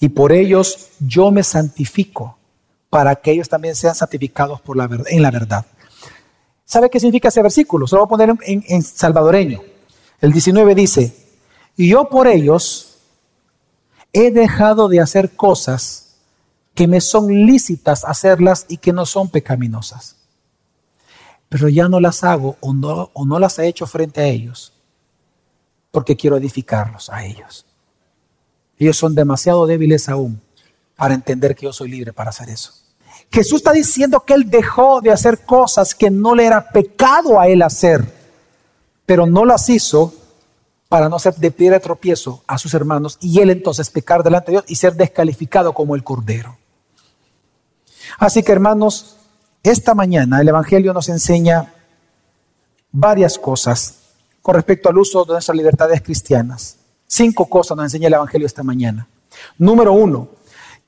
y 0.00 0.08
por 0.08 0.32
ellos 0.32 0.90
yo 0.98 1.30
me 1.30 1.42
santifico, 1.42 2.36
para 2.90 3.16
que 3.16 3.32
ellos 3.32 3.48
también 3.48 3.74
sean 3.74 3.94
santificados 3.94 4.60
en 5.06 5.22
la 5.22 5.30
verdad. 5.30 5.66
¿Sabe 6.64 6.90
qué 6.90 6.98
significa 6.98 7.28
ese 7.28 7.42
versículo? 7.42 7.86
Se 7.86 7.94
lo 7.94 8.06
voy 8.06 8.06
a 8.06 8.28
poner 8.28 8.36
en 8.46 8.82
salvadoreño. 8.82 9.60
El 10.20 10.32
19 10.32 10.74
dice, 10.74 11.14
y 11.76 11.88
yo 11.88 12.08
por 12.08 12.26
ellos 12.26 12.93
he 14.14 14.30
dejado 14.30 14.88
de 14.88 15.00
hacer 15.00 15.34
cosas 15.36 16.14
que 16.74 16.86
me 16.86 17.00
son 17.00 17.28
lícitas 17.28 18.04
hacerlas 18.04 18.64
y 18.68 18.78
que 18.78 18.92
no 18.92 19.04
son 19.04 19.28
pecaminosas. 19.28 20.16
Pero 21.48 21.68
ya 21.68 21.88
no 21.88 22.00
las 22.00 22.24
hago 22.24 22.56
o 22.60 22.72
no, 22.72 23.38
las 23.38 23.58
he 23.58 23.66
hecho 23.66 23.86
frente 23.86 24.20
a 24.20 24.26
ellos 24.26 24.72
porque 25.90 26.16
quiero 26.16 26.36
edificarlos 26.36 27.10
a 27.10 27.24
ellos. 27.24 27.66
Ellos 28.78 28.96
son 28.96 29.14
demasiado 29.14 29.66
débiles 29.66 30.08
aún 30.08 30.40
para 30.96 31.14
entender 31.14 31.54
que 31.54 31.66
yo 31.66 31.72
soy 31.72 31.88
libre 31.88 32.12
para 32.12 32.30
hacer 32.30 32.48
eso. 32.48 32.72
Jesús 33.30 33.58
está 33.58 33.72
diciendo 33.72 34.20
que 34.20 34.34
Él 34.34 34.48
dejó 34.48 35.00
de 35.00 35.10
hacer 35.10 35.44
cosas 35.44 35.94
que 35.94 36.10
no 36.10 36.34
le 36.34 36.46
era 36.46 36.68
pecado 36.68 37.38
a 37.38 37.48
Él 37.48 37.62
hacer, 37.62 38.04
pero 39.06 39.26
no 39.26 39.44
las 39.44 39.68
hizo 39.68 40.12
para 40.94 41.08
no 41.08 41.18
ser 41.18 41.34
de 41.34 41.50
piedra 41.50 41.78
de 41.78 41.82
tropiezo 41.82 42.44
a 42.46 42.56
sus 42.56 42.72
hermanos 42.72 43.18
y 43.20 43.40
él 43.40 43.50
entonces 43.50 43.90
pecar 43.90 44.22
delante 44.22 44.52
de 44.52 44.58
Dios 44.58 44.64
y 44.68 44.76
ser 44.76 44.94
descalificado 44.94 45.72
como 45.72 45.96
el 45.96 46.04
cordero. 46.04 46.56
Así 48.16 48.44
que 48.44 48.52
hermanos, 48.52 49.16
esta 49.64 49.96
mañana 49.96 50.40
el 50.40 50.46
Evangelio 50.46 50.92
nos 50.92 51.08
enseña 51.08 51.74
varias 52.92 53.40
cosas 53.40 53.96
con 54.40 54.54
respecto 54.54 54.88
al 54.88 54.96
uso 54.96 55.24
de 55.24 55.32
nuestras 55.32 55.56
libertades 55.56 56.00
cristianas. 56.00 56.76
Cinco 57.08 57.46
cosas 57.46 57.76
nos 57.76 57.86
enseña 57.86 58.06
el 58.06 58.14
Evangelio 58.14 58.46
esta 58.46 58.62
mañana. 58.62 59.08
Número 59.58 59.94
uno, 59.94 60.28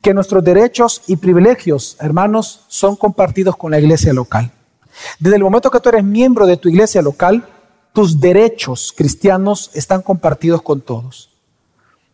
que 0.00 0.14
nuestros 0.14 0.44
derechos 0.44 1.02
y 1.08 1.16
privilegios, 1.16 1.96
hermanos, 1.98 2.64
son 2.68 2.94
compartidos 2.94 3.56
con 3.56 3.72
la 3.72 3.80
iglesia 3.80 4.12
local. 4.12 4.52
Desde 5.18 5.34
el 5.34 5.42
momento 5.42 5.68
que 5.68 5.80
tú 5.80 5.88
eres 5.88 6.04
miembro 6.04 6.46
de 6.46 6.58
tu 6.58 6.68
iglesia 6.68 7.02
local, 7.02 7.44
tus 7.96 8.20
derechos 8.20 8.92
cristianos 8.94 9.70
están 9.72 10.02
compartidos 10.02 10.60
con 10.60 10.82
todos. 10.82 11.30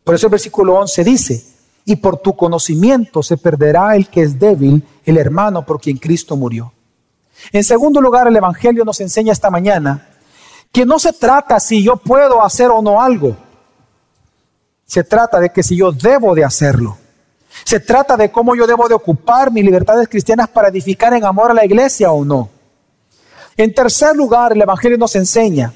Por 0.05 0.15
eso 0.15 0.29
el 0.29 0.31
versículo 0.31 0.75
11 0.75 1.03
dice, 1.03 1.45
y 1.85 1.97
por 1.97 2.19
tu 2.19 2.37
conocimiento 2.37 3.21
se 3.21 3.37
perderá 3.37 3.97
el 3.97 4.07
que 4.09 4.23
es 4.23 4.39
débil, 4.39 4.87
el 5.05 5.19
hermano 5.19 5.67
por 5.67 5.81
quien 5.81 5.97
Cristo 5.97 6.37
murió. 6.37 6.73
En 7.51 7.65
segundo 7.65 8.01
lugar, 8.01 8.29
el 8.29 8.37
Evangelio 8.37 8.85
nos 8.85 9.01
enseña 9.01 9.33
esta 9.33 9.51
mañana 9.51 10.09
que 10.71 10.87
no 10.87 11.01
se 11.01 11.15
trata 11.15 11.59
si 11.59 11.83
yo 11.83 11.97
puedo 11.97 12.45
hacer 12.45 12.71
o 12.71 12.81
no 12.81 13.03
algo. 13.03 13.37
Se 14.87 15.03
trata 15.03 15.41
de 15.41 15.51
que 15.51 15.65
si 15.65 15.77
yo 15.77 15.91
debo 15.91 16.37
de 16.37 16.45
hacerlo. 16.45 16.97
Se 17.65 17.81
trata 17.81 18.17
de 18.17 18.31
cómo 18.31 18.55
yo 18.55 18.69
debo 18.69 18.87
de 18.87 18.95
ocupar 18.95 19.51
mis 19.51 19.65
libertades 19.65 20.07
cristianas 20.07 20.47
para 20.47 20.69
edificar 20.69 21.13
en 21.13 21.25
amor 21.25 21.51
a 21.51 21.55
la 21.55 21.65
iglesia 21.65 22.13
o 22.13 22.25
no. 22.25 22.51
En 23.57 23.75
tercer 23.75 24.17
lugar, 24.17 24.53
el 24.53 24.63
Evangelio 24.63 24.99
nos 24.99 25.15
enseña 25.17 25.73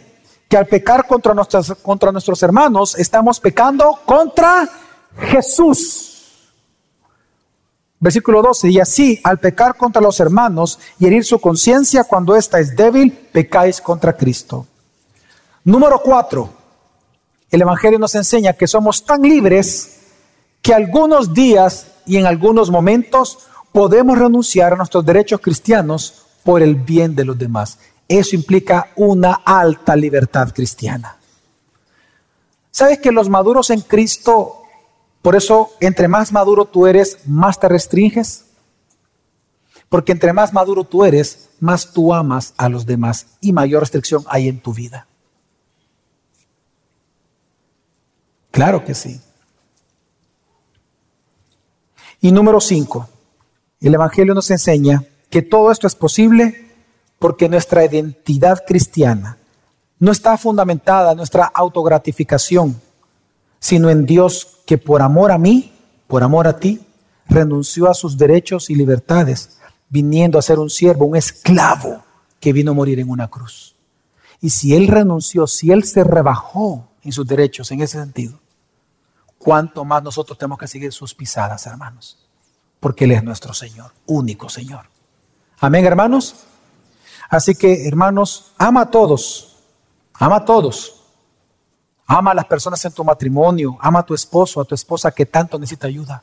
que 0.49 0.57
al 0.57 0.67
pecar 0.67 1.07
contra, 1.07 1.35
contra 1.83 2.13
nuestros 2.13 2.43
hermanos, 2.43 2.95
estamos 2.99 3.41
pecando 3.41 3.99
contra 4.05 4.69
Jesús. 5.19 6.07
Versículo 7.99 8.43
12, 8.43 8.71
y 8.71 8.79
así, 8.79 9.21
al 9.25 9.39
pecar 9.39 9.77
contra 9.77 10.03
los 10.03 10.21
hermanos 10.21 10.79
y 10.99 11.07
herir 11.07 11.25
su 11.25 11.41
conciencia 11.41 12.05
cuando 12.05 12.37
ésta 12.37 12.61
es 12.61 12.77
débil, 12.77 13.11
pecáis 13.11 13.81
contra 13.81 14.17
Cristo. 14.17 14.67
Número 15.65 16.01
4, 16.01 16.49
el 17.51 17.63
Evangelio 17.63 17.99
nos 17.99 18.15
enseña 18.15 18.53
que 18.53 18.67
somos 18.67 19.05
tan 19.05 19.23
libres 19.23 19.99
que 20.63 20.75
algunos 20.75 21.33
días 21.33 21.89
y 22.07 22.19
en 22.19 22.27
algunos 22.27 22.71
momentos 22.71 23.39
podemos 23.73 24.19
renunciar 24.19 24.75
a 24.75 24.77
nuestros 24.77 25.05
derechos 25.05 25.41
cristianos 25.41 26.26
por 26.47 26.63
el 26.63 26.77
bien 26.77 27.17
de 27.17 27.25
los 27.25 27.37
demás. 27.37 27.81
Eso 28.07 28.37
implica 28.37 28.93
una 28.95 29.35
alta 29.45 29.97
libertad 29.97 30.55
cristiana. 30.55 31.17
¿Sabes 32.71 33.01
que 33.01 33.11
los 33.11 33.29
maduros 33.29 33.71
en 33.71 33.81
Cristo, 33.81 34.63
por 35.23 35.35
eso 35.35 35.73
entre 35.81 36.07
más 36.07 36.31
maduro 36.31 36.65
tú 36.67 36.87
eres, 36.87 37.19
más 37.27 37.59
te 37.59 37.69
restringes? 37.69 38.45
Porque 39.89 40.13
entre 40.13 40.33
más 40.33 40.53
maduro 40.53 40.85
tú 40.85 41.05
eres, 41.05 41.51
más 41.59 41.93
tú 41.93 42.15
amas 42.15 42.55
a 42.57 42.69
los 42.69 42.87
demás 42.87 43.27
y 43.41 43.53
mayor 43.53 43.81
restricción 43.81 44.25
hay 44.29 44.49
en 44.49 44.61
tu 44.61 44.73
vida. 44.73 45.09
Claro 48.53 48.85
que 48.85 48.95
sí. 48.95 49.21
Y 52.21 52.31
número 52.31 52.61
cinco, 52.61 53.09
el 53.81 53.95
Evangelio 53.95 54.33
nos 54.33 54.49
enseña 54.53 55.03
que 55.31 55.43
todo 55.43 55.71
esto 55.71 55.87
es 55.87 55.95
posible 55.95 56.73
porque 57.19 57.49
nuestra 57.49 57.85
identidad 57.85 58.65
cristiana 58.67 59.39
no 59.99 60.13
está 60.13 60.37
fundamentada 60.37 61.13
en 61.13 61.17
nuestra 61.17 61.45
autogratificación, 61.45 62.81
sino 63.59 63.91
en 63.91 64.05
Dios 64.05 64.59
que 64.67 64.79
por 64.79 65.03
amor 65.03 65.33
a 65.33 65.39
mí, 65.39 65.73
por 66.07 66.23
amor 66.23 66.47
a 66.47 66.59
ti, 66.59 66.81
renunció 67.29 67.91
a 67.91 67.95
sus 67.95 68.17
derechos 68.17 68.71
y 68.71 68.75
libertades, 68.75 69.59
viniendo 69.89 70.39
a 70.39 70.43
ser 70.43 70.59
un 70.59 70.71
siervo, 70.71 71.07
un 71.07 71.17
esclavo 71.17 72.05
que 72.41 72.53
vino 72.53 72.73
a 72.73 72.75
morir 72.75 73.01
en 73.01 73.09
una 73.09 73.29
cruz. 73.29 73.75
Y 74.41 74.51
si 74.51 74.75
Él 74.75 74.89
renunció, 74.89 75.47
si 75.47 75.73
Él 75.73 75.85
se 75.85 76.05
rebajó 76.05 76.89
en 77.03 77.13
sus 77.13 77.27
derechos 77.27 77.71
en 77.71 77.81
ese 77.81 77.99
sentido, 77.99 78.39
¿cuánto 79.39 79.85
más 79.85 80.03
nosotros 80.03 80.37
tenemos 80.37 80.59
que 80.59 80.69
seguir 80.69 80.93
sus 80.93 81.15
pisadas, 81.15 81.67
hermanos? 81.67 82.29
Porque 82.81 83.05
Él 83.05 83.13
es 83.13 83.25
nuestro 83.25 83.55
Señor, 83.55 83.93
único 84.07 84.49
Señor. 84.49 84.87
Amén, 85.61 85.85
hermanos. 85.85 86.35
Así 87.29 87.55
que, 87.55 87.87
hermanos, 87.89 88.53
ama 88.59 88.83
a 88.83 88.91
todos, 88.91 89.57
ama 90.15 90.37
a 90.37 90.45
todos. 90.45 90.93
Ama 92.07 92.31
a 92.31 92.35
las 92.35 92.45
personas 92.45 92.85
en 92.85 92.93
tu 92.93 93.03
matrimonio, 93.03 93.77
ama 93.81 93.99
a 93.99 94.03
tu 94.05 94.15
esposo, 94.15 94.61
a 94.61 94.65
tu 94.65 94.77
esposa 94.77 95.11
que 95.11 95.27
tanto 95.27 95.59
necesita 95.59 95.89
ayuda. 95.89 96.23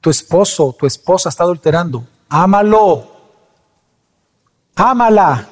Tu 0.00 0.08
esposo, 0.08 0.74
tu 0.78 0.86
esposa 0.86 1.28
está 1.28 1.44
adulterando, 1.44 2.06
ámalo. 2.28 3.14
Ámala. 4.74 5.48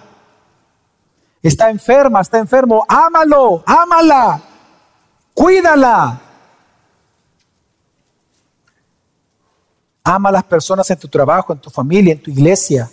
Está 1.42 1.70
enferma, 1.70 2.20
está 2.22 2.38
enfermo, 2.38 2.84
ámalo, 2.88 3.62
ámala. 3.66 4.40
Cuídala. 5.34 6.20
Ama 10.04 10.28
a 10.28 10.32
las 10.32 10.44
personas 10.44 10.90
en 10.90 10.98
tu 10.98 11.08
trabajo, 11.08 11.54
en 11.54 11.58
tu 11.58 11.70
familia, 11.70 12.12
en 12.12 12.22
tu 12.22 12.30
iglesia. 12.30 12.90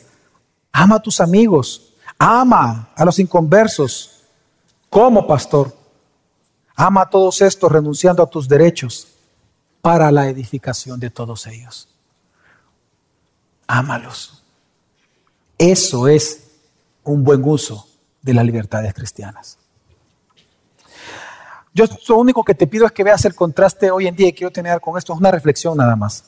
Ama 0.71 0.95
a 0.95 1.01
tus 1.01 1.19
amigos. 1.19 1.93
Ama 2.17 2.89
a 2.95 3.03
los 3.03 3.19
inconversos. 3.19 4.23
Como 4.89 5.27
pastor. 5.27 5.75
Ama 6.73 7.01
a 7.01 7.09
todos 7.09 7.41
estos 7.41 7.69
renunciando 7.69 8.23
a 8.23 8.29
tus 8.29 8.47
derechos 8.47 9.09
para 9.81 10.09
la 10.09 10.29
edificación 10.29 11.01
de 11.01 11.09
todos 11.09 11.47
ellos. 11.47 11.89
Ámalos. 13.67 14.41
Eso 15.57 16.07
es 16.07 16.47
un 17.03 17.23
buen 17.25 17.43
uso 17.43 17.87
de 18.21 18.33
las 18.33 18.45
libertades 18.45 18.93
cristianas. 18.93 19.57
Yo 21.73 21.85
lo 22.07 22.17
único 22.17 22.43
que 22.43 22.55
te 22.55 22.67
pido 22.67 22.85
es 22.85 22.91
que 22.91 23.03
veas 23.03 23.23
el 23.25 23.35
contraste 23.35 23.91
hoy 23.91 24.07
en 24.07 24.15
día 24.15 24.29
y 24.29 24.33
quiero 24.33 24.51
tener 24.51 24.79
con 24.79 24.97
esto 24.97 25.13
una 25.13 25.31
reflexión 25.31 25.77
nada 25.77 25.95
más. 25.95 26.23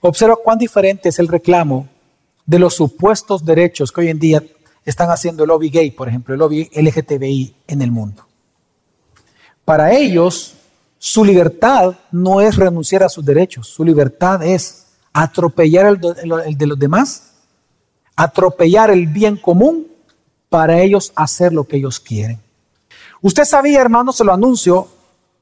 Observa 0.00 0.36
cuán 0.42 0.58
diferente 0.58 1.08
es 1.08 1.18
el 1.18 1.28
reclamo 1.28 1.88
de 2.44 2.58
los 2.58 2.74
supuestos 2.74 3.44
derechos 3.44 3.90
que 3.90 4.02
hoy 4.02 4.08
en 4.08 4.18
día 4.18 4.42
están 4.84 5.10
haciendo 5.10 5.42
el 5.42 5.48
lobby 5.48 5.68
gay, 5.68 5.90
por 5.90 6.08
ejemplo, 6.08 6.34
el 6.34 6.40
lobby 6.40 6.70
LGTBI 6.72 7.56
en 7.66 7.82
el 7.82 7.90
mundo. 7.90 8.24
Para 9.64 9.92
ellos, 9.92 10.54
su 10.98 11.24
libertad 11.24 11.96
no 12.12 12.40
es 12.40 12.56
renunciar 12.56 13.02
a 13.02 13.08
sus 13.08 13.24
derechos, 13.24 13.68
su 13.68 13.84
libertad 13.84 14.42
es 14.44 14.86
atropellar 15.12 15.86
el, 15.86 16.56
de 16.56 16.66
los 16.66 16.78
demás, 16.78 17.32
atropellar 18.14 18.90
el 18.90 19.06
bien 19.08 19.36
común 19.36 19.88
para 20.48 20.80
ellos 20.80 21.12
hacer 21.16 21.52
lo 21.52 21.64
que 21.64 21.78
ellos 21.78 21.98
quieren. 21.98 22.40
Usted 23.20 23.44
sabía, 23.44 23.80
hermano, 23.80 24.12
se 24.12 24.24
lo 24.24 24.32
anuncio, 24.32 24.88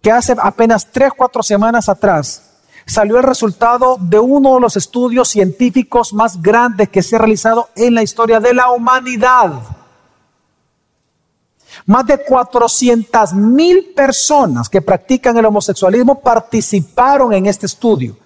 que 0.01 0.11
hace 0.11 0.35
apenas 0.39 0.91
tres, 0.91 1.13
cuatro 1.17 1.43
semanas 1.43 1.89
atrás, 1.89 2.54
salió 2.87 3.17
el 3.17 3.23
resultado 3.23 3.97
de 4.01 4.19
uno 4.19 4.55
de 4.55 4.61
los 4.61 4.77
estudios 4.77 5.29
científicos 5.29 6.13
más 6.13 6.41
grandes 6.41 6.89
que 6.89 7.03
se 7.03 7.17
ha 7.17 7.19
realizado 7.19 7.69
en 7.77 7.95
la 7.95 8.03
historia 8.03 8.41
de 8.41 8.55
la 8.55 8.71
humanidad. 8.71 9.63
Más 11.87 12.07
de 12.07 12.19
400 12.19 13.35
mil 13.35 13.93
personas 13.95 14.69
que 14.69 14.83
practican 14.83 15.37
el 15.37 15.45
homosexualismo 15.47 16.21
participaron 16.21 17.33
en 17.33 17.47
este 17.47 17.67
estudio. 17.67 18.17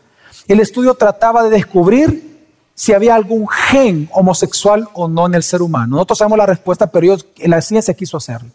El 0.46 0.60
estudio 0.60 0.94
trataba 0.94 1.42
de 1.42 1.50
descubrir 1.50 2.28
si 2.74 2.92
había 2.92 3.14
algún 3.14 3.48
gen 3.48 4.08
homosexual 4.12 4.88
o 4.92 5.08
no 5.08 5.26
en 5.26 5.34
el 5.34 5.42
ser 5.42 5.62
humano. 5.62 5.96
Nosotros 5.96 6.18
sabemos 6.18 6.38
la 6.38 6.46
respuesta, 6.46 6.86
pero 6.86 7.16
la 7.36 7.60
ciencia 7.60 7.94
quiso 7.94 8.16
hacerlo. 8.16 8.50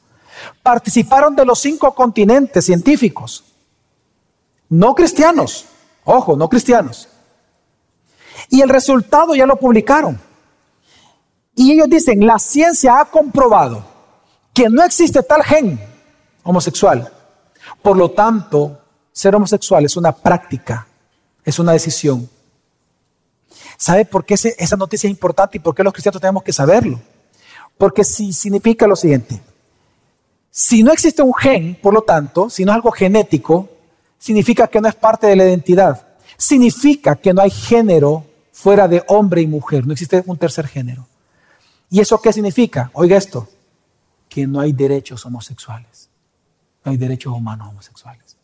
Participaron 0.62 1.36
de 1.36 1.45
los 1.45 1.60
cinco 1.60 1.93
continentes 1.93 2.66
científicos, 2.66 3.43
no 4.70 4.95
cristianos, 4.95 5.66
Ojo, 6.06 6.36
no 6.36 6.49
cristianos. 6.49 7.08
Y 8.49 8.62
el 8.62 8.70
resultado 8.70 9.36
ya 9.36 9.45
lo 9.45 9.58
publicaron. 9.58 10.20
Y 11.56 11.72
ellos 11.72 11.88
dicen, 11.89 12.26
la 12.26 12.39
ciencia 12.39 12.99
ha 12.99 13.06
comprobado 13.06 13.86
que 14.54 14.70
no 14.70 14.84
existe 14.84 15.22
tal 15.24 15.43
gen 15.43 15.80
homosexual. 16.43 17.12
Por 17.82 17.97
lo 17.97 18.12
tanto, 18.12 18.80
ser 19.12 19.36
homosexual 19.36 19.86
es 19.86 19.95
una 19.95 20.12
práctica, 20.12 20.88
es 21.43 21.60
una 21.60 21.72
decisión. 21.72 22.30
¿Sabe 23.78 24.06
por 24.06 24.26
qué 24.26 24.34
esa 24.34 24.76
noticia 24.76 25.08
es 25.08 25.12
importante 25.12 25.58
y 25.58 25.60
por 25.60 25.76
qué 25.76 25.84
los 25.84 25.93
cristianos 25.93 26.22
tenemos 26.22 26.43
que 26.43 26.54
saberlo? 26.54 26.99
Porque 27.78 28.04
si 28.04 28.34
significa 28.34 28.88
lo 28.88 28.95
siguiente, 28.95 29.41
si 30.49 30.84
no 30.84 30.91
existe 30.91 31.22
un 31.22 31.34
gen, 31.34 31.76
por 31.82 31.93
lo 31.93 32.04
tanto, 32.04 32.49
si 32.49 32.64
no 32.64 32.72
es 32.72 32.76
algo 32.76 32.91
genético, 32.91 33.70
significa 34.24 34.68
que 34.68 34.80
no 34.80 34.88
es 34.88 34.96
parte 34.96 35.28
de 35.28 35.36
la 35.36 35.44
identidad. 35.44 36.08
Significa 36.38 37.18
que 37.18 37.34
no 37.34 37.42
hay 37.42 37.50
género 37.50 38.26
fuera 38.54 38.88
de 38.88 39.04
hombre 39.10 39.42
y 39.42 39.48
mujer, 39.48 39.86
no 39.86 39.92
existe 39.92 40.24
un 40.26 40.38
tercer 40.38 40.66
género. 40.66 41.06
¿Y 41.90 42.00
eso 42.00 42.22
qué 42.22 42.32
significa? 42.32 42.90
Oiga 42.94 43.18
esto, 43.18 43.50
que 44.30 44.48
no 44.48 44.62
hay 44.62 44.72
derechos 44.72 45.26
homosexuales, 45.26 46.10
no 46.86 46.94
hay 46.94 46.98
derechos 46.98 47.34
humanos 47.34 47.68
homosexuales. 47.68 48.38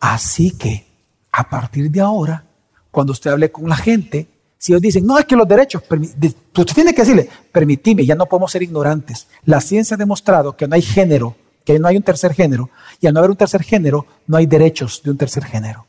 Así 0.00 0.50
que, 0.50 0.86
a 1.30 1.48
partir 1.48 1.90
de 1.90 2.02
ahora, 2.02 2.44
cuando 2.90 3.12
usted 3.12 3.30
hable 3.30 3.50
con 3.50 3.70
la 3.70 3.76
gente, 3.76 4.28
si 4.58 4.72
ellos 4.72 4.82
dicen, 4.82 5.06
no, 5.06 5.18
es 5.18 5.24
que 5.24 5.34
los 5.34 5.48
derechos, 5.48 5.82
usted 5.82 6.74
tiene 6.74 6.92
que 6.92 7.02
decirle, 7.02 7.26
permitime, 7.50 8.04
ya 8.04 8.16
no 8.16 8.26
podemos 8.26 8.52
ser 8.52 8.62
ignorantes. 8.62 9.28
La 9.46 9.62
ciencia 9.62 9.94
ha 9.94 9.98
demostrado 9.98 10.58
que 10.58 10.68
no 10.68 10.74
hay 10.74 10.82
género 10.82 11.36
que 11.64 11.78
no 11.78 11.88
hay 11.88 11.96
un 11.96 12.02
tercer 12.02 12.34
género, 12.34 12.70
y 13.00 13.06
al 13.06 13.14
no 13.14 13.20
haber 13.20 13.30
un 13.30 13.36
tercer 13.36 13.62
género, 13.62 14.06
no 14.26 14.36
hay 14.36 14.46
derechos 14.46 15.02
de 15.02 15.10
un 15.10 15.16
tercer 15.16 15.44
género. 15.44 15.86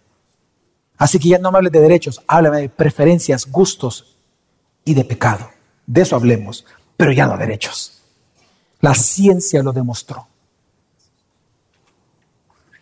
Así 0.97 1.19
que 1.19 1.29
ya 1.29 1.39
no 1.39 1.51
me 1.51 1.57
hables 1.57 1.71
de 1.71 1.81
derechos, 1.81 2.21
háblame 2.27 2.61
de 2.61 2.69
preferencias, 2.69 3.45
gustos 3.49 4.15
y 4.85 4.93
de 4.93 5.03
pecado. 5.03 5.49
De 5.85 6.01
eso 6.01 6.15
hablemos, 6.15 6.65
pero 6.95 7.11
ya 7.11 7.25
no 7.25 7.37
derechos. 7.37 8.01
La 8.79 8.93
ciencia 8.93 9.63
lo 9.63 9.73
demostró. 9.73 10.27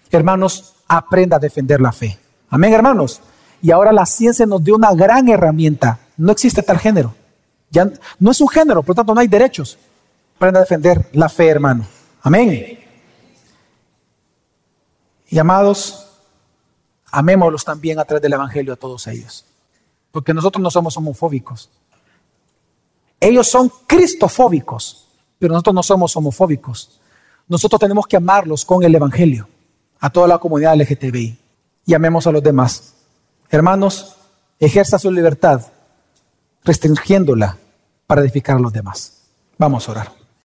Hermanos, 0.10 0.76
aprenda 0.88 1.38
a 1.38 1.40
defender 1.40 1.80
la 1.80 1.92
fe. 1.92 2.18
Amén, 2.50 2.74
hermanos. 2.74 3.22
Y 3.62 3.72
ahora 3.72 3.92
la 3.92 4.06
ciencia 4.06 4.46
nos 4.46 4.64
dio 4.64 4.76
una 4.76 4.94
gran 4.94 5.30
herramienta. 5.30 6.00
No 6.18 6.32
existe 6.32 6.64
tal 6.64 6.80
género. 6.80 7.14
Ya 7.70 7.90
no 8.20 8.32
es 8.32 8.42
un 8.42 8.50
género, 8.50 8.82
por 8.84 8.90
lo 8.90 8.96
tanto 8.96 9.14
no 9.14 9.22
hay 9.22 9.28
derechos. 9.28 9.78
Aprenda 10.36 10.60
a 10.60 10.64
defender 10.64 11.08
la 11.14 11.30
fe, 11.30 11.48
hermano. 11.48 11.86
Amén. 12.24 12.81
Y 15.32 15.40
amados, 15.40 16.08
amémoslos 17.10 17.64
también 17.64 17.98
a 18.00 18.06
través 18.06 18.22
del 18.22 18.34
Evangelio 18.34 18.74
a 18.74 18.76
todos 18.76 19.08
ellos. 19.08 19.46
Porque 20.12 20.34
nosotros 20.34 20.62
no 20.62 20.70
somos 20.70 20.98
homofóbicos. 20.98 21.70
Ellos 23.18 23.48
son 23.48 23.72
cristofóbicos, 23.88 25.08
pero 25.40 25.54
nosotros 25.54 25.74
no 25.74 25.84
somos 25.84 26.16
homofóbicos. 26.18 27.00
Nosotros 27.48 27.80
tenemos 27.80 28.08
que 28.08 28.18
amarlos 28.18 28.66
con 28.66 28.84
el 28.84 28.94
Evangelio 28.94 29.48
a 30.02 30.10
toda 30.10 30.28
la 30.28 30.38
comunidad 30.38 30.76
LGTBI 30.76 31.40
y 31.86 31.94
amemos 31.94 32.28
a 32.28 32.32
los 32.34 32.44
demás. 32.44 32.96
Hermanos, 33.50 34.18
ejerza 34.60 35.00
su 35.00 35.12
libertad 35.12 35.62
restringiéndola 36.66 37.58
para 38.06 38.22
edificar 38.22 38.58
a 38.58 38.60
los 38.60 38.74
demás. 38.74 39.22
Vamos 39.58 39.88
a 39.88 39.92
orar. 39.92 40.21